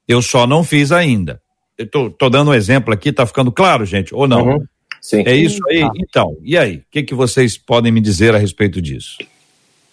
Eu 0.07 0.21
só 0.21 0.45
não 0.45 0.63
fiz 0.63 0.91
ainda. 0.91 1.41
Eu 1.77 1.89
tô, 1.89 2.09
tô 2.09 2.29
dando 2.29 2.51
um 2.51 2.53
exemplo 2.53 2.93
aqui, 2.93 3.11
tá 3.11 3.25
ficando 3.25 3.51
claro, 3.51 3.85
gente, 3.85 4.13
ou 4.13 4.27
não? 4.27 4.45
Uhum. 4.45 4.65
Sim. 5.01 5.23
É 5.25 5.33
isso 5.35 5.59
aí? 5.67 5.81
Ah. 5.81 5.91
Então, 5.95 6.37
e 6.43 6.57
aí? 6.57 6.77
O 6.77 6.83
que, 6.91 7.03
que 7.03 7.15
vocês 7.15 7.57
podem 7.57 7.91
me 7.91 7.99
dizer 7.99 8.35
a 8.35 8.37
respeito 8.37 8.81
disso? 8.81 9.17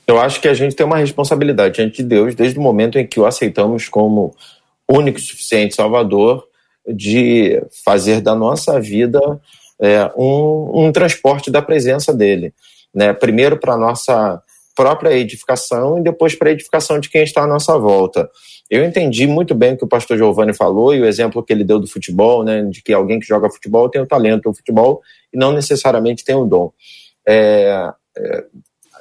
Eu 0.07 0.21
acho 0.21 0.41
que 0.41 0.49
a 0.49 0.55
gente 0.55 0.75
tem 0.75 0.85
uma 0.85 0.99
responsabilidade 0.99 1.77
diante 1.77 1.99
de 1.99 2.09
Deus 2.09 2.35
desde 2.35 2.59
o 2.59 2.63
momento 2.63 2.99
em 2.99 3.07
que 3.07 3.19
o 3.19 3.27
aceitamos 3.27 3.89
como 3.89 4.35
único 4.91 5.19
e 5.19 5.23
suficiente 5.23 5.75
Salvador, 5.75 6.47
de 6.87 7.63
fazer 7.85 8.21
da 8.21 8.35
nossa 8.35 8.81
vida 8.81 9.21
é, 9.81 10.11
um, 10.17 10.87
um 10.87 10.93
transporte 10.93 11.51
da 11.51 11.61
presença 11.61 12.13
dele. 12.15 12.55
Né? 12.95 13.13
Primeiro 13.13 13.59
para 13.59 13.75
a 13.75 13.79
nossa 13.79 14.43
própria 14.79 15.11
edificação 15.11 15.99
e 15.99 16.03
depois 16.05 16.37
para 16.37 16.51
a 16.51 16.53
edificação 16.53 17.01
de 17.01 17.11
quem 17.11 17.24
está 17.24 17.43
à 17.43 17.47
nossa 17.49 17.76
volta. 17.76 18.31
Eu 18.70 18.85
entendi 18.85 19.26
muito 19.26 19.53
bem 19.53 19.72
o 19.72 19.76
que 19.76 19.85
o 19.85 19.89
pastor 19.89 20.16
Giovanni 20.16 20.55
falou 20.55 20.95
e 20.95 21.01
o 21.01 21.05
exemplo 21.05 21.43
que 21.43 21.53
ele 21.53 21.64
deu 21.64 21.81
do 21.81 21.89
futebol, 21.89 22.45
né, 22.45 22.62
de 22.62 22.81
que 22.81 22.93
alguém 22.93 23.18
que 23.18 23.26
joga 23.26 23.51
futebol 23.51 23.89
tem 23.89 24.01
o 24.01 24.07
talento 24.07 24.45
do 24.45 24.55
futebol 24.55 25.03
e 25.35 25.37
não 25.37 25.51
necessariamente 25.51 26.24
tem 26.24 26.37
o 26.37 26.45
dom. 26.45 26.70
É, 27.26 27.91
é, 28.16 28.45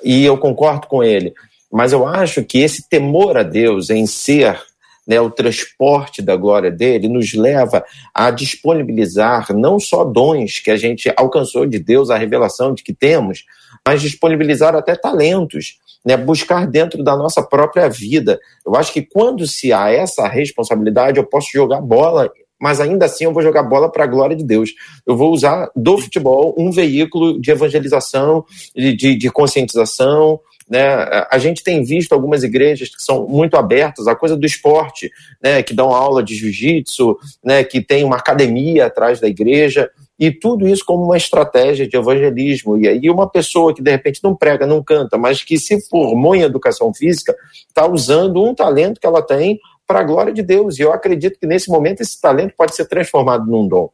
e 0.04 0.26
eu 0.26 0.36
concordo 0.40 0.88
com 0.88 1.04
ele, 1.04 1.32
mas 1.72 1.94
eu 1.94 2.08
acho 2.08 2.44
que 2.44 2.58
esse 2.58 2.90
temor 2.90 3.38
a 3.38 3.44
Deus 3.44 3.92
em 3.92 4.08
ser 4.08 4.60
né, 5.08 5.22
o 5.22 5.30
transporte 5.30 6.24
da 6.24 6.36
glória 6.36 6.72
dele 6.72 7.08
nos 7.08 7.36
leva 7.36 7.86
a 8.16 8.32
disponibilizar 8.32 9.54
não 9.54 9.80
só 9.80 10.04
dons 10.04 10.60
que 10.60 10.72
a 10.72 10.76
gente 10.76 11.14
alcançou 11.16 11.68
de 11.68 11.78
Deus, 11.78 12.10
a 12.10 12.18
revelação 12.18 12.74
de 12.74 12.82
que 12.82 12.96
temos, 12.96 13.46
mas 13.88 14.02
disponibilizar 14.02 14.76
até 14.76 14.98
talentos, 14.98 15.80
né? 16.06 16.18
buscar 16.18 16.68
dentro 16.68 17.02
da 17.02 17.16
nossa 17.16 17.42
própria 17.42 17.88
vida. 17.88 18.38
Eu 18.66 18.76
acho 18.76 18.92
que 18.92 19.02
quando 19.02 19.48
se 19.48 19.72
há 19.72 19.90
essa 19.90 20.28
responsabilidade, 20.28 21.18
eu 21.18 21.24
posso 21.24 21.48
jogar 21.54 21.80
bola 21.80 22.30
mas 22.60 22.82
ainda 22.82 23.06
assim 23.06 23.26
eu 23.26 23.32
vou 23.32 23.44
jogar 23.44 23.62
bola 23.62 23.90
para 23.90 24.04
a 24.04 24.08
glória 24.08 24.36
de 24.36 24.44
Deus. 24.44 24.72
Eu 25.06 25.16
vou 25.16 25.32
usar 25.32 25.70
do 25.76 25.96
futebol 26.00 26.56
um 26.58 26.72
veículo 26.72 27.40
de 27.40 27.52
evangelização, 27.52 28.44
de, 28.76 29.16
de, 29.16 29.30
conscientização. 29.30 30.40
Né? 30.68 30.84
A 31.30 31.38
gente 31.38 31.64
tem 31.64 31.84
visto 31.84 32.14
algumas 32.14 32.44
igrejas 32.44 32.90
que 32.90 33.00
são 33.00 33.28
muito 33.28 33.56
abertas 33.58 34.08
à 34.08 34.16
coisa 34.16 34.36
do 34.36 34.44
esporte, 34.44 35.12
né? 35.40 35.62
que 35.62 35.72
dão 35.72 35.94
aula 35.94 36.24
de 36.24 36.34
jiu-jitsu, 36.34 37.16
né? 37.46 37.64
que 37.64 37.80
tem 37.80 38.04
uma 38.04 38.18
academia 38.18 38.88
atrás 38.88 39.20
da 39.20 39.28
igreja. 39.28 39.88
E 40.20 40.32
tudo 40.32 40.68
isso 40.68 40.84
como 40.84 41.04
uma 41.04 41.18
estratégia 41.18 41.88
de 41.88 41.96
evangelismo. 41.96 42.78
E 42.78 42.88
aí, 42.88 43.10
uma 43.10 43.30
pessoa 43.30 43.74
que 43.74 43.82
de 43.82 43.92
repente 43.92 44.24
não 44.24 44.36
prega, 44.36 44.66
não 44.66 44.84
canta, 44.84 45.18
mas 45.18 45.44
que 45.44 45.58
se 45.60 45.80
formou 45.88 46.36
em 46.36 46.42
educação 46.42 46.94
física, 46.94 47.36
está 47.68 47.88
usando 47.88 48.44
um 48.44 48.56
talento 48.56 49.00
que 49.00 49.06
ela 49.06 49.22
tem 49.22 49.60
para 49.86 50.00
a 50.00 50.04
glória 50.04 50.34
de 50.34 50.42
Deus. 50.42 50.78
E 50.78 50.82
eu 50.82 50.92
acredito 50.92 51.40
que 51.40 51.46
nesse 51.46 51.70
momento 51.70 52.02
esse 52.02 52.20
talento 52.20 52.54
pode 52.58 52.76
ser 52.76 52.86
transformado 52.86 53.46
num 53.46 53.68
dom. 53.68 53.90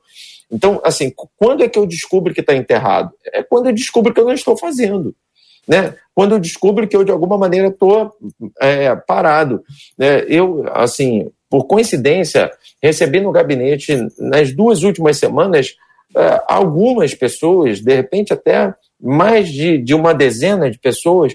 Então, 0.51 0.79
assim, 0.83 1.11
quando 1.37 1.63
é 1.63 1.67
que 1.67 1.77
eu 1.77 1.85
descubro 1.85 2.33
que 2.33 2.41
está 2.41 2.55
enterrado? 2.55 3.11
É 3.25 3.43
quando 3.43 3.67
eu 3.67 3.73
descubro 3.73 4.13
que 4.13 4.19
eu 4.19 4.25
não 4.25 4.33
estou 4.33 4.57
fazendo. 4.57 5.15
Né? 5.67 5.95
Quando 6.13 6.33
eu 6.33 6.39
descubro 6.39 6.87
que 6.87 6.95
eu, 6.95 7.03
de 7.03 7.11
alguma 7.11 7.37
maneira, 7.37 7.67
estou 7.67 8.11
é, 8.59 8.95
parado. 8.95 9.63
Né? 9.97 10.25
Eu, 10.27 10.65
assim, 10.71 11.29
por 11.49 11.65
coincidência, 11.65 12.51
recebi 12.81 13.19
no 13.19 13.31
gabinete, 13.31 13.95
nas 14.19 14.53
duas 14.53 14.83
últimas 14.83 15.17
semanas, 15.17 15.75
algumas 16.47 17.13
pessoas, 17.13 17.81
de 17.81 17.95
repente 17.95 18.33
até 18.33 18.73
mais 19.01 19.49
de, 19.49 19.77
de 19.77 19.93
uma 19.93 20.13
dezena 20.13 20.69
de 20.69 20.79
pessoas, 20.79 21.33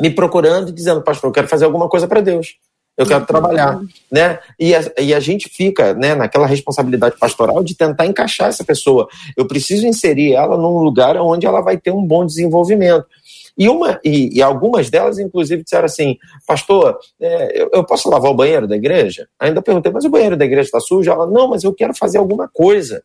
me 0.00 0.10
procurando 0.10 0.70
e 0.70 0.72
dizendo, 0.72 1.02
pastor, 1.02 1.28
eu 1.28 1.34
quero 1.34 1.48
fazer 1.48 1.64
alguma 1.66 1.88
coisa 1.88 2.08
para 2.08 2.20
Deus. 2.20 2.56
Eu 2.96 3.06
quero 3.06 3.24
trabalhar, 3.24 3.80
né? 4.12 4.38
E 4.58 4.74
a, 4.74 4.92
e 4.98 5.14
a 5.14 5.20
gente 5.20 5.48
fica, 5.48 5.94
né, 5.94 6.14
naquela 6.14 6.46
responsabilidade 6.46 7.16
pastoral 7.18 7.64
de 7.64 7.74
tentar 7.74 8.04
encaixar 8.04 8.48
essa 8.48 8.62
pessoa. 8.62 9.08
Eu 9.36 9.46
preciso 9.46 9.86
inserir 9.86 10.34
ela 10.34 10.56
num 10.58 10.78
lugar 10.78 11.16
onde 11.16 11.46
ela 11.46 11.62
vai 11.62 11.78
ter 11.78 11.90
um 11.90 12.04
bom 12.04 12.26
desenvolvimento. 12.26 13.06
E, 13.60 13.68
uma, 13.68 14.00
e, 14.02 14.38
e 14.38 14.42
algumas 14.42 14.88
delas, 14.88 15.18
inclusive, 15.18 15.62
disseram 15.62 15.84
assim: 15.84 16.16
Pastor, 16.46 16.98
é, 17.20 17.60
eu, 17.60 17.68
eu, 17.74 17.84
posso 17.84 18.08
lavar 18.08 18.30
o 18.30 18.34
banheiro 18.34 18.66
da 18.66 18.74
igreja? 18.74 19.28
Ainda 19.38 19.60
perguntei, 19.60 19.92
mas 19.92 20.02
o 20.06 20.08
banheiro 20.08 20.34
da 20.34 20.46
igreja 20.46 20.68
está 20.68 20.80
sujo? 20.80 21.10
Ela, 21.10 21.26
não, 21.26 21.48
mas 21.48 21.62
eu 21.62 21.74
quero 21.74 21.94
fazer 21.94 22.16
alguma 22.16 22.48
coisa. 22.48 23.02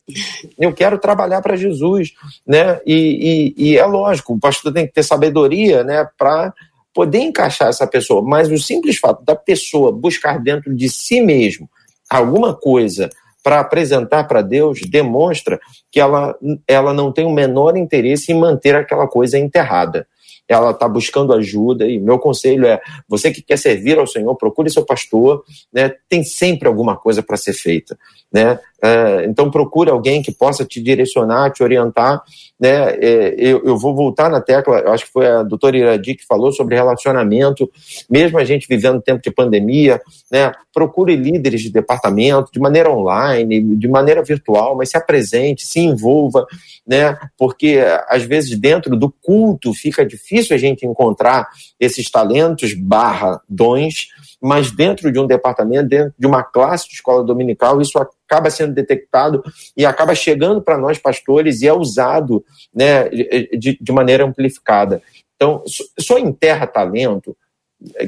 Eu 0.57 0.71
quero 0.71 0.97
trabalhar 0.97 1.41
para 1.41 1.57
Jesus. 1.57 2.13
Né? 2.47 2.79
E, 2.85 3.53
e, 3.57 3.71
e, 3.71 3.77
é 3.77 3.85
lógico, 3.85 4.33
o 4.33 4.39
pastor 4.39 4.71
tem 4.71 4.87
que 4.87 4.93
ter 4.93 5.03
sabedoria 5.03 5.83
né, 5.83 6.07
para 6.17 6.53
poder 6.93 7.19
encaixar 7.19 7.67
essa 7.67 7.85
pessoa. 7.85 8.21
Mas 8.21 8.49
o 8.49 8.57
simples 8.57 8.97
fato 8.97 9.25
da 9.25 9.35
pessoa 9.35 9.91
buscar 9.91 10.41
dentro 10.41 10.73
de 10.73 10.87
si 10.87 11.19
mesmo 11.19 11.69
alguma 12.09 12.55
coisa 12.55 13.09
para 13.43 13.59
apresentar 13.59 14.23
para 14.23 14.41
Deus 14.41 14.79
demonstra 14.89 15.59
que 15.91 15.99
ela, 15.99 16.33
ela 16.65 16.93
não 16.93 17.11
tem 17.11 17.25
o 17.25 17.33
menor 17.33 17.75
interesse 17.75 18.31
em 18.31 18.39
manter 18.39 18.73
aquela 18.73 19.05
coisa 19.05 19.37
enterrada 19.37 20.07
ela 20.47 20.71
está 20.71 20.87
buscando 20.87 21.33
ajuda, 21.33 21.87
e 21.87 21.99
meu 21.99 22.19
conselho 22.19 22.65
é: 22.65 22.79
você 23.07 23.31
que 23.31 23.41
quer 23.41 23.57
servir 23.57 23.97
ao 23.97 24.07
Senhor, 24.07 24.35
procure 24.35 24.69
seu 24.69 24.85
pastor, 24.85 25.43
né? 25.73 25.91
tem 26.07 26.23
sempre 26.23 26.67
alguma 26.67 26.95
coisa 26.95 27.23
para 27.23 27.37
ser 27.37 27.53
feita. 27.53 27.97
Né? 28.31 28.59
É, 28.83 29.25
então 29.25 29.49
procure 29.49 29.89
alguém 29.89 30.21
que 30.21 30.31
possa 30.31 30.65
te 30.65 30.81
direcionar, 30.81 31.51
te 31.51 31.63
orientar. 31.63 32.21
Né? 32.59 32.69
É, 32.69 33.35
eu, 33.37 33.61
eu, 33.65 33.77
vou 33.77 33.95
voltar 33.95 34.29
na 34.29 34.39
tecla, 34.39 34.89
acho 34.91 35.05
que 35.05 35.11
foi 35.11 35.27
a 35.27 35.43
doutora 35.43 35.77
Iradi 35.77 36.15
que 36.15 36.25
falou 36.25 36.53
sobre 36.53 36.75
relacionamento, 36.75 37.69
mesmo 38.09 38.37
a 38.37 38.45
gente 38.45 38.67
vivendo 38.67 39.01
tempo 39.01 39.21
de 39.21 39.31
pandemia, 39.31 40.01
né? 40.31 40.53
procure 40.73 41.15
líderes 41.15 41.61
de 41.61 41.71
departamento 41.71 42.51
de 42.51 42.59
maneira 42.59 42.89
online, 42.89 43.61
de 43.75 43.87
maneira 43.87 44.23
virtual, 44.23 44.75
mas 44.75 44.89
se 44.89 44.97
apresente, 44.97 45.65
se 45.65 45.79
envolva, 45.81 46.45
né? 46.87 47.17
porque 47.37 47.83
às 48.07 48.23
vezes 48.23 48.57
dentro 48.57 48.95
do 48.95 49.13
culto 49.21 49.73
fica 49.73 50.05
difícil 50.05 50.55
a 50.55 50.59
gente 50.59 50.85
encontrar 50.85 51.49
esses 51.77 52.09
talentos 52.09 52.73
barra 52.73 53.41
dons, 53.49 54.07
mas 54.41 54.71
dentro 54.71 55.11
de 55.11 55.19
um 55.19 55.27
departamento, 55.27 55.89
dentro 55.89 56.13
de 56.17 56.27
uma 56.27 56.43
classe 56.43 56.87
de 56.87 56.93
escola 56.93 57.23
dominical, 57.23 57.81
isso 57.81 57.97
acaba 58.27 58.49
sendo 58.49 58.73
detectado 58.73 59.43
e 59.75 59.85
acaba 59.85 60.15
chegando 60.15 60.61
para 60.61 60.77
nós 60.77 60.97
pastores 60.97 61.61
e 61.61 61.67
é 61.67 61.73
usado 61.73 62.43
né, 62.73 63.07
de, 63.09 63.77
de 63.79 63.91
maneira 63.91 64.25
amplificada. 64.25 65.01
Então, 65.35 65.63
só 65.99 66.17
enterra 66.17 66.65
talento 66.65 67.35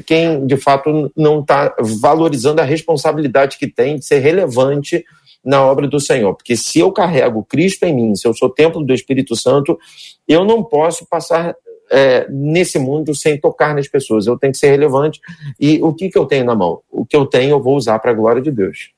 quem 0.06 0.46
de 0.46 0.56
fato 0.56 1.12
não 1.16 1.40
está 1.40 1.74
valorizando 2.00 2.60
a 2.60 2.64
responsabilidade 2.64 3.58
que 3.58 3.66
tem 3.66 3.96
de 3.96 4.04
ser 4.04 4.18
relevante 4.18 5.04
na 5.44 5.64
obra 5.64 5.86
do 5.86 6.00
Senhor. 6.00 6.34
Porque 6.34 6.56
se 6.56 6.80
eu 6.80 6.90
carrego 6.90 7.44
Cristo 7.44 7.84
em 7.84 7.94
mim, 7.94 8.14
se 8.14 8.26
eu 8.26 8.34
sou 8.34 8.50
templo 8.50 8.84
do 8.84 8.94
Espírito 8.94 9.36
Santo, 9.36 9.78
eu 10.26 10.44
não 10.44 10.64
posso 10.64 11.06
passar 11.06 11.54
é, 11.90 12.26
nesse 12.28 12.78
mundo 12.78 13.14
sem 13.14 13.38
tocar 13.38 13.74
nas 13.74 13.88
pessoas. 13.88 14.26
Eu 14.26 14.38
tenho 14.38 14.52
que 14.52 14.58
ser 14.58 14.70
relevante. 14.70 15.20
E 15.58 15.80
o 15.82 15.92
que, 15.94 16.10
que 16.10 16.18
eu 16.18 16.26
tenho 16.26 16.44
na 16.44 16.54
mão? 16.54 16.80
O 16.90 17.04
que 17.04 17.16
eu 17.16 17.26
tenho 17.26 17.50
eu 17.50 17.62
vou 17.62 17.76
usar 17.76 17.98
para 17.98 18.10
a 18.10 18.14
glória 18.14 18.42
de 18.42 18.50
Deus. 18.50 18.90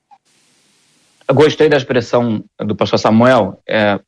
Gostei 1.33 1.69
da 1.69 1.77
expressão 1.77 2.43
do 2.59 2.75
pastor 2.75 2.99
Samuel, 2.99 3.61
é, 3.67 3.99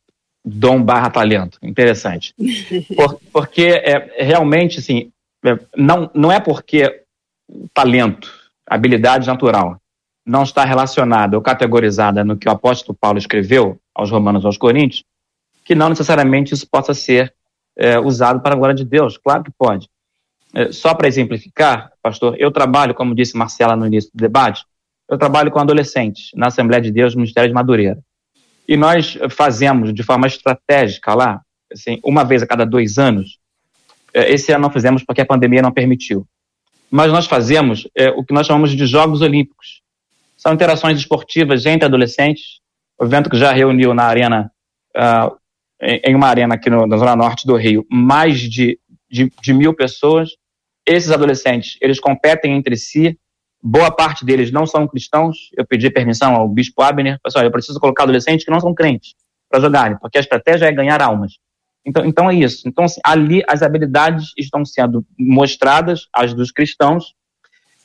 dom 0.44 0.82
barra 0.82 1.10
talento. 1.10 1.58
Interessante. 1.62 2.34
Por, 2.94 3.20
porque 3.32 3.66
é, 3.66 4.24
realmente, 4.24 4.78
assim, 4.78 5.10
é, 5.44 5.58
não, 5.76 6.10
não 6.14 6.30
é 6.30 6.40
porque 6.40 7.02
talento, 7.72 8.32
habilidade 8.66 9.26
natural, 9.26 9.80
não 10.26 10.42
está 10.42 10.64
relacionada 10.64 11.36
ou 11.36 11.42
categorizada 11.42 12.24
no 12.24 12.36
que 12.36 12.48
o 12.48 12.52
apóstolo 12.52 12.96
Paulo 12.98 13.18
escreveu 13.18 13.78
aos 13.94 14.10
Romanos 14.10 14.44
aos 14.44 14.56
Coríntios, 14.56 15.04
que 15.64 15.74
não 15.74 15.88
necessariamente 15.88 16.54
isso 16.54 16.66
possa 16.68 16.94
ser 16.94 17.34
é, 17.76 17.98
usado 17.98 18.40
para 18.40 18.54
a 18.54 18.56
glória 18.56 18.74
de 18.74 18.84
Deus. 18.84 19.18
Claro 19.18 19.44
que 19.44 19.50
pode. 19.50 19.88
É, 20.54 20.72
só 20.72 20.94
para 20.94 21.08
exemplificar, 21.08 21.92
pastor, 22.02 22.36
eu 22.38 22.50
trabalho, 22.50 22.94
como 22.94 23.14
disse 23.14 23.36
Marcela 23.36 23.76
no 23.76 23.86
início 23.86 24.10
do 24.14 24.20
debate, 24.20 24.64
eu 25.08 25.18
trabalho 25.18 25.50
com 25.50 25.58
adolescentes 25.58 26.30
na 26.34 26.46
Assembleia 26.48 26.82
de 26.82 26.90
Deus, 26.90 27.14
Ministério 27.14 27.48
de 27.48 27.54
Madureira. 27.54 27.98
E 28.66 28.76
nós 28.76 29.18
fazemos 29.30 29.92
de 29.92 30.02
forma 30.02 30.26
estratégica 30.26 31.14
lá, 31.14 31.42
assim, 31.72 32.00
uma 32.02 32.24
vez 32.24 32.42
a 32.42 32.46
cada 32.46 32.64
dois 32.64 32.98
anos. 32.98 33.38
É, 34.12 34.32
esse 34.32 34.52
ano 34.52 34.62
não 34.62 34.70
fizemos 34.70 35.02
porque 35.02 35.20
a 35.20 35.26
pandemia 35.26 35.60
não 35.60 35.72
permitiu. 35.72 36.26
Mas 36.90 37.12
nós 37.12 37.26
fazemos 37.26 37.88
é, 37.94 38.08
o 38.10 38.24
que 38.24 38.32
nós 38.32 38.46
chamamos 38.46 38.70
de 38.70 38.86
Jogos 38.86 39.20
Olímpicos. 39.20 39.82
São 40.36 40.52
interações 40.52 40.98
esportivas 40.98 41.66
entre 41.66 41.84
adolescentes, 41.84 42.60
o 42.98 43.04
evento 43.04 43.28
que 43.28 43.36
já 43.36 43.52
reuniu 43.52 43.92
na 43.92 44.04
arena 44.04 44.50
uh, 44.96 45.36
em 45.80 46.14
uma 46.14 46.28
arena 46.28 46.54
aqui 46.54 46.70
no, 46.70 46.86
na 46.86 46.96
zona 46.96 47.16
norte 47.16 47.46
do 47.46 47.56
Rio, 47.56 47.86
mais 47.90 48.40
de, 48.40 48.78
de, 49.10 49.30
de, 49.42 49.52
mil 49.52 49.74
pessoas. 49.74 50.30
Esses 50.86 51.10
adolescentes, 51.10 51.76
eles 51.80 51.98
competem 51.98 52.54
entre 52.54 52.76
si. 52.76 53.18
Boa 53.66 53.90
parte 53.90 54.26
deles 54.26 54.52
não 54.52 54.66
são 54.66 54.86
cristãos. 54.86 55.48
Eu 55.56 55.66
pedi 55.66 55.88
permissão 55.88 56.34
ao 56.34 56.46
bispo 56.46 56.82
Abner. 56.82 57.18
Pessoal, 57.24 57.46
eu 57.46 57.50
preciso 57.50 57.80
colocar 57.80 58.02
adolescentes 58.02 58.44
que 58.44 58.50
não 58.50 58.60
são 58.60 58.74
crentes 58.74 59.14
para 59.50 59.58
jogarem, 59.58 59.96
porque 59.98 60.18
a 60.18 60.20
estratégia 60.20 60.66
é 60.66 60.72
ganhar 60.72 61.00
almas. 61.00 61.38
Então, 61.86 62.04
então 62.04 62.30
é 62.30 62.34
isso. 62.34 62.68
Então, 62.68 62.84
assim, 62.84 63.00
ali 63.02 63.42
as 63.48 63.62
habilidades 63.62 64.32
estão 64.36 64.66
sendo 64.66 65.02
mostradas, 65.18 66.08
as 66.12 66.34
dos 66.34 66.52
cristãos, 66.52 67.14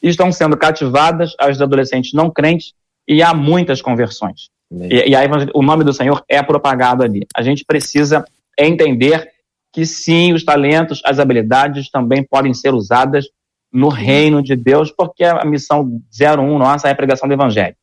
estão 0.03 0.33
sendo 0.33 0.57
cativadas, 0.57 1.33
as 1.39 1.57
dos 1.57 1.61
adolescentes 1.61 2.11
não 2.11 2.29
crentes, 2.29 2.73
e 3.07 3.23
há 3.23 3.33
muitas 3.33 3.81
conversões. 3.81 4.49
E, 4.71 5.09
e, 5.09 5.15
aí 5.15 5.27
o 5.53 5.61
nome 5.61 5.85
do 5.85 5.93
Senhor 5.93 6.23
é 6.27 6.43
propagado 6.43 7.03
ali. 7.03 7.25
A 7.33 7.41
gente 7.41 7.63
precisa 7.63 8.25
entender 8.57 9.29
que 9.71 9.85
sim, 9.85 10.33
os 10.33 10.43
talentos, 10.43 11.01
as 11.05 11.19
habilidades 11.19 11.89
também 11.89 12.21
podem 12.21 12.53
ser 12.53 12.73
usadas 12.73 13.25
no 13.71 13.89
reino 13.89 14.41
de 14.41 14.55
Deus, 14.55 14.91
porque 14.91 15.23
a 15.23 15.45
missão 15.45 16.01
01 16.19 16.57
nossa 16.57 16.87
é 16.87 16.91
a 16.91 16.95
pregação 16.95 17.27
do 17.27 17.33
evangelho. 17.33 17.75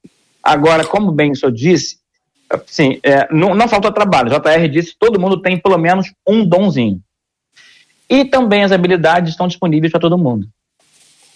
Agora, 0.43 0.85
como 0.85 1.13
bem 1.13 1.33
o 1.33 1.37
senhor 1.37 1.53
disse, 1.53 1.99
sim, 2.67 2.99
é, 3.03 3.33
não, 3.33 3.55
não 3.55 3.69
faltou 3.69 3.93
trabalho. 3.93 4.31
JR 4.31 4.69
disse 4.69 4.95
todo 4.99 5.21
mundo 5.21 5.41
tem 5.41 5.59
pelo 5.59 5.79
menos 5.79 6.13
um 6.27 6.45
donzinho. 6.45 7.01
E 8.09 8.25
também 8.25 8.63
as 8.63 8.73
habilidades 8.73 9.31
estão 9.31 9.49
disponíveis 9.49 9.91
para 9.91 10.01
todo 10.01 10.19
mundo. 10.19 10.47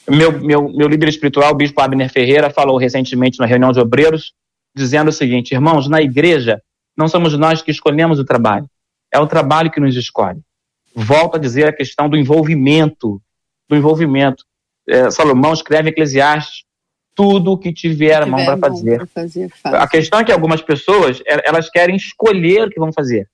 Meu, 0.08 0.32
meu, 0.40 0.68
meu 0.68 0.88
líder 0.88 1.08
espiritual, 1.08 1.52
o 1.52 1.56
bispo 1.56 1.80
Abner 1.80 2.10
Ferreira, 2.10 2.50
falou 2.50 2.76
recentemente 2.76 3.38
na 3.38 3.46
reunião 3.46 3.72
de 3.72 3.80
obreiros 3.80 4.32
dizendo 4.74 5.08
o 5.08 5.12
seguinte: 5.12 5.52
irmãos, 5.52 5.88
na 5.88 6.00
igreja 6.00 6.60
não 6.96 7.08
somos 7.08 7.36
nós 7.36 7.62
que 7.62 7.70
escolhemos 7.70 8.18
o 8.18 8.24
trabalho, 8.24 8.66
é 9.12 9.18
o 9.18 9.26
trabalho 9.26 9.70
que 9.70 9.80
nos 9.80 9.96
escolhe. 9.96 10.40
Volto 10.94 11.36
a 11.36 11.38
dizer 11.38 11.68
a 11.68 11.72
questão 11.72 12.08
do 12.08 12.16
envolvimento, 12.16 13.20
do 13.70 13.76
envolvimento. 13.76 14.44
É, 14.88 15.10
Salomão 15.10 15.54
escreve 15.54 15.88
em 15.88 15.92
Eclesiastes 15.92 16.64
tudo 17.14 17.52
o 17.52 17.58
que 17.58 17.72
tiver 17.72 18.20
a 18.20 18.26
mão 18.26 18.44
para 18.44 18.58
fazer. 18.58 19.06
fazer 19.08 19.50
a 19.64 19.86
questão 19.86 20.20
é 20.20 20.24
que 20.24 20.32
algumas 20.32 20.60
pessoas 20.60 21.22
elas 21.26 21.70
querem 21.70 21.94
escolher 21.94 22.66
o 22.66 22.70
que 22.70 22.80
vão 22.80 22.92
fazer. 22.92 23.28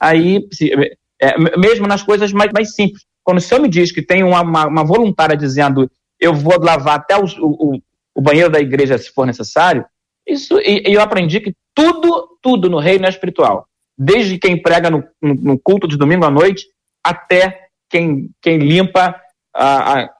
Aí, 0.00 0.46
se, 0.52 0.72
é, 1.20 1.38
mesmo 1.56 1.86
nas 1.86 2.02
coisas 2.02 2.32
mais, 2.32 2.50
mais 2.52 2.74
simples. 2.74 3.04
Quando 3.22 3.38
o 3.38 3.40
senhor 3.40 3.60
me 3.60 3.68
diz 3.68 3.92
que 3.92 4.02
tem 4.02 4.24
uma, 4.24 4.40
uma, 4.40 4.66
uma 4.66 4.84
voluntária 4.84 5.36
dizendo 5.36 5.90
eu 6.18 6.34
vou 6.34 6.58
lavar 6.58 6.96
até 6.96 7.16
o, 7.16 7.24
o, 7.38 7.80
o 8.14 8.20
banheiro 8.20 8.50
da 8.50 8.60
igreja 8.60 8.98
se 8.98 9.12
for 9.12 9.26
necessário, 9.26 9.84
isso, 10.26 10.58
e, 10.60 10.88
e 10.88 10.94
eu 10.94 11.00
aprendi 11.00 11.40
que 11.40 11.54
tudo, 11.74 12.38
tudo 12.42 12.68
no 12.68 12.78
reino 12.78 13.06
é 13.06 13.08
espiritual. 13.08 13.66
Desde 13.96 14.38
quem 14.38 14.60
prega 14.60 14.90
no, 14.90 15.04
no, 15.22 15.34
no 15.34 15.58
culto 15.58 15.86
de 15.86 15.96
domingo 15.96 16.24
à 16.24 16.30
noite 16.30 16.66
até 17.04 17.68
quem, 17.90 18.30
quem 18.40 18.58
limpa 18.58 19.14
a, 19.58 20.00
a, 20.00 20.10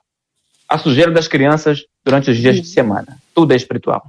a 0.67 0.77
sujeira 0.77 1.11
das 1.11 1.27
crianças 1.27 1.85
durante 2.03 2.29
os 2.29 2.37
dias 2.37 2.57
de 2.57 2.67
semana. 2.67 3.17
Tudo 3.33 3.53
é 3.53 3.55
espiritual. 3.55 4.03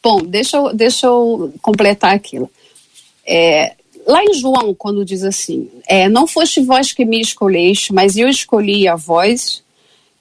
Bom, 0.00 0.22
deixa 0.22 0.56
eu, 0.56 0.72
deixa 0.72 1.06
eu 1.06 1.52
completar 1.60 2.14
aquilo. 2.14 2.48
É, 3.26 3.74
lá 4.06 4.22
em 4.22 4.32
João, 4.34 4.72
quando 4.72 5.04
diz 5.04 5.24
assim: 5.24 5.68
é, 5.88 6.08
Não 6.08 6.26
foste 6.28 6.60
vós 6.60 6.92
que 6.92 7.04
me 7.04 7.20
escolheste, 7.20 7.92
mas 7.92 8.16
eu 8.16 8.28
escolhi 8.28 8.86
a 8.86 8.94
vós 8.94 9.64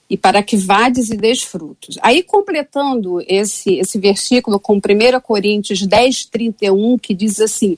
e 0.09 0.17
para 0.17 0.41
que 0.41 0.57
vades 0.57 1.09
e 1.11 1.17
des 1.17 1.43
frutos. 1.43 1.99
Aí, 2.01 2.23
completando 2.23 3.21
esse, 3.27 3.75
esse 3.75 3.99
versículo 3.99 4.59
com 4.59 4.77
1 4.77 4.79
Coríntios 5.21 5.85
10, 5.85 6.25
31, 6.25 6.97
que 6.97 7.13
diz 7.13 7.39
assim: 7.39 7.77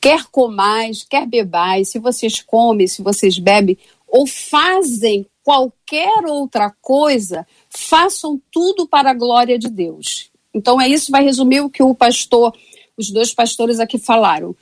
quer 0.00 0.24
comais, 0.24 1.06
quer 1.08 1.26
bebais, 1.26 1.90
se 1.90 2.00
vocês 2.00 2.42
comem, 2.42 2.88
se 2.88 3.00
vocês 3.00 3.38
bebem, 3.38 3.78
ou 4.08 4.26
fazem 4.26 5.24
qualquer 5.46 6.24
outra 6.26 6.74
coisa, 6.82 7.46
façam 7.70 8.42
tudo 8.50 8.84
para 8.88 9.12
a 9.12 9.14
glória 9.14 9.56
de 9.56 9.68
Deus. 9.68 10.28
Então, 10.52 10.80
é 10.80 10.88
isso 10.88 11.12
vai 11.12 11.22
resumir 11.22 11.60
o 11.60 11.70
que 11.70 11.84
o 11.84 11.94
pastor, 11.94 12.52
os 12.96 13.12
dois 13.12 13.32
pastores 13.32 13.78
aqui 13.78 13.96
falaram 13.96 14.56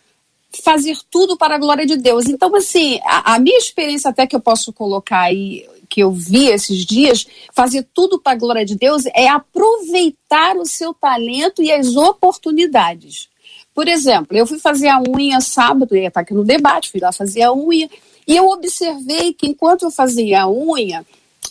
fazer 0.62 0.98
tudo 1.10 1.38
para 1.38 1.54
a 1.54 1.58
glória 1.58 1.86
de 1.86 1.96
Deus. 1.96 2.26
Então, 2.26 2.54
assim, 2.54 3.00
a, 3.02 3.34
a, 3.34 3.38
minha 3.38 3.56
experiência 3.56 4.10
até 4.10 4.26
que 4.26 4.36
eu 4.36 4.40
posso 4.40 4.74
colocar 4.74 5.22
aí 5.22 5.66
que 5.88 6.02
eu 6.02 6.12
vi 6.12 6.48
esses 6.48 6.84
dias, 6.84 7.26
fazer 7.52 7.88
tudo 7.94 8.20
para 8.20 8.32
a 8.32 8.38
glória 8.38 8.64
de 8.64 8.76
Deus 8.76 9.04
é 9.14 9.26
aproveitar 9.26 10.56
o 10.58 10.66
seu 10.66 10.92
talento 10.92 11.62
e 11.62 11.72
as 11.72 11.96
oportunidades. 11.96 13.30
Por 13.74 13.88
exemplo, 13.88 14.36
eu 14.36 14.46
fui 14.46 14.58
fazer 14.58 14.88
a 14.88 15.00
unha 15.00 15.40
sábado, 15.40 15.96
ia 15.96 16.08
estar 16.08 16.20
aqui 16.20 16.34
no 16.34 16.44
debate, 16.44 16.90
fui 16.90 17.00
lá 17.00 17.10
fazer 17.10 17.42
a 17.42 17.52
unha, 17.52 17.88
E 18.26 18.36
eu 18.36 18.48
observei 18.48 19.32
que 19.32 19.46
enquanto 19.46 19.82
eu 19.82 19.90
fazia 19.90 20.42
a 20.42 20.50
unha, 20.50 21.04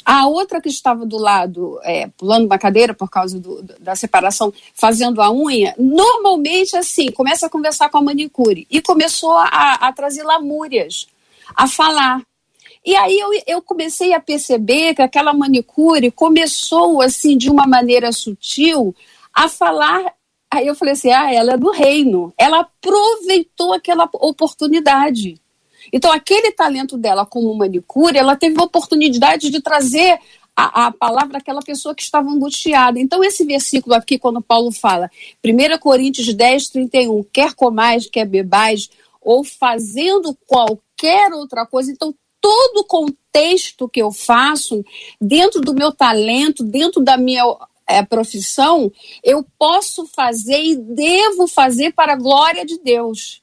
a 0.05 0.27
outra 0.27 0.59
que 0.59 0.69
estava 0.69 1.05
do 1.05 1.17
lado, 1.17 1.79
é, 1.83 2.07
pulando 2.17 2.45
uma 2.45 2.57
cadeira 2.57 2.93
por 2.93 3.09
causa 3.09 3.39
do, 3.39 3.61
da 3.79 3.95
separação, 3.95 4.53
fazendo 4.73 5.21
a 5.21 5.31
unha, 5.31 5.73
normalmente 5.77 6.75
assim, 6.75 7.11
começa 7.11 7.45
a 7.45 7.49
conversar 7.49 7.89
com 7.89 7.97
a 7.97 8.01
manicure. 8.01 8.67
E 8.69 8.81
começou 8.81 9.31
a, 9.31 9.75
a 9.75 9.93
trazer 9.93 10.23
lamúrias, 10.23 11.07
a 11.55 11.67
falar. 11.67 12.21
E 12.85 12.95
aí 12.95 13.17
eu, 13.17 13.29
eu 13.47 13.61
comecei 13.61 14.13
a 14.13 14.19
perceber 14.19 14.93
que 14.93 15.01
aquela 15.01 15.33
manicure 15.33 16.11
começou, 16.11 17.01
assim, 17.01 17.37
de 17.37 17.49
uma 17.49 17.65
maneira 17.65 18.11
sutil, 18.11 18.93
a 19.33 19.47
falar. 19.47 20.13
Aí 20.51 20.67
eu 20.67 20.75
falei 20.75 20.93
assim: 20.93 21.11
ah, 21.11 21.33
ela 21.33 21.53
é 21.53 21.57
do 21.57 21.71
reino. 21.71 22.33
Ela 22.37 22.59
aproveitou 22.59 23.73
aquela 23.73 24.09
oportunidade. 24.13 25.41
Então, 25.93 26.11
aquele 26.11 26.51
talento 26.51 26.97
dela 26.97 27.23
como 27.23 27.53
manicure, 27.53 28.17
ela 28.17 28.35
teve 28.35 28.59
a 28.59 28.63
oportunidade 28.63 29.51
de 29.51 29.61
trazer 29.61 30.19
a, 30.55 30.87
a, 30.87 30.91
palavra 30.91 31.33
daquela 31.33 31.61
pessoa 31.61 31.93
que 31.93 32.01
estava 32.01 32.29
angustiada. 32.29 32.99
Então, 32.99 33.23
esse 33.23 33.45
versículo 33.45 33.95
aqui, 33.95 34.17
quando 34.17 34.41
Paulo 34.41 34.71
fala, 34.71 35.09
1 35.45 35.77
Coríntios 35.79 36.33
10, 36.33 36.69
31, 36.69 37.23
quer 37.31 37.53
comais, 37.53 38.07
quer 38.07 38.25
bebais, 38.25 38.89
ou 39.21 39.43
fazendo 39.43 40.35
qualquer 40.47 41.31
outra 41.31 41.65
coisa, 41.65 41.91
então 41.91 42.13
todo 42.41 42.79
o 42.79 42.85
contexto 42.85 43.87
que 43.87 44.01
eu 44.01 44.11
faço, 44.11 44.83
dentro 45.21 45.61
do 45.61 45.73
meu 45.73 45.93
talento, 45.93 46.63
dentro 46.63 47.01
da 47.01 47.17
minha 47.17 47.43
é, 47.87 48.03
profissão, 48.03 48.91
eu 49.23 49.45
posso 49.57 50.05
fazer 50.07 50.61
e 50.61 50.75
devo 50.75 51.47
fazer 51.47 51.93
para 51.93 52.13
a 52.13 52.17
glória 52.17 52.65
de 52.65 52.79
Deus. 52.79 53.42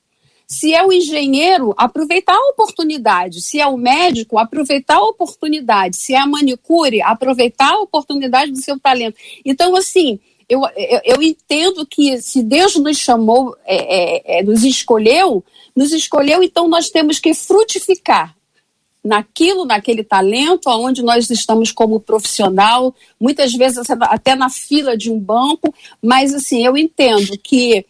Se 0.50 0.74
é 0.74 0.84
o 0.84 0.92
engenheiro, 0.92 1.72
aproveitar 1.76 2.34
a 2.34 2.48
oportunidade. 2.48 3.40
Se 3.40 3.60
é 3.60 3.66
o 3.68 3.76
médico, 3.76 4.36
aproveitar 4.36 4.96
a 4.96 5.04
oportunidade. 5.04 5.96
Se 5.96 6.12
é 6.12 6.18
a 6.18 6.26
manicure, 6.26 7.00
aproveitar 7.02 7.72
a 7.72 7.80
oportunidade 7.80 8.50
do 8.50 8.60
seu 8.60 8.76
talento. 8.76 9.16
Então, 9.44 9.76
assim, 9.76 10.18
eu, 10.48 10.62
eu, 10.76 11.00
eu 11.04 11.22
entendo 11.22 11.86
que 11.86 12.20
se 12.20 12.42
Deus 12.42 12.74
nos 12.74 12.98
chamou, 12.98 13.56
é, 13.64 13.76
é, 13.76 14.40
é, 14.40 14.42
nos 14.42 14.64
escolheu, 14.64 15.44
nos 15.74 15.92
escolheu, 15.92 16.42
então 16.42 16.66
nós 16.66 16.90
temos 16.90 17.20
que 17.20 17.32
frutificar 17.32 18.36
naquilo, 19.04 19.64
naquele 19.64 20.02
talento, 20.02 20.68
aonde 20.68 21.00
nós 21.00 21.30
estamos 21.30 21.70
como 21.70 22.00
profissional, 22.00 22.92
muitas 23.20 23.52
vezes 23.52 23.88
até 23.88 24.34
na 24.34 24.50
fila 24.50 24.96
de 24.96 25.12
um 25.12 25.18
banco, 25.20 25.72
mas 26.02 26.34
assim, 26.34 26.66
eu 26.66 26.76
entendo 26.76 27.38
que 27.38 27.86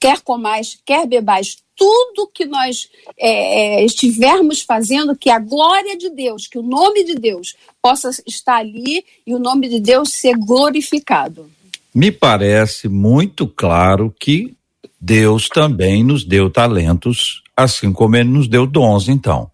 quer 0.00 0.20
comais, 0.22 0.78
quer 0.84 1.06
bebais, 1.06 1.58
tudo 1.76 2.30
que 2.32 2.46
nós 2.46 2.88
é, 3.18 3.80
é, 3.80 3.84
estivermos 3.84 4.62
fazendo, 4.62 5.14
que 5.14 5.30
a 5.30 5.38
glória 5.38 5.96
de 5.96 6.10
Deus, 6.10 6.46
que 6.46 6.58
o 6.58 6.62
nome 6.62 7.04
de 7.04 7.14
Deus 7.14 7.54
possa 7.82 8.10
estar 8.26 8.56
ali 8.56 9.04
e 9.26 9.34
o 9.34 9.38
nome 9.38 9.68
de 9.68 9.78
Deus 9.78 10.12
ser 10.12 10.36
glorificado. 10.36 11.50
Me 11.94 12.10
parece 12.10 12.88
muito 12.88 13.46
claro 13.46 14.14
que 14.18 14.54
Deus 15.00 15.48
também 15.48 16.04
nos 16.04 16.24
deu 16.24 16.50
talentos, 16.50 17.42
assim 17.56 17.92
como 17.92 18.16
Ele 18.16 18.28
nos 18.28 18.48
deu 18.48 18.66
dons, 18.66 19.08
então. 19.08 19.50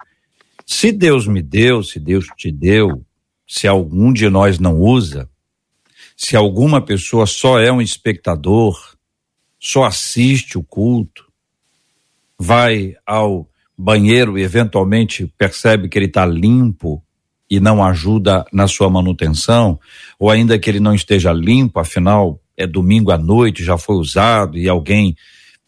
Se 0.66 0.90
Deus 0.90 1.26
me 1.26 1.42
deu, 1.42 1.82
se 1.82 2.00
Deus 2.00 2.26
te 2.36 2.50
deu, 2.50 3.02
se 3.46 3.68
algum 3.68 4.12
de 4.12 4.28
nós 4.28 4.58
não 4.58 4.80
usa, 4.80 5.28
se 6.16 6.34
alguma 6.34 6.80
pessoa 6.80 7.26
só 7.26 7.60
é 7.60 7.70
um 7.70 7.80
espectador, 7.80 8.95
só 9.58 9.84
assiste 9.84 10.58
o 10.58 10.62
culto, 10.62 11.24
vai 12.38 12.94
ao 13.06 13.48
banheiro 13.76 14.38
e 14.38 14.42
eventualmente 14.42 15.30
percebe 15.36 15.88
que 15.88 15.98
ele 15.98 16.06
está 16.06 16.24
limpo 16.24 17.02
e 17.48 17.60
não 17.60 17.82
ajuda 17.84 18.44
na 18.52 18.66
sua 18.66 18.90
manutenção, 18.90 19.78
ou 20.18 20.30
ainda 20.30 20.58
que 20.58 20.68
ele 20.68 20.80
não 20.80 20.94
esteja 20.94 21.32
limpo, 21.32 21.78
afinal 21.78 22.40
é 22.56 22.66
domingo 22.66 23.10
à 23.10 23.18
noite, 23.18 23.62
já 23.62 23.76
foi 23.76 23.96
usado 23.96 24.58
e 24.58 24.68
alguém, 24.68 25.16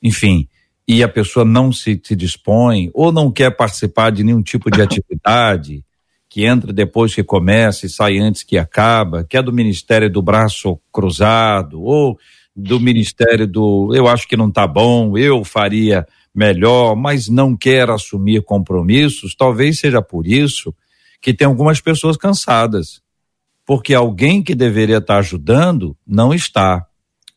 enfim, 0.03 0.49
e 0.87 1.03
a 1.03 1.09
pessoa 1.09 1.45
não 1.45 1.71
se, 1.71 2.01
se 2.03 2.17
dispõe 2.17 2.91
ou 2.95 3.13
não 3.13 3.31
quer 3.31 3.51
participar 3.51 4.11
de 4.11 4.25
nenhum 4.25 4.43
tipo 4.43 4.71
de 4.71 4.81
atividade, 4.83 5.85
que 6.29 6.45
entra 6.45 6.73
depois 6.73 7.15
que 7.15 7.23
começa 7.23 7.87
e 7.87 7.91
sai 7.91 8.19
antes 8.19 8.43
que 8.43 8.59
acaba, 8.59 9.25
que 9.25 9.37
é 9.37 9.43
do 9.43 9.53
Ministério 9.53 10.11
do 10.11 10.23
Braço 10.23 10.79
Cruzado, 10.93 11.83
ou 11.83 12.19
do 12.59 12.81
Ministério 12.81 13.47
do 13.47 13.95
eu 13.95 14.09
acho 14.09 14.27
que 14.27 14.37
não 14.37 14.49
está 14.49 14.67
bom, 14.67 15.17
eu 15.17 15.45
faria 15.45 16.05
melhor, 16.35 16.97
mas 16.97 17.29
não 17.29 17.57
quer 17.57 17.89
assumir 17.89 18.43
compromissos, 18.43 19.37
talvez 19.37 19.79
seja 19.79 20.03
por 20.03 20.27
isso 20.27 20.75
que 21.21 21.33
tem 21.33 21.47
algumas 21.47 21.81
pessoas 21.81 22.17
cansadas. 22.17 23.01
Porque 23.65 23.95
alguém 23.95 24.43
que 24.43 24.55
deveria 24.55 24.99
estar 24.99 25.15
tá 25.15 25.21
ajudando 25.21 25.97
não 26.07 26.35
está. 26.35 26.87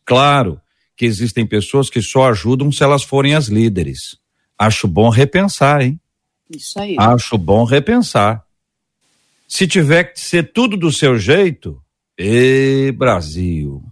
Claro 0.04 0.60
que 0.96 1.04
existem 1.04 1.46
pessoas 1.46 1.88
que 1.88 2.02
só 2.02 2.28
ajudam 2.30 2.72
se 2.72 2.82
elas 2.82 3.02
forem 3.02 3.34
as 3.34 3.46
líderes. 3.46 4.16
Acho 4.58 4.88
bom 4.88 5.08
repensar, 5.08 5.82
hein? 5.82 6.00
Isso 6.50 6.78
aí. 6.78 6.96
Acho 6.98 7.38
bom 7.38 7.64
repensar. 7.64 8.44
Se 9.46 9.66
tiver 9.66 10.04
que 10.04 10.20
ser 10.20 10.52
tudo 10.52 10.76
do 10.76 10.90
seu 10.90 11.18
jeito, 11.18 11.82
e 12.18 12.92
Brasil, 12.96 13.82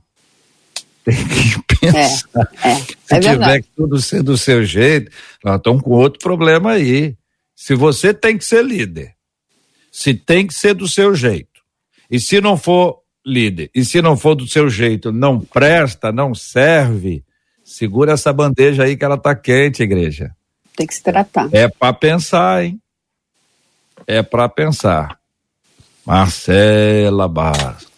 tem 1.05 1.17
que 1.17 1.77
pensar. 1.81 2.49
É, 2.63 2.71
é, 2.71 2.75
Se 2.77 3.15
é 3.15 3.21
tiver 3.21 3.63
que 3.63 3.69
tudo 3.77 4.01
ser 4.01 4.23
do 4.23 4.37
seu 4.37 4.65
jeito, 4.65 5.11
nós 5.45 5.57
estamos 5.57 5.83
com 5.83 5.91
outro 5.91 6.19
problema 6.21 6.73
aí. 6.73 7.17
Se 7.55 7.75
você 7.75 8.15
tem 8.15 8.39
que 8.39 8.45
ser 8.45 8.65
líder, 8.65 9.15
se 9.91 10.15
tem 10.15 10.47
que 10.47 10.55
ser 10.55 10.75
do 10.75 10.89
seu 10.89 11.15
jeito, 11.15 11.61
e 12.11 12.19
se 12.19 12.41
não 12.41 12.57
for 12.57 13.01
líder, 13.25 13.71
e 13.75 13.85
se 13.85 14.01
não 14.01 14.17
for 14.17 14.35
do 14.35 14.47
seu 14.47 14.69
jeito, 14.71 15.13
não 15.13 15.41
presta, 15.41 16.11
não 16.11 16.35
serve, 16.35 17.25
segura 17.65 18.13
essa 18.13 18.33
bandeja 18.33 18.85
aí 18.85 18.97
que 18.97 19.05
ela 19.05 19.19
tá 19.19 19.35
quente, 19.35 19.83
igreja. 19.83 20.35
Tem 20.77 20.87
que 20.87 20.95
se 20.95 21.03
tratar. 21.03 21.49
É 21.53 21.69
para 21.69 21.93
pensar, 21.93 22.65
hein? 22.65 22.81
É 24.07 24.23
para 24.23 24.49
pensar. 24.49 25.19
Marcela 26.05 27.29
Bastos. 27.29 27.91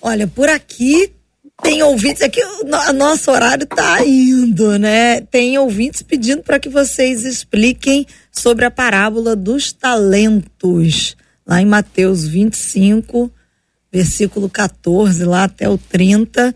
Olha, 0.00 0.26
por 0.26 0.48
aqui 0.48 1.14
tem 1.62 1.82
ouvintes 1.82 2.22
aqui, 2.22 2.40
o 2.42 2.92
nosso 2.92 3.30
horário 3.30 3.66
tá 3.66 4.04
indo, 4.04 4.78
né? 4.78 5.20
Tem 5.20 5.56
ouvintes 5.58 6.02
pedindo 6.02 6.42
para 6.42 6.58
que 6.58 6.68
vocês 6.68 7.24
expliquem 7.24 8.04
sobre 8.32 8.64
a 8.64 8.70
parábola 8.70 9.36
dos 9.36 9.72
talentos, 9.72 11.16
lá 11.46 11.62
em 11.62 11.66
Mateus 11.66 12.26
25, 12.26 13.30
versículo 13.92 14.50
14, 14.50 15.24
lá 15.24 15.44
até 15.44 15.68
o 15.68 15.78
30. 15.78 16.52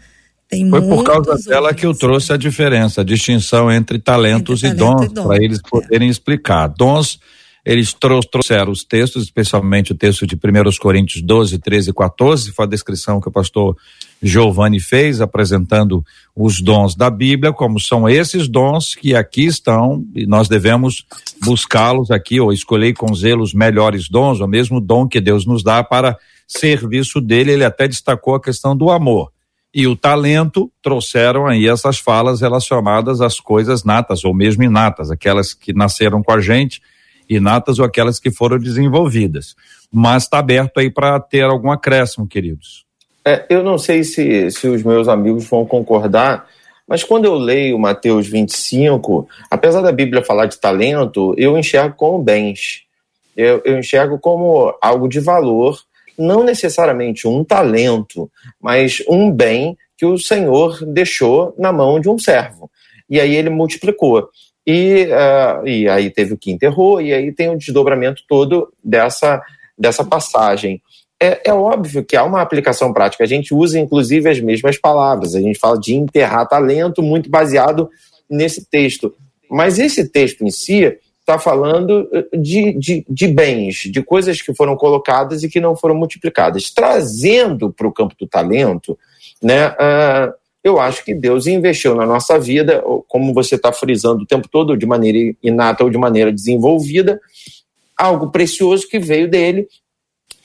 Tem 0.49 0.69
Foi 0.69 0.83
por 0.83 1.05
causa 1.05 1.37
dela 1.49 1.63
ouvintes. 1.63 1.81
que 1.81 1.87
eu 1.87 1.95
trouxe 1.95 2.33
a 2.33 2.37
diferença, 2.37 3.01
a 3.01 3.05
distinção 3.05 3.71
entre 3.71 3.99
talentos 4.01 4.65
entre 4.65 4.77
e 4.77 4.79
dons, 4.79 5.13
dons 5.13 5.27
para 5.27 5.43
eles 5.43 5.61
poderem 5.63 6.09
é. 6.09 6.11
explicar. 6.11 6.67
Dons 6.69 7.21
eles 7.67 7.93
trouxeram 7.93 8.71
os 8.71 8.85
textos, 8.85 9.25
especialmente 9.25 9.91
o 9.91 9.95
texto 9.97 10.25
de 10.25 10.37
1 10.37 10.39
Coríntios 10.81 11.21
12, 11.21 11.59
13 11.59 11.91
e 11.91 11.93
14, 11.93 12.53
foi 12.53 12.65
a 12.65 12.69
descrição 12.69 13.21
que 13.21 13.29
o 13.29 13.33
pastor 13.33 13.77
Giovanni 14.23 14.79
fez, 14.79 15.21
apresentando 15.21 16.05
os 16.35 16.61
dons 16.61 16.95
da 16.95 17.11
Bíblia, 17.11 17.53
como 17.53 17.81
são 17.81 18.09
esses 18.09 18.47
dons 18.47 18.95
que 18.95 19.17
aqui 19.17 19.47
estão, 19.47 20.05
e 20.15 20.27
nós 20.27 20.49
devemos 20.49 21.05
buscá-los 21.43 22.13
aqui, 22.13 22.39
ou 22.39 22.53
escolher 22.53 22.93
com 22.93 23.13
zelo 23.13 23.43
os 23.43 23.53
melhores 23.53 24.09
dons, 24.09 24.39
o 24.39 24.47
mesmo 24.47 24.81
dom 24.81 25.09
que 25.09 25.21
Deus 25.21 25.45
nos 25.45 25.65
dá 25.65 25.83
para 25.83 26.17
serviço 26.47 27.21
dele. 27.21 27.51
Ele 27.51 27.65
até 27.65 27.89
destacou 27.89 28.37
a 28.37 28.41
questão 28.41 28.77
do 28.77 28.93
amor 28.93 29.33
e 29.75 29.89
o 29.89 29.97
talento 29.97 30.71
trouxeram 30.81 31.49
aí 31.49 31.67
essas 31.67 31.99
falas 31.99 32.41
relacionadas 32.41 33.21
às 33.21 33.41
coisas 33.41 33.83
natas 33.83 34.25
ou 34.25 34.33
mesmo 34.33 34.63
inatas, 34.63 35.11
aquelas 35.11 35.53
que 35.53 35.73
nasceram 35.73 36.23
com 36.23 36.31
a 36.31 36.41
gente 36.41 36.81
inatas 37.29 37.79
ou 37.79 37.85
aquelas 37.85 38.19
que 38.19 38.31
foram 38.31 38.59
desenvolvidas. 38.59 39.55
Mas 39.93 40.25
está 40.25 40.39
aberto 40.39 40.79
aí 40.79 40.91
para 40.91 41.19
ter 41.21 41.45
algum 41.45 41.71
acréscimo, 41.71 42.27
queridos. 42.27 42.85
É, 43.25 43.45
eu 43.51 43.63
não 43.63 43.77
sei 43.77 44.05
se, 44.05 44.51
se 44.51 44.69
os 44.69 44.83
meus 44.83 45.09
amigos 45.09 45.49
vão 45.49 45.67
concordar, 45.67 46.47
mas 46.87 47.03
quando 47.03 47.25
eu 47.25 47.35
leio 47.35 47.79
Mateus 47.79 48.29
25, 48.29 49.29
apesar 49.51 49.81
da 49.81 49.91
Bíblia 49.91 50.25
falar 50.25 50.47
de 50.47 50.59
talento, 50.59 51.35
eu 51.37 51.59
enxergo 51.59 51.97
como 51.97 52.23
bens. 52.23 52.83
Eu, 53.37 53.61
eu 53.65 53.79
enxergo 53.79 54.19
como 54.19 54.73
algo 54.81 55.09
de 55.09 55.19
valor, 55.19 55.81
não 56.17 56.45
necessariamente 56.45 57.27
um 57.27 57.43
talento, 57.43 58.31
mas 58.61 59.03
um 59.09 59.31
bem 59.31 59.77
que 59.99 60.07
o 60.07 60.19
Senhor 60.19 60.85
deixou 60.85 61.55
na 61.59 61.73
mão 61.73 61.99
de 61.99 62.09
um 62.09 62.19
servo. 62.19 62.71
E 63.11 63.21
aí 63.21 63.35
ele 63.35 63.51
multiplicou. 63.51 64.29
E, 64.67 65.07
uh, 65.07 65.67
e 65.67 65.89
aí 65.89 66.11
teve 66.11 66.35
o 66.35 66.37
que 66.37 66.51
enterrou, 66.51 67.01
e 67.01 67.13
aí 67.13 67.33
tem 67.33 67.49
o 67.49 67.57
desdobramento 67.57 68.23
todo 68.29 68.73
dessa, 68.83 69.41
dessa 69.79 70.05
passagem. 70.05 70.83
É, 71.21 71.49
é, 71.49 71.55
óbvio 71.55 72.05
que 72.05 72.17
há 72.17 72.25
uma 72.25 72.43
aplicação 72.43 72.93
prática. 72.93 73.25
A 73.25 73.27
gente 73.27 73.55
usa, 73.55 73.79
inclusive, 73.79 74.29
as 74.29 74.41
mesmas 74.41 74.77
palavras. 74.77 75.35
A 75.35 75.41
gente 75.41 75.59
fala 75.59 75.79
de 75.79 75.95
enterrar 75.95 76.49
talento 76.49 77.03
muito 77.03 77.31
baseado 77.31 77.89
nesse 78.29 78.67
texto. 78.67 79.15
Mas 79.49 79.79
esse 79.79 80.09
texto 80.09 80.43
em 80.43 80.51
si, 80.51 80.99
está 81.27 81.39
falando 81.41 82.09
eh, 82.13 82.37
de, 82.37 82.73
de, 82.79 83.05
de, 83.09 83.27
bens, 83.27 83.75
de 83.91 84.01
coisas 84.01 84.41
que 84.41 84.55
foram 84.55 84.77
colocadas 84.77 85.43
e 85.43 85.49
que 85.49 85.61
não 85.61 85.75
foram 85.75 85.97
multiplicadas. 85.97 86.71
Trazendo 86.71 87.73
para 87.73 87.89
o 87.89 87.93
campo 87.93 88.15
do 88.19 88.29
talento, 88.29 88.97
né, 89.43 89.69
uh, 89.71 90.33
eu 90.67 90.81
acho 90.81 91.05
que 91.05 91.15
Deus 91.15 91.47
investiu 91.47 91.95
na 91.95 92.05
nossa 92.05 92.41
vida, 92.41 92.83
como 93.07 93.33
você 93.33 93.55
está 93.55 93.73
frisando 93.73 94.25
o 94.25 94.27
tempo 94.27 94.49
todo, 94.49 94.77
de 94.77 94.85
maneira 94.85 95.33
inata 95.41 95.85
ou 95.85 95.91
de 95.91 95.97
maneira 95.97 96.33
desenvolvida, 96.33 97.21
algo 97.97 98.33
precioso 98.33 98.89
que 98.89 98.99
veio 98.99 99.31
dele 99.31 99.69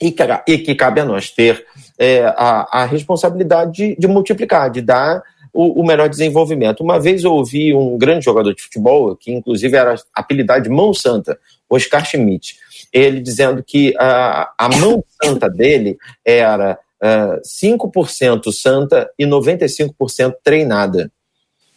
e 0.00 0.12
que, 0.12 0.22
e 0.46 0.58
que 0.58 0.76
cabe 0.76 1.00
a 1.00 1.04
nós 1.04 1.32
ter 1.32 1.66
é, 1.98 2.20
a, 2.36 2.68
a, 2.70 2.84
responsabilidade 2.84 3.72
de, 3.72 3.96
de, 3.96 4.06
multiplicar, 4.06 4.70
de 4.70 4.80
dar 4.80 5.20
o, 5.52 5.80
o, 5.80 5.84
melhor 5.84 6.08
desenvolvimento. 6.08 6.84
Uma 6.84 7.00
vez 7.00 7.24
eu 7.24 7.32
ouvi 7.32 7.74
um 7.74 7.98
grande 7.98 8.24
jogador 8.24 8.54
de 8.54 8.62
futebol, 8.62 9.16
que 9.16 9.32
inclusive 9.32 9.76
era 9.76 9.96
apelidado 10.14 10.62
de 10.62 10.70
Mão 10.70 10.94
Santa, 10.94 11.36
Oscar 11.68 12.06
Schmidt, 12.06 12.56
ele 12.92 13.20
dizendo 13.20 13.60
que 13.60 13.92
a, 13.98 14.52
a 14.56 14.68
mão 14.68 15.02
santa 15.20 15.50
dele 15.50 15.98
era 16.24 16.78
uh, 17.02 17.40
5% 17.42 18.52
santa 18.52 19.10
e 19.18 19.26
95% 19.26 20.34
treinada. 20.42 21.10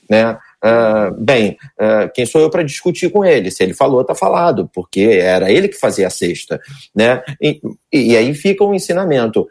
Né? 0.09 0.37
Uh, 0.63 1.13
bem, 1.17 1.57
uh, 1.79 2.11
quem 2.13 2.25
sou 2.25 2.39
eu 2.41 2.49
para 2.49 2.63
discutir 2.63 3.09
com 3.09 3.25
ele? 3.25 3.49
Se 3.49 3.63
ele 3.63 3.73
falou, 3.73 4.01
está 4.01 4.13
falado, 4.13 4.69
porque 4.73 5.01
era 5.01 5.51
ele 5.51 5.67
que 5.67 5.79
fazia 5.79 6.07
a 6.07 6.11
cesta. 6.11 6.61
Né? 6.95 7.23
E, 7.41 7.59
e 7.91 8.15
aí 8.15 8.33
fica 8.33 8.63
um 8.63 8.73
ensinamento. 8.73 9.47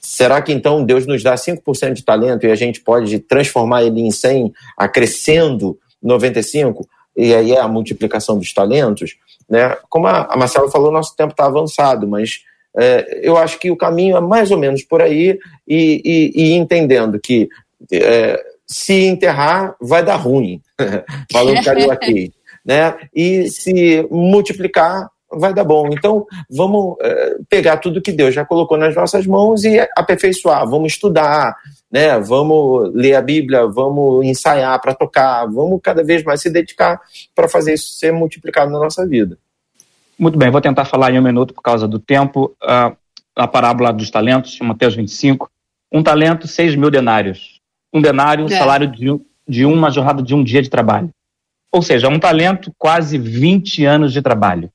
Será 0.00 0.40
que 0.40 0.52
então 0.52 0.84
Deus 0.84 1.06
nos 1.06 1.22
dá 1.22 1.34
5% 1.34 1.92
de 1.92 2.04
talento 2.04 2.46
e 2.46 2.50
a 2.50 2.54
gente 2.54 2.80
pode 2.80 3.18
transformar 3.18 3.82
ele 3.82 4.00
em 4.00 4.10
100, 4.10 4.52
acrescendo 4.76 5.78
95? 6.00 6.88
E 7.16 7.34
aí 7.34 7.52
é 7.52 7.60
a 7.60 7.66
multiplicação 7.66 8.38
dos 8.38 8.52
talentos? 8.52 9.16
Né? 9.50 9.76
Como 9.88 10.06
a 10.06 10.36
Marcela 10.36 10.70
falou, 10.70 10.92
nosso 10.92 11.16
tempo 11.16 11.32
está 11.32 11.46
avançado, 11.46 12.06
mas 12.06 12.42
é, 12.76 13.20
eu 13.22 13.36
acho 13.36 13.58
que 13.58 13.70
o 13.70 13.76
caminho 13.76 14.16
é 14.16 14.20
mais 14.20 14.50
ou 14.50 14.58
menos 14.58 14.82
por 14.82 15.02
aí 15.02 15.38
e, 15.66 16.02
e, 16.04 16.42
e 16.42 16.52
entendendo 16.54 17.18
que 17.18 17.48
é, 17.92 18.40
se 18.66 19.04
enterrar 19.04 19.74
vai 19.80 20.04
dar 20.04 20.16
ruim, 20.16 20.60
falando 21.32 21.64
carioquês, 21.64 22.30
né? 22.64 22.96
E 23.14 23.48
se 23.48 24.06
multiplicar 24.10 25.08
vai 25.30 25.52
dar 25.52 25.64
bom. 25.64 25.88
Então, 25.92 26.26
vamos 26.50 26.96
é, 27.00 27.36
pegar 27.48 27.78
tudo 27.78 28.00
que 28.00 28.12
Deus 28.12 28.34
já 28.34 28.44
colocou 28.44 28.76
nas 28.76 28.94
nossas 28.94 29.26
mãos 29.26 29.64
e 29.64 29.78
aperfeiçoar. 29.96 30.68
Vamos 30.68 30.92
estudar, 30.92 31.56
né? 31.90 32.18
Vamos 32.18 32.92
ler 32.94 33.14
a 33.14 33.22
Bíblia, 33.22 33.66
vamos 33.66 34.24
ensaiar 34.26 34.80
para 34.80 34.94
tocar, 34.94 35.46
vamos 35.46 35.80
cada 35.82 36.02
vez 36.02 36.22
mais 36.22 36.40
se 36.40 36.50
dedicar 36.50 37.00
para 37.34 37.48
fazer 37.48 37.74
isso 37.74 37.98
ser 37.98 38.12
multiplicado 38.12 38.70
na 38.70 38.78
nossa 38.78 39.06
vida. 39.06 39.38
Muito 40.18 40.36
bem, 40.36 40.50
vou 40.50 40.60
tentar 40.60 40.84
falar 40.84 41.12
em 41.12 41.18
um 41.18 41.22
minuto 41.22 41.54
por 41.54 41.62
causa 41.62 41.86
do 41.86 41.98
tempo. 41.98 42.56
Uh, 42.62 42.96
a 43.36 43.46
parábola 43.46 43.92
dos 43.92 44.10
talentos, 44.10 44.58
Mateus 44.58 44.96
25. 44.96 45.48
Um 45.92 46.02
talento, 46.02 46.48
seis 46.48 46.74
mil 46.74 46.90
denários. 46.90 47.60
Um 47.94 48.02
denário, 48.02 48.44
o 48.44 48.52
é. 48.52 48.58
salário 48.58 48.88
de, 48.88 49.06
de 49.48 49.64
uma 49.64 49.90
jornada 49.90 50.20
de 50.20 50.34
um 50.34 50.42
dia 50.42 50.60
de 50.60 50.68
trabalho. 50.68 51.10
Ou 51.72 51.82
seja, 51.82 52.08
um 52.08 52.18
talento, 52.18 52.72
quase 52.76 53.16
20 53.16 53.84
anos 53.84 54.12
de 54.12 54.20
trabalho. 54.20 54.70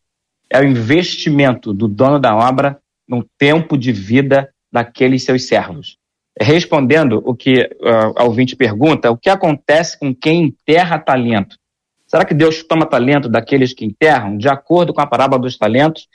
É 0.49 0.59
o 0.61 0.63
investimento 0.63 1.73
do 1.73 1.87
dono 1.89 2.19
da 2.19 2.35
obra 2.35 2.79
no 3.07 3.25
tempo 3.37 3.77
de 3.77 3.91
vida 3.91 4.49
daqueles 4.71 5.23
seus 5.23 5.45
servos. 5.45 5.97
Respondendo 6.39 7.21
o 7.25 7.35
que 7.35 7.63
uh, 7.81 8.13
a 8.15 8.23
ouvinte 8.23 8.55
pergunta, 8.55 9.11
o 9.11 9.17
que 9.17 9.29
acontece 9.29 9.99
com 9.99 10.15
quem 10.15 10.45
enterra 10.45 10.97
talento? 10.97 11.57
Será 12.13 12.25
que 12.25 12.35
Deus 12.35 12.61
toma 12.61 12.85
talento 12.85 13.27
daqueles 13.27 13.73
que 13.73 13.83
enterram? 13.83 14.37
De 14.37 14.47
acordo 14.47 14.93
com 14.93 15.01
a 15.01 15.07
parábola 15.07 15.41
dos 15.41 15.57
talentos, 15.57 16.07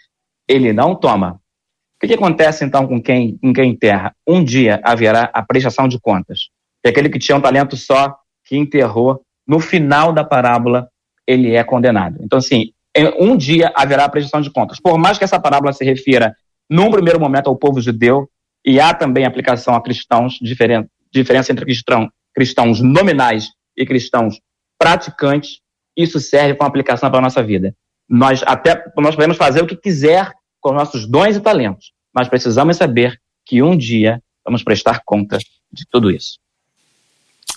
ele 0.47 0.73
não 0.73 0.95
toma. 0.95 1.33
O 1.33 2.01
que, 2.01 2.07
que 2.07 2.15
acontece 2.15 2.65
então 2.65 2.87
com 2.87 3.03
quem, 3.03 3.37
com 3.39 3.53
quem 3.53 3.73
enterra? 3.73 4.15
Um 4.25 4.45
dia 4.45 4.81
haverá 4.85 5.29
a 5.35 5.43
prestação 5.43 5.89
de 5.89 5.99
contas. 5.99 6.51
E 6.87 6.89
aquele 6.89 7.09
que 7.09 7.19
tinha 7.19 7.37
um 7.37 7.41
talento 7.41 7.77
só, 7.77 8.15
que 8.45 8.57
enterrou, 8.57 9.23
no 9.45 9.59
final 9.59 10.13
da 10.13 10.23
parábola, 10.23 10.89
ele 11.27 11.57
é 11.57 11.65
condenado. 11.65 12.19
Então, 12.23 12.39
assim, 12.39 12.71
um 13.19 13.37
dia 13.37 13.73
haverá 13.75 14.05
a 14.05 14.09
prestação 14.09 14.41
de 14.41 14.53
contas. 14.53 14.79
Por 14.81 14.97
mais 14.99 15.19
que 15.19 15.25
essa 15.25 15.41
parábola 15.41 15.73
se 15.73 15.85
refira, 15.85 16.33
num 16.71 16.93
primeiro 16.93 17.19
momento, 17.19 17.49
ao 17.49 17.57
povo 17.57 17.81
judeu, 17.81 18.31
e 18.65 18.79
há 18.79 18.95
também 18.95 19.25
aplicação 19.25 19.75
a 19.75 19.83
cristãos, 19.83 20.39
diferen, 20.41 20.87
diferença 21.13 21.51
entre 21.51 21.65
cristão, 21.65 22.09
cristãos 22.33 22.81
nominais 22.81 23.49
e 23.77 23.85
cristãos 23.85 24.39
praticantes, 24.79 25.59
isso 25.99 26.21
serve 26.21 26.55
para 26.55 26.69
aplicação 26.69 27.11
para 27.11 27.19
a 27.19 27.23
nossa 27.23 27.43
vida. 27.43 27.75
Nós 28.09 28.43
até 28.47 28.85
nós 28.97 29.17
podemos 29.17 29.37
fazer 29.37 29.63
o 29.63 29.67
que 29.67 29.77
quiser 29.77 30.33
com 30.61 30.73
nossos 30.73 31.07
dons 31.07 31.37
e 31.37 31.41
talentos, 31.41 31.93
mas 32.15 32.29
precisamos 32.29 32.77
saber 32.77 33.21
que 33.45 33.63
um 33.63 33.77
dia 33.77 34.23
vamos 34.45 34.63
prestar 34.63 35.03
conta 35.05 35.39
de 35.73 35.85
tudo 35.91 36.11
isso. 36.11 36.39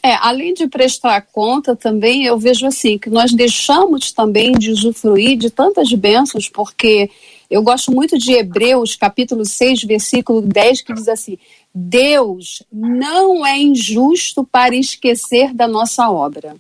É, 0.04 0.16
além 0.16 0.54
de 0.56 0.68
prestar 0.68 1.22
conta, 1.22 1.76
também 1.76 2.26
eu 2.26 2.38
vejo 2.38 2.66
assim 2.66 2.98
que 2.98 3.10
nós 3.10 3.32
deixamos 3.32 4.12
também 4.12 4.52
de 4.54 4.72
usufruir 4.72 5.38
de 5.38 5.52
tantas 5.52 5.94
bênçãos, 5.94 6.50
porque 6.50 7.12
eu 7.50 7.62
gosto 7.62 7.92
muito 7.92 8.18
de 8.18 8.34
Hebreus, 8.34 8.96
capítulo 8.96 9.46
6, 9.46 9.84
versículo 9.84 10.42
10, 10.42 10.82
que 10.82 10.94
diz 10.94 11.08
assim: 11.08 11.38
Deus 11.74 12.64
não 12.72 13.46
é 13.46 13.60
injusto 13.60 14.44
para 14.44 14.76
esquecer 14.76 15.54
da 15.54 15.68
nossa 15.68 16.10
obra. 16.10 16.56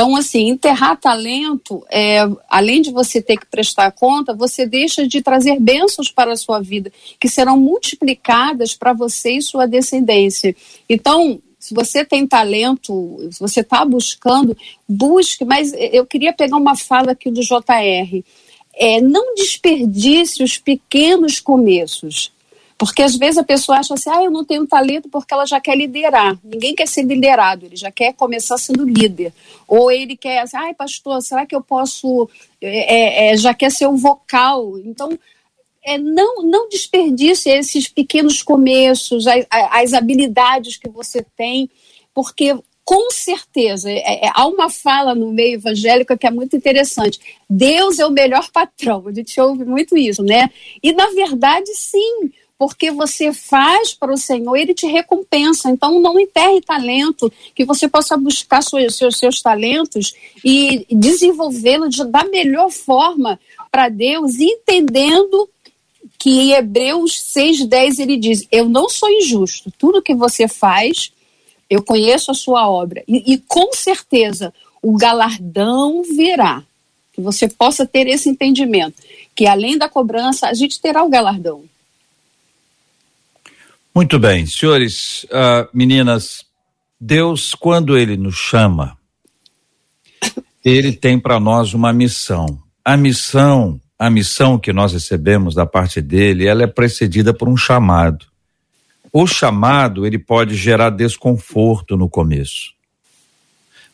Então, 0.00 0.16
assim, 0.16 0.48
enterrar 0.48 0.98
talento, 0.98 1.84
é, 1.90 2.20
além 2.48 2.80
de 2.80 2.90
você 2.90 3.20
ter 3.20 3.36
que 3.36 3.44
prestar 3.44 3.90
conta, 3.90 4.32
você 4.32 4.66
deixa 4.66 5.06
de 5.06 5.20
trazer 5.20 5.60
bênçãos 5.60 6.10
para 6.10 6.32
a 6.32 6.36
sua 6.36 6.58
vida, 6.58 6.90
que 7.20 7.28
serão 7.28 7.58
multiplicadas 7.58 8.74
para 8.74 8.94
você 8.94 9.32
e 9.32 9.42
sua 9.42 9.66
descendência. 9.66 10.56
Então, 10.88 11.38
se 11.58 11.74
você 11.74 12.02
tem 12.02 12.26
talento, 12.26 13.28
se 13.30 13.38
você 13.38 13.60
está 13.60 13.84
buscando, 13.84 14.56
busque. 14.88 15.44
Mas 15.44 15.70
eu 15.74 16.06
queria 16.06 16.32
pegar 16.32 16.56
uma 16.56 16.76
fala 16.76 17.12
aqui 17.12 17.30
do 17.30 17.42
JR. 17.42 18.24
É, 18.74 19.02
não 19.02 19.34
desperdice 19.34 20.42
os 20.42 20.56
pequenos 20.56 21.40
começos. 21.40 22.32
Porque 22.80 23.02
às 23.02 23.14
vezes 23.14 23.36
a 23.36 23.44
pessoa 23.44 23.76
acha 23.76 23.92
assim, 23.92 24.08
ah, 24.08 24.24
eu 24.24 24.30
não 24.30 24.42
tenho 24.42 24.66
talento 24.66 25.06
porque 25.10 25.34
ela 25.34 25.44
já 25.44 25.60
quer 25.60 25.76
liderar. 25.76 26.38
Ninguém 26.42 26.74
quer 26.74 26.88
ser 26.88 27.02
liderado, 27.02 27.66
ele 27.66 27.76
já 27.76 27.90
quer 27.90 28.14
começar 28.14 28.56
sendo 28.56 28.86
líder. 28.86 29.34
Ou 29.68 29.90
ele 29.92 30.16
quer, 30.16 30.38
assim, 30.38 30.56
ai, 30.56 30.72
pastor, 30.72 31.20
será 31.20 31.44
que 31.44 31.54
eu 31.54 31.60
posso, 31.60 32.26
é, 32.58 33.28
é, 33.28 33.34
é 33.34 33.36
já 33.36 33.52
quer 33.52 33.70
ser 33.70 33.86
um 33.86 33.98
vocal. 33.98 34.78
Então, 34.78 35.10
é, 35.84 35.98
não, 35.98 36.42
não 36.42 36.70
desperdice 36.70 37.50
esses 37.50 37.86
pequenos 37.86 38.42
começos, 38.42 39.26
as, 39.26 39.44
as 39.50 39.92
habilidades 39.92 40.78
que 40.78 40.88
você 40.88 41.22
tem, 41.36 41.68
porque 42.14 42.56
com 42.82 43.10
certeza, 43.10 43.90
é, 43.90 44.24
é, 44.24 44.30
há 44.34 44.46
uma 44.46 44.70
fala 44.70 45.14
no 45.14 45.30
meio 45.30 45.56
evangélico 45.56 46.16
que 46.16 46.26
é 46.26 46.30
muito 46.30 46.56
interessante. 46.56 47.20
Deus 47.48 47.98
é 47.98 48.06
o 48.06 48.10
melhor 48.10 48.50
patrão. 48.50 49.06
A 49.06 49.12
gente 49.12 49.38
ouve 49.38 49.66
muito 49.66 49.98
isso, 49.98 50.22
né? 50.22 50.50
E 50.82 50.92
na 50.92 51.08
verdade, 51.10 51.72
sim, 51.74 52.32
porque 52.60 52.90
você 52.90 53.32
faz 53.32 53.94
para 53.94 54.12
o 54.12 54.18
Senhor, 54.18 54.54
ele 54.54 54.74
te 54.74 54.86
recompensa. 54.86 55.70
Então, 55.70 55.98
não 55.98 56.20
enterre 56.20 56.60
talento, 56.60 57.32
que 57.54 57.64
você 57.64 57.88
possa 57.88 58.18
buscar 58.18 58.62
seus, 58.62 58.96
seus, 58.96 59.16
seus 59.16 59.40
talentos 59.40 60.12
e 60.44 60.84
desenvolvê-lo 60.90 61.88
da 61.88 62.22
melhor 62.24 62.70
forma 62.70 63.40
para 63.72 63.88
Deus, 63.88 64.38
entendendo 64.38 65.48
que 66.18 66.28
em 66.28 66.52
Hebreus 66.52 67.12
6,10 67.34 67.98
ele 67.98 68.18
diz: 68.18 68.46
Eu 68.52 68.68
não 68.68 68.90
sou 68.90 69.08
injusto, 69.08 69.72
tudo 69.78 70.02
que 70.02 70.14
você 70.14 70.46
faz, 70.46 71.14
eu 71.70 71.82
conheço 71.82 72.30
a 72.30 72.34
sua 72.34 72.68
obra, 72.68 73.02
e, 73.08 73.32
e 73.32 73.38
com 73.38 73.72
certeza 73.72 74.52
o 74.82 74.98
galardão 74.98 76.02
virá. 76.02 76.62
Que 77.14 77.22
você 77.22 77.48
possa 77.48 77.86
ter 77.86 78.06
esse 78.06 78.28
entendimento, 78.28 79.02
que 79.34 79.46
além 79.46 79.78
da 79.78 79.88
cobrança, 79.88 80.46
a 80.46 80.52
gente 80.52 80.78
terá 80.78 81.02
o 81.02 81.08
galardão. 81.08 81.64
Muito 83.94 84.20
bem, 84.20 84.46
senhores, 84.46 85.24
uh, 85.24 85.68
meninas, 85.74 86.44
Deus, 87.00 87.56
quando 87.56 87.98
Ele 87.98 88.16
nos 88.16 88.36
chama, 88.36 88.96
Ele 90.64 90.92
tem 90.92 91.18
para 91.18 91.40
nós 91.40 91.74
uma 91.74 91.92
missão. 91.92 92.62
A 92.84 92.96
missão, 92.96 93.80
a 93.98 94.08
missão 94.08 94.58
que 94.58 94.72
nós 94.72 94.92
recebemos 94.92 95.56
da 95.56 95.66
parte 95.66 96.00
dele, 96.00 96.46
ela 96.46 96.62
é 96.62 96.68
precedida 96.68 97.34
por 97.34 97.48
um 97.48 97.56
chamado. 97.56 98.26
O 99.12 99.26
chamado, 99.26 100.06
ele 100.06 100.18
pode 100.18 100.54
gerar 100.54 100.90
desconforto 100.90 101.96
no 101.96 102.08
começo. 102.08 102.72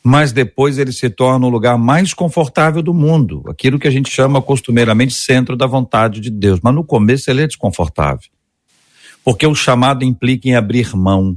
Mas 0.04 0.30
depois 0.30 0.76
ele 0.78 0.92
se 0.92 1.08
torna 1.08 1.46
o 1.46 1.50
lugar 1.50 1.78
mais 1.78 2.12
confortável 2.12 2.82
do 2.82 2.92
mundo, 2.92 3.42
aquilo 3.48 3.78
que 3.78 3.88
a 3.88 3.90
gente 3.90 4.10
chama 4.10 4.42
costumeiramente 4.42 5.14
centro 5.14 5.56
da 5.56 5.66
vontade 5.66 6.20
de 6.20 6.30
Deus. 6.30 6.60
Mas 6.62 6.74
no 6.74 6.84
começo 6.84 7.30
ele 7.30 7.42
é 7.42 7.46
desconfortável. 7.46 8.35
Porque 9.26 9.44
o 9.44 9.56
chamado 9.56 10.04
implica 10.04 10.48
em 10.48 10.54
abrir 10.54 10.94
mão. 10.94 11.36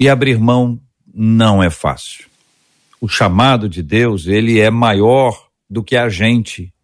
E 0.00 0.08
abrir 0.08 0.36
mão 0.36 0.80
não 1.14 1.62
é 1.62 1.70
fácil. 1.70 2.26
O 3.00 3.06
chamado 3.06 3.68
de 3.68 3.84
Deus, 3.84 4.26
ele 4.26 4.58
é 4.58 4.68
maior 4.68 5.46
do 5.70 5.80
que 5.80 5.96
a 5.96 6.08
gente. 6.08 6.74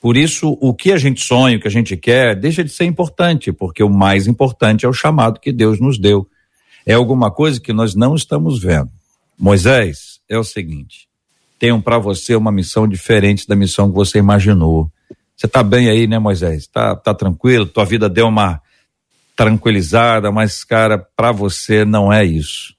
Por 0.00 0.16
isso, 0.16 0.56
o 0.60 0.72
que 0.72 0.92
a 0.92 0.96
gente 0.98 1.20
sonha, 1.20 1.56
o 1.56 1.60
que 1.60 1.66
a 1.66 1.70
gente 1.70 1.96
quer, 1.96 2.36
deixa 2.36 2.62
de 2.62 2.70
ser 2.70 2.84
importante, 2.84 3.52
porque 3.52 3.82
o 3.82 3.90
mais 3.90 4.28
importante 4.28 4.86
é 4.86 4.88
o 4.88 4.92
chamado 4.92 5.40
que 5.40 5.50
Deus 5.50 5.80
nos 5.80 5.98
deu. 5.98 6.24
É 6.86 6.94
alguma 6.94 7.28
coisa 7.28 7.60
que 7.60 7.72
nós 7.72 7.96
não 7.96 8.14
estamos 8.14 8.62
vendo. 8.62 8.92
Moisés, 9.36 10.20
é 10.28 10.38
o 10.38 10.44
seguinte: 10.44 11.08
tenho 11.58 11.82
para 11.82 11.98
você 11.98 12.36
uma 12.36 12.52
missão 12.52 12.86
diferente 12.86 13.48
da 13.48 13.56
missão 13.56 13.88
que 13.88 13.96
você 13.96 14.18
imaginou. 14.18 14.88
Você 15.36 15.46
está 15.46 15.60
bem 15.60 15.90
aí, 15.90 16.06
né, 16.06 16.20
Moisés? 16.20 16.68
Tá, 16.68 16.94
tá 16.94 17.12
tranquilo? 17.12 17.66
Tua 17.66 17.84
vida 17.84 18.08
deu 18.08 18.28
uma 18.28 18.61
tranquilizada, 19.36 20.30
mas, 20.30 20.64
cara, 20.64 20.98
para 21.16 21.32
você 21.32 21.84
não 21.84 22.12
é 22.12 22.24
isso. 22.24 22.74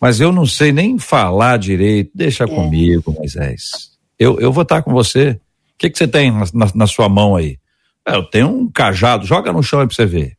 Mas 0.00 0.20
eu 0.20 0.30
não 0.30 0.46
sei 0.46 0.72
nem 0.72 0.98
falar 0.98 1.58
direito. 1.58 2.10
Deixa 2.14 2.44
é. 2.44 2.46
comigo, 2.46 3.12
Moisés. 3.12 3.90
Eu, 4.18 4.38
eu 4.40 4.52
vou 4.52 4.62
estar 4.62 4.82
com 4.82 4.92
você. 4.92 5.30
O 5.30 5.78
que, 5.78 5.90
que 5.90 5.98
você 5.98 6.08
tem 6.08 6.30
na, 6.30 6.44
na, 6.54 6.72
na 6.74 6.86
sua 6.86 7.08
mão 7.08 7.36
aí? 7.36 7.58
É, 8.06 8.14
eu 8.14 8.24
tenho 8.24 8.48
um 8.48 8.70
cajado, 8.70 9.26
joga 9.26 9.52
no 9.52 9.62
chão 9.62 9.80
aí 9.80 9.86
pra 9.86 9.94
você 9.94 10.06
ver. 10.06 10.36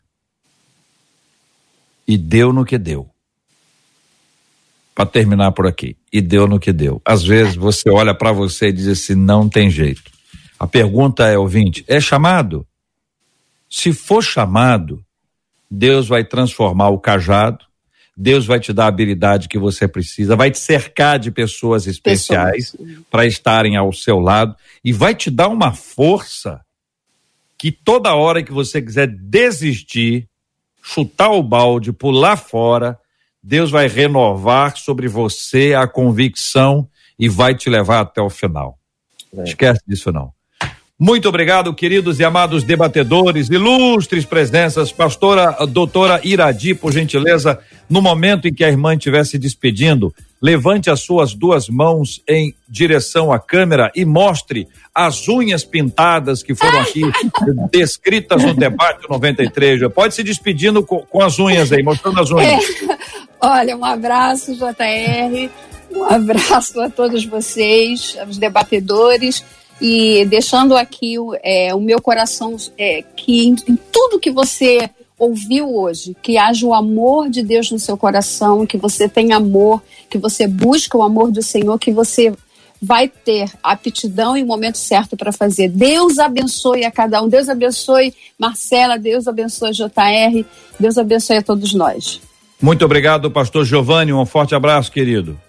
E 2.07 2.17
deu 2.17 2.51
no 2.51 2.65
que 2.65 2.77
deu. 2.77 3.09
Para 4.95 5.05
terminar 5.05 5.51
por 5.51 5.67
aqui. 5.67 5.95
E 6.11 6.19
deu 6.19 6.47
no 6.47 6.59
que 6.59 6.73
deu. 6.73 7.01
Às 7.05 7.23
vezes 7.23 7.55
você 7.55 7.89
olha 7.89 8.13
para 8.13 8.31
você 8.31 8.69
e 8.69 8.73
diz 8.73 8.87
assim: 8.87 9.15
não 9.15 9.47
tem 9.47 9.69
jeito. 9.69 10.11
A 10.57 10.67
pergunta 10.67 11.25
é, 11.27 11.37
ouvinte, 11.37 11.85
é 11.87 12.01
chamado? 12.01 12.67
Se 13.69 13.93
for 13.93 14.21
chamado, 14.21 15.05
Deus 15.69 16.07
vai 16.07 16.23
transformar 16.23 16.89
o 16.89 16.99
cajado, 16.99 17.65
Deus 18.15 18.45
vai 18.45 18.59
te 18.59 18.73
dar 18.73 18.85
a 18.85 18.87
habilidade 18.87 19.47
que 19.47 19.57
você 19.57 19.87
precisa, 19.87 20.35
vai 20.35 20.51
te 20.51 20.59
cercar 20.59 21.17
de 21.17 21.31
pessoas 21.31 21.87
especiais 21.87 22.75
para 23.09 23.25
estarem 23.25 23.77
ao 23.77 23.93
seu 23.93 24.19
lado 24.19 24.55
e 24.83 24.91
vai 24.91 25.15
te 25.15 25.29
dar 25.29 25.47
uma 25.47 25.71
força 25.71 26.59
que 27.57 27.71
toda 27.71 28.15
hora 28.15 28.43
que 28.43 28.51
você 28.51 28.81
quiser 28.81 29.07
desistir, 29.07 30.27
chutar 30.81 31.31
o 31.31 31.43
balde, 31.43 31.93
pular 31.93 32.35
fora, 32.35 32.99
Deus 33.41 33.71
vai 33.71 33.87
renovar 33.87 34.75
sobre 34.77 35.07
você 35.07 35.73
a 35.73 35.87
convicção 35.87 36.89
e 37.17 37.29
vai 37.29 37.55
te 37.55 37.69
levar 37.69 38.01
até 38.01 38.21
o 38.21 38.29
final. 38.29 38.77
É. 39.33 39.43
Esquece 39.43 39.81
disso 39.87 40.11
não. 40.11 40.33
Muito 41.01 41.29
obrigado, 41.29 41.73
queridos 41.73 42.19
e 42.19 42.25
amados 42.25 42.61
debatedores, 42.61 43.47
ilustres 43.47 44.25
presenças, 44.25 44.91
pastora 44.91 45.55
doutora 45.65 46.19
Iradi, 46.25 46.75
por 46.75 46.91
gentileza, 46.91 47.57
no 47.89 48.01
momento 48.01 48.49
em 48.49 48.53
que 48.53 48.65
a 48.65 48.67
irmã 48.67 48.93
estiver 48.93 49.25
se 49.25 49.37
despedindo, 49.37 50.13
levante 50.41 50.89
as 50.89 50.99
suas 50.99 51.33
duas 51.33 51.69
mãos 51.69 52.21
em 52.27 52.53
direção 52.67 53.31
à 53.31 53.39
câmera 53.39 53.89
e 53.95 54.03
mostre 54.03 54.67
as 54.93 55.25
unhas 55.29 55.63
pintadas 55.63 56.43
que 56.43 56.53
foram 56.53 56.81
aqui 56.81 57.03
descritas 57.71 58.43
no 58.43 58.53
debate 58.53 59.09
93. 59.09 59.93
Pode 59.93 60.13
se 60.13 60.21
despedindo 60.21 60.83
com, 60.83 60.99
com 61.03 61.23
as 61.23 61.39
unhas 61.39 61.71
aí, 61.71 61.81
mostrando 61.81 62.19
as 62.19 62.29
unhas. 62.29 62.61
É. 62.61 62.97
Olha, 63.39 63.77
um 63.77 63.85
abraço, 63.85 64.53
JR, 64.53 65.49
um 65.91 66.03
abraço 66.03 66.81
a 66.81 66.89
todos 66.89 67.23
vocês, 67.23 68.17
aos 68.19 68.37
debatedores 68.37 69.45
e 69.81 70.25
deixando 70.25 70.75
aqui 70.75 71.15
é, 71.43 71.73
o 71.73 71.79
meu 71.79 72.01
coração 72.01 72.55
é, 72.77 73.03
que 73.15 73.47
em, 73.47 73.55
em, 73.67 73.77
tudo 73.91 74.19
que 74.19 74.31
você 74.31 74.89
ouviu 75.17 75.75
hoje, 75.75 76.15
que 76.21 76.37
haja 76.37 76.65
o 76.65 76.73
amor 76.73 77.29
de 77.29 77.43
Deus 77.43 77.69
no 77.71 77.79
seu 77.79 77.97
coração, 77.97 78.65
que 78.65 78.77
você 78.77 79.07
tenha 79.07 79.37
amor, 79.37 79.83
que 80.09 80.17
você 80.17 80.47
busque 80.47 80.95
o 80.95 81.03
amor 81.03 81.31
do 81.31 81.41
Senhor, 81.41 81.77
que 81.77 81.91
você 81.91 82.33
vai 82.81 83.09
ter 83.09 83.51
aptidão 83.61 84.37
e 84.37 84.43
o 84.43 84.45
momento 84.45 84.77
certo 84.77 85.17
para 85.17 85.31
fazer. 85.31 85.67
Deus 85.67 86.17
abençoe 86.17 86.85
a 86.85 86.91
cada 86.91 87.21
um. 87.21 87.27
Deus 87.27 87.49
abençoe 87.49 88.13
Marcela, 88.37 88.97
Deus 88.97 89.27
abençoe 89.27 89.71
JR, 89.71 90.45
Deus 90.79 90.97
abençoe 90.97 91.37
a 91.37 91.41
todos 91.41 91.73
nós. 91.73 92.21
Muito 92.61 92.83
obrigado, 92.83 93.29
pastor 93.29 93.65
Giovanni. 93.65 94.13
Um 94.13 94.25
forte 94.25 94.55
abraço, 94.55 94.91
querido. 94.91 95.39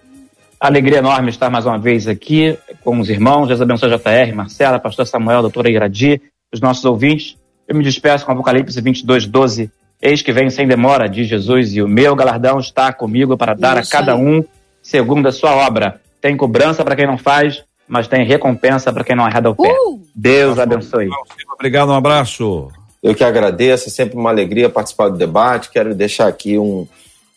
Alegria 0.61 0.99
enorme 0.99 1.31
estar 1.31 1.49
mais 1.49 1.65
uma 1.65 1.79
vez 1.79 2.07
aqui 2.07 2.55
com 2.83 2.99
os 2.99 3.09
irmãos. 3.09 3.47
Deus 3.47 3.59
abençoe 3.59 3.89
JR, 3.89 4.35
Marcela, 4.35 4.79
pastor 4.79 5.07
Samuel, 5.07 5.41
doutora 5.41 5.71
Iradi, 5.71 6.21
os 6.53 6.61
nossos 6.61 6.85
ouvintes. 6.85 7.35
Eu 7.67 7.75
me 7.75 7.83
despeço 7.83 8.23
com 8.23 8.31
Apocalipse 8.31 8.79
22, 8.79 9.25
12. 9.25 9.71
Eis 9.99 10.21
que 10.21 10.31
vem 10.31 10.51
sem 10.51 10.67
demora, 10.67 11.09
diz 11.09 11.27
Jesus, 11.27 11.73
e 11.73 11.81
o 11.81 11.87
meu 11.87 12.15
galardão 12.15 12.59
está 12.59 12.93
comigo 12.93 13.35
para 13.35 13.55
dar 13.55 13.81
Isso 13.81 13.89
a 13.89 13.99
cada 13.99 14.15
um 14.15 14.45
segundo 14.83 15.27
a 15.27 15.31
sua 15.31 15.55
obra. 15.55 15.99
Tem 16.21 16.37
cobrança 16.37 16.85
para 16.85 16.95
quem 16.95 17.07
não 17.07 17.17
faz, 17.17 17.63
mas 17.87 18.07
tem 18.07 18.23
recompensa 18.23 18.93
para 18.93 19.03
quem 19.03 19.15
não 19.15 19.25
arreda 19.25 19.49
o 19.49 19.55
pé. 19.55 19.67
Uh! 19.67 19.99
Deus 20.13 20.59
abençoe. 20.59 21.09
Obrigado, 21.55 21.89
um 21.89 21.95
abraço. 21.95 22.71
Eu 23.01 23.15
que 23.15 23.23
agradeço, 23.23 23.89
é 23.89 23.91
sempre 23.91 24.15
uma 24.15 24.29
alegria 24.29 24.69
participar 24.69 25.09
do 25.09 25.17
debate. 25.17 25.71
Quero 25.71 25.95
deixar 25.95 26.27
aqui 26.27 26.59
um, 26.59 26.87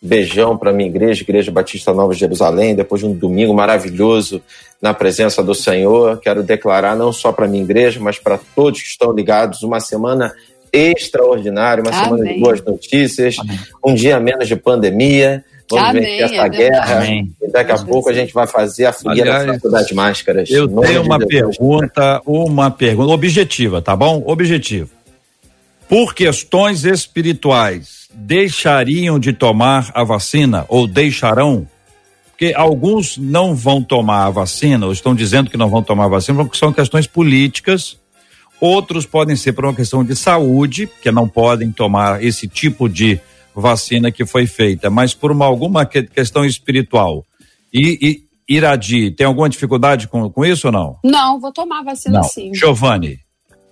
Beijão 0.04 0.54
para 0.54 0.70
minha 0.70 0.86
igreja, 0.88 1.22
Igreja 1.22 1.50
Batista 1.50 1.94
Nova 1.94 2.12
Jerusalém, 2.12 2.74
depois 2.74 3.00
de 3.00 3.06
um 3.06 3.14
domingo 3.14 3.54
maravilhoso 3.54 4.42
na 4.80 4.92
presença 4.92 5.42
do 5.42 5.54
Senhor. 5.54 6.20
Quero 6.20 6.42
declarar 6.42 6.94
não 6.94 7.10
só 7.10 7.32
para 7.32 7.48
minha 7.48 7.64
igreja, 7.64 7.98
mas 8.00 8.18
para 8.18 8.38
todos 8.54 8.82
que 8.82 8.88
estão 8.88 9.12
ligados, 9.12 9.62
uma 9.62 9.80
semana 9.80 10.34
extraordinária, 10.70 11.82
uma 11.82 11.90
Amém. 11.90 12.04
semana 12.04 12.34
de 12.34 12.38
boas 12.38 12.62
notícias, 12.62 13.36
Amém. 13.38 13.58
um 13.82 13.94
dia 13.94 14.20
menos 14.20 14.46
de 14.46 14.56
pandemia. 14.56 15.42
Vamos 15.70 15.88
Amém, 15.88 16.02
vencer 16.02 16.22
essa 16.24 16.46
é 16.46 16.48
guerra. 16.50 16.96
Amém. 16.98 17.32
E 17.40 17.50
daqui 17.50 17.72
a 17.72 17.78
pouco 17.78 18.10
a 18.10 18.12
gente 18.12 18.34
vai 18.34 18.46
fazer 18.46 18.84
a 18.84 18.92
fogueira 18.92 19.58
das 19.58 19.90
máscaras. 19.92 20.50
Eu 20.50 20.68
tenho 20.68 21.02
uma 21.02 21.18
de 21.18 21.26
pergunta, 21.26 22.20
uma 22.26 22.70
pergunta 22.70 23.10
objetiva, 23.10 23.80
tá 23.80 23.96
bom? 23.96 24.22
Objetivo. 24.26 24.90
Por 25.88 26.14
questões 26.14 26.84
espirituais, 26.84 28.03
deixariam 28.14 29.18
de 29.18 29.32
tomar 29.32 29.90
a 29.94 30.04
vacina 30.04 30.64
ou 30.68 30.86
deixarão? 30.86 31.66
Porque 32.30 32.52
alguns 32.54 33.16
não 33.16 33.54
vão 33.54 33.82
tomar 33.82 34.26
a 34.26 34.30
vacina, 34.30 34.86
ou 34.86 34.92
estão 34.92 35.14
dizendo 35.14 35.50
que 35.50 35.56
não 35.56 35.70
vão 35.70 35.82
tomar 35.82 36.06
a 36.06 36.08
vacina, 36.08 36.42
porque 36.42 36.58
são 36.58 36.72
questões 36.72 37.06
políticas. 37.06 37.96
Outros 38.60 39.06
podem 39.06 39.36
ser 39.36 39.52
por 39.52 39.64
uma 39.64 39.74
questão 39.74 40.04
de 40.04 40.16
saúde, 40.16 40.88
que 41.00 41.10
não 41.12 41.28
podem 41.28 41.70
tomar 41.70 42.24
esse 42.24 42.48
tipo 42.48 42.88
de 42.88 43.20
vacina 43.54 44.10
que 44.10 44.26
foi 44.26 44.46
feita, 44.46 44.90
mas 44.90 45.14
por 45.14 45.30
uma, 45.30 45.44
alguma 45.44 45.86
questão 45.86 46.44
espiritual. 46.44 47.24
E, 47.72 48.24
e 48.48 48.54
Iradi, 48.56 49.12
tem 49.12 49.26
alguma 49.26 49.48
dificuldade 49.48 50.08
com, 50.08 50.28
com 50.28 50.44
isso 50.44 50.66
ou 50.66 50.72
não? 50.72 50.98
Não, 51.04 51.38
vou 51.38 51.52
tomar 51.52 51.80
a 51.80 51.84
vacina 51.84 52.18
não. 52.18 52.24
sim. 52.24 52.52
Giovanni 52.52 53.23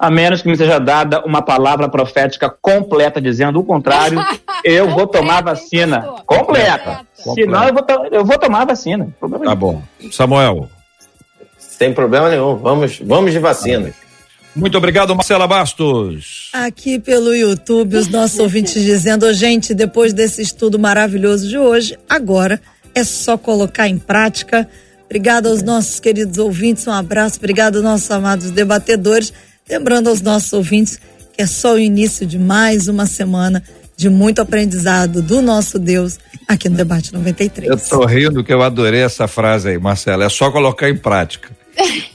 a 0.02 0.10
menos 0.10 0.42
que 0.42 0.48
me 0.48 0.56
seja 0.56 0.80
dada 0.80 1.24
uma 1.24 1.40
palavra 1.40 1.88
profética 1.88 2.50
completa 2.50 3.20
dizendo 3.20 3.60
o 3.60 3.64
contrário, 3.64 4.18
eu 4.64 4.90
vou 4.90 5.06
tomar 5.06 5.38
a 5.38 5.42
vacina 5.42 6.00
completa. 6.26 7.06
Senão 7.14 7.68
eu 7.68 7.72
vou, 7.72 7.84
eu 8.10 8.24
vou 8.24 8.36
tomar 8.36 8.62
a 8.62 8.64
vacina. 8.64 9.14
Tá 9.44 9.54
bom. 9.54 9.80
Samuel. 10.10 10.68
Sem 11.56 11.94
problema 11.94 12.28
nenhum. 12.28 12.56
Vamos, 12.56 12.98
vamos 12.98 13.30
de 13.30 13.38
vacina. 13.38 13.94
Muito 14.56 14.76
obrigado, 14.76 15.14
Marcela 15.14 15.46
Bastos. 15.46 16.50
Aqui 16.52 16.98
pelo 16.98 17.32
YouTube, 17.32 17.96
os 17.96 18.08
nossos 18.08 18.40
ouvintes 18.42 18.82
dizendo, 18.82 19.24
oh, 19.24 19.32
gente, 19.32 19.72
depois 19.72 20.12
desse 20.12 20.42
estudo 20.42 20.80
maravilhoso 20.80 21.48
de 21.48 21.56
hoje, 21.56 21.96
agora 22.10 22.60
é 22.92 23.04
só 23.04 23.38
colocar 23.38 23.86
em 23.86 24.00
prática. 24.00 24.68
Obrigado 25.04 25.46
aos 25.46 25.62
nossos 25.62 26.00
queridos 26.00 26.38
ouvintes, 26.38 26.88
um 26.88 26.92
abraço, 26.92 27.38
obrigado 27.38 27.76
aos 27.76 27.84
nossos 27.84 28.10
amados 28.10 28.50
debatedores. 28.50 29.32
Lembrando 29.68 30.08
aos 30.08 30.20
nossos 30.20 30.52
ouvintes 30.52 30.98
que 31.32 31.42
é 31.42 31.46
só 31.46 31.74
o 31.74 31.78
início 31.78 32.26
de 32.26 32.38
mais 32.38 32.88
uma 32.88 33.06
semana 33.06 33.62
de 33.96 34.10
muito 34.10 34.42
aprendizado 34.42 35.22
do 35.22 35.40
nosso 35.40 35.78
Deus 35.78 36.18
aqui 36.48 36.68
no 36.68 36.76
Debate 36.76 37.12
93. 37.12 37.70
Eu 37.70 37.78
tô 37.78 38.04
rindo 38.04 38.42
que 38.42 38.52
eu 38.52 38.62
adorei 38.62 39.02
essa 39.02 39.28
frase 39.28 39.70
aí, 39.70 39.78
Marcela. 39.78 40.24
É 40.24 40.28
só 40.28 40.50
colocar 40.50 40.88
em 40.88 40.96
prática. 40.96 41.50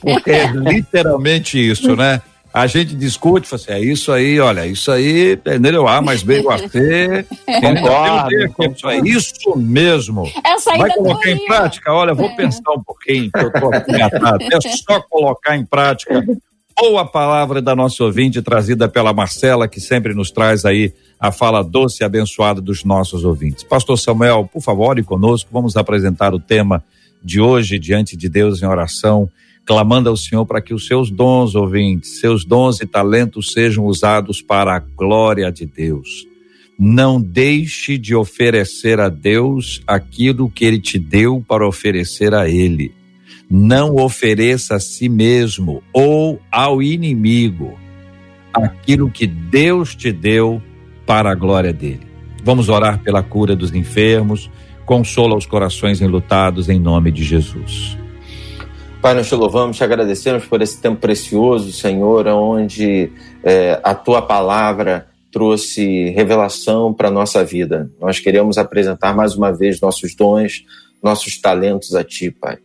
Porque 0.00 0.30
é 0.30 0.46
literalmente 0.52 1.58
isso, 1.58 1.96
né? 1.96 2.20
A 2.52 2.66
gente 2.66 2.94
discute, 2.94 3.46
fala 3.46 3.60
assim, 3.62 3.72
é 3.72 3.80
isso 3.80 4.10
aí, 4.10 4.40
olha, 4.40 4.66
isso 4.66 4.90
aí, 4.90 5.34
entendeu? 5.34 5.86
A 5.86 6.00
mais 6.00 6.22
B 6.22 6.38
igual 6.38 6.56
a 6.56 6.68
C. 6.68 7.26
Concordo, 7.60 8.34
isso 8.72 8.88
é 8.88 8.98
isso 8.98 9.56
mesmo. 9.56 10.30
Essa 10.44 10.76
Vai 10.76 10.90
colocar 10.90 11.30
em 11.30 11.44
prática? 11.46 11.92
Olha, 11.92 12.14
vou 12.14 12.30
é. 12.30 12.36
pensar 12.36 12.72
um 12.72 12.82
pouquinho, 12.82 13.30
que 13.30 13.38
eu 13.38 13.52
tô 13.52 13.72
aqui 13.72 13.92
É 14.52 14.76
só 14.76 15.00
colocar 15.02 15.56
em 15.56 15.64
prática 15.64 16.24
boa 16.80 17.04
palavra 17.04 17.60
da 17.60 17.74
nossa 17.74 18.04
ouvinte 18.04 18.40
trazida 18.40 18.88
pela 18.88 19.12
Marcela, 19.12 19.66
que 19.66 19.80
sempre 19.80 20.14
nos 20.14 20.30
traz 20.30 20.64
aí 20.64 20.92
a 21.18 21.32
fala 21.32 21.62
doce 21.62 22.02
e 22.02 22.04
abençoada 22.04 22.60
dos 22.60 22.84
nossos 22.84 23.24
ouvintes. 23.24 23.64
Pastor 23.64 23.98
Samuel, 23.98 24.48
por 24.52 24.62
favor, 24.62 24.96
e 24.96 25.02
conosco, 25.02 25.50
vamos 25.52 25.76
apresentar 25.76 26.32
o 26.32 26.38
tema 26.38 26.84
de 27.22 27.40
hoje 27.40 27.80
diante 27.80 28.16
de 28.16 28.28
Deus 28.28 28.62
em 28.62 28.66
oração, 28.66 29.28
clamando 29.66 30.08
ao 30.08 30.16
Senhor 30.16 30.46
para 30.46 30.60
que 30.62 30.72
os 30.72 30.86
seus 30.86 31.10
dons, 31.10 31.56
ouvintes, 31.56 32.20
seus 32.20 32.44
dons 32.44 32.80
e 32.80 32.86
talentos 32.86 33.52
sejam 33.52 33.84
usados 33.84 34.40
para 34.40 34.76
a 34.76 34.78
glória 34.78 35.50
de 35.50 35.66
Deus. 35.66 36.26
Não 36.78 37.20
deixe 37.20 37.98
de 37.98 38.14
oferecer 38.14 39.00
a 39.00 39.08
Deus 39.08 39.82
aquilo 39.84 40.48
que 40.48 40.64
ele 40.64 40.78
te 40.78 40.96
deu 40.96 41.44
para 41.46 41.66
oferecer 41.66 42.32
a 42.34 42.48
ele 42.48 42.97
Não 43.50 43.96
ofereça 43.96 44.76
a 44.76 44.80
si 44.80 45.08
mesmo 45.08 45.82
ou 45.92 46.40
ao 46.50 46.82
inimigo 46.82 47.78
aquilo 48.52 49.10
que 49.10 49.26
Deus 49.26 49.94
te 49.94 50.12
deu 50.12 50.60
para 51.06 51.30
a 51.30 51.34
glória 51.34 51.72
dele. 51.72 52.06
Vamos 52.42 52.68
orar 52.68 53.02
pela 53.02 53.22
cura 53.22 53.56
dos 53.56 53.74
enfermos, 53.74 54.50
consola 54.84 55.36
os 55.36 55.46
corações 55.46 56.00
enlutados 56.00 56.68
em 56.68 56.78
nome 56.78 57.10
de 57.10 57.22
Jesus. 57.22 57.96
Pai, 59.00 59.14
nós 59.14 59.28
te 59.28 59.34
louvamos, 59.34 59.76
te 59.76 59.84
agradecemos 59.84 60.44
por 60.44 60.60
esse 60.60 60.80
tempo 60.80 61.00
precioso, 61.00 61.72
Senhor, 61.72 62.26
onde 62.26 63.12
é, 63.44 63.80
a 63.82 63.94
tua 63.94 64.20
palavra 64.20 65.06
trouxe 65.30 66.10
revelação 66.10 66.92
para 66.92 67.08
a 67.08 67.10
nossa 67.10 67.44
vida. 67.44 67.90
Nós 68.00 68.18
queremos 68.18 68.58
apresentar 68.58 69.14
mais 69.14 69.36
uma 69.36 69.52
vez 69.52 69.80
nossos 69.80 70.14
dons, 70.14 70.64
nossos 71.02 71.40
talentos 71.40 71.94
a 71.94 72.02
Ti, 72.02 72.30
Pai. 72.30 72.58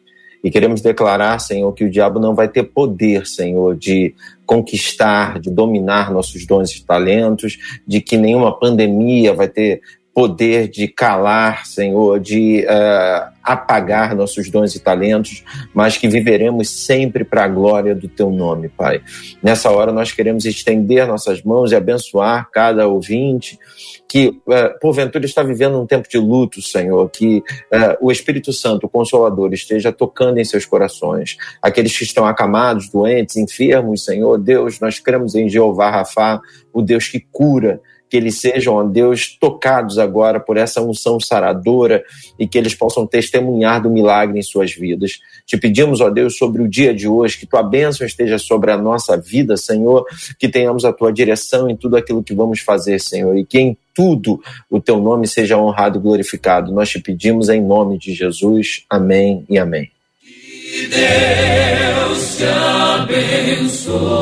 E 0.44 0.52
queremos 0.52 0.82
declarar, 0.82 1.40
Senhor, 1.40 1.72
que 1.74 1.86
o 1.86 1.90
diabo 1.90 2.20
não 2.20 2.36
vai 2.36 2.50
ter 2.50 2.64
poder, 2.64 3.26
Senhor, 3.26 3.76
de 3.76 4.14
conquistar, 4.46 5.40
de 5.40 5.50
dominar 5.50 6.12
nossos 6.12 6.46
dons 6.46 6.72
e 6.72 6.84
talentos, 6.84 7.58
de 7.88 8.02
que 8.02 8.18
nenhuma 8.18 8.58
pandemia 8.58 9.34
vai 9.34 9.48
ter 9.48 9.82
poder 10.14 10.68
de 10.68 10.88
calar, 10.88 11.66
Senhor, 11.66 12.20
de 12.20 12.66
uh, 12.66 13.33
apagar 13.44 14.16
nossos 14.16 14.50
dons 14.50 14.74
e 14.76 14.80
talentos, 14.80 15.44
mas 15.74 15.98
que 15.98 16.08
viveremos 16.08 16.70
sempre 16.70 17.24
para 17.24 17.44
a 17.44 17.48
glória 17.48 17.94
do 17.94 18.08
Teu 18.08 18.30
nome, 18.32 18.70
Pai. 18.70 19.02
Nessa 19.42 19.70
hora 19.70 19.92
nós 19.92 20.12
queremos 20.12 20.46
estender 20.46 21.06
nossas 21.06 21.44
mãos 21.44 21.72
e 21.72 21.76
abençoar 21.76 22.50
cada 22.52 22.88
ouvinte 22.88 23.60
que, 24.08 24.28
uh, 24.28 24.80
porventura, 24.80 25.26
está 25.26 25.42
vivendo 25.42 25.82
um 25.82 25.88
tempo 25.88 26.08
de 26.08 26.18
luto, 26.18 26.62
Senhor, 26.62 27.10
que 27.10 27.40
uh, 27.40 27.98
o 28.00 28.12
Espírito 28.12 28.54
Santo, 28.54 28.86
o 28.86 28.90
Consolador, 28.90 29.52
esteja 29.54 29.92
tocando 29.92 30.38
em 30.38 30.46
seus 30.46 30.66
corações. 30.66 31.36
Aqueles 31.62 31.98
que 31.98 32.04
estão 32.04 32.26
acamados, 32.26 32.90
doentes, 32.90 33.36
enfermos, 33.36 34.06
Senhor, 34.06 34.38
Deus, 34.38 34.80
nós 34.80 35.00
cremos 35.00 35.36
em 35.36 35.50
Jeová 35.50 35.90
Rafá, 35.90 36.40
o 36.72 36.82
Deus 36.82 37.08
que 37.08 37.20
cura 37.20 37.82
que 38.14 38.18
eles 38.18 38.40
sejam, 38.40 38.76
ó 38.76 38.84
Deus, 38.84 39.36
tocados 39.40 39.98
agora 39.98 40.40
por 40.40 40.56
essa 40.56 40.80
unção 40.80 41.20
saradora 41.20 42.04
e 42.38 42.48
que 42.48 42.60
eles 42.60 42.76
possam 42.76 43.08
testemunhar 43.08 43.82
do 43.82 43.90
milagre 43.90 44.38
em 44.38 44.44
suas 44.44 44.72
vidas. 44.72 45.14
Te 45.48 45.58
pedimos, 45.58 46.00
ó 46.00 46.12
Deus, 46.12 46.38
sobre 46.38 46.62
o 46.62 46.68
dia 46.68 46.94
de 46.94 47.08
hoje, 47.08 47.40
que 47.40 47.48
tua 47.48 47.64
bênção 47.64 48.06
esteja 48.06 48.38
sobre 48.38 48.70
a 48.70 48.78
nossa 48.78 49.18
vida, 49.18 49.58
Senhor, 49.58 50.06
que 50.38 50.48
tenhamos 50.48 50.86
a 50.86 50.94
tua 50.94 51.12
direção 51.12 51.68
em 51.68 51.76
tudo 51.76 51.98
aquilo 51.98 52.22
que 52.22 52.36
vamos 52.36 52.60
fazer, 52.60 53.02
Senhor, 53.02 53.36
e 53.36 53.44
que 53.44 53.58
em 53.58 53.76
tudo 53.96 54.40
o 54.70 54.80
teu 54.80 55.02
nome 55.02 55.28
seja 55.28 55.58
honrado 55.58 55.98
e 55.98 56.02
glorificado. 56.02 56.72
Nós 56.72 56.92
te 56.92 57.00
pedimos 57.00 57.50
em 57.50 57.64
nome 57.64 57.98
de 57.98 58.14
Jesus. 58.14 58.84
Amém 58.88 59.44
e 59.50 59.58
amém. 59.58 59.90
Deus 60.88 62.38
te 62.38 62.46
abençoe. 62.46 64.14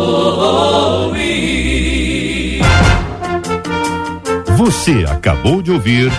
Você 4.64 5.06
acabou 5.10 5.60
de 5.60 5.72
ouvir 5.72 6.12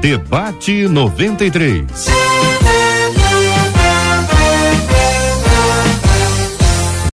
Debate 0.00 0.86
93. 0.86 2.06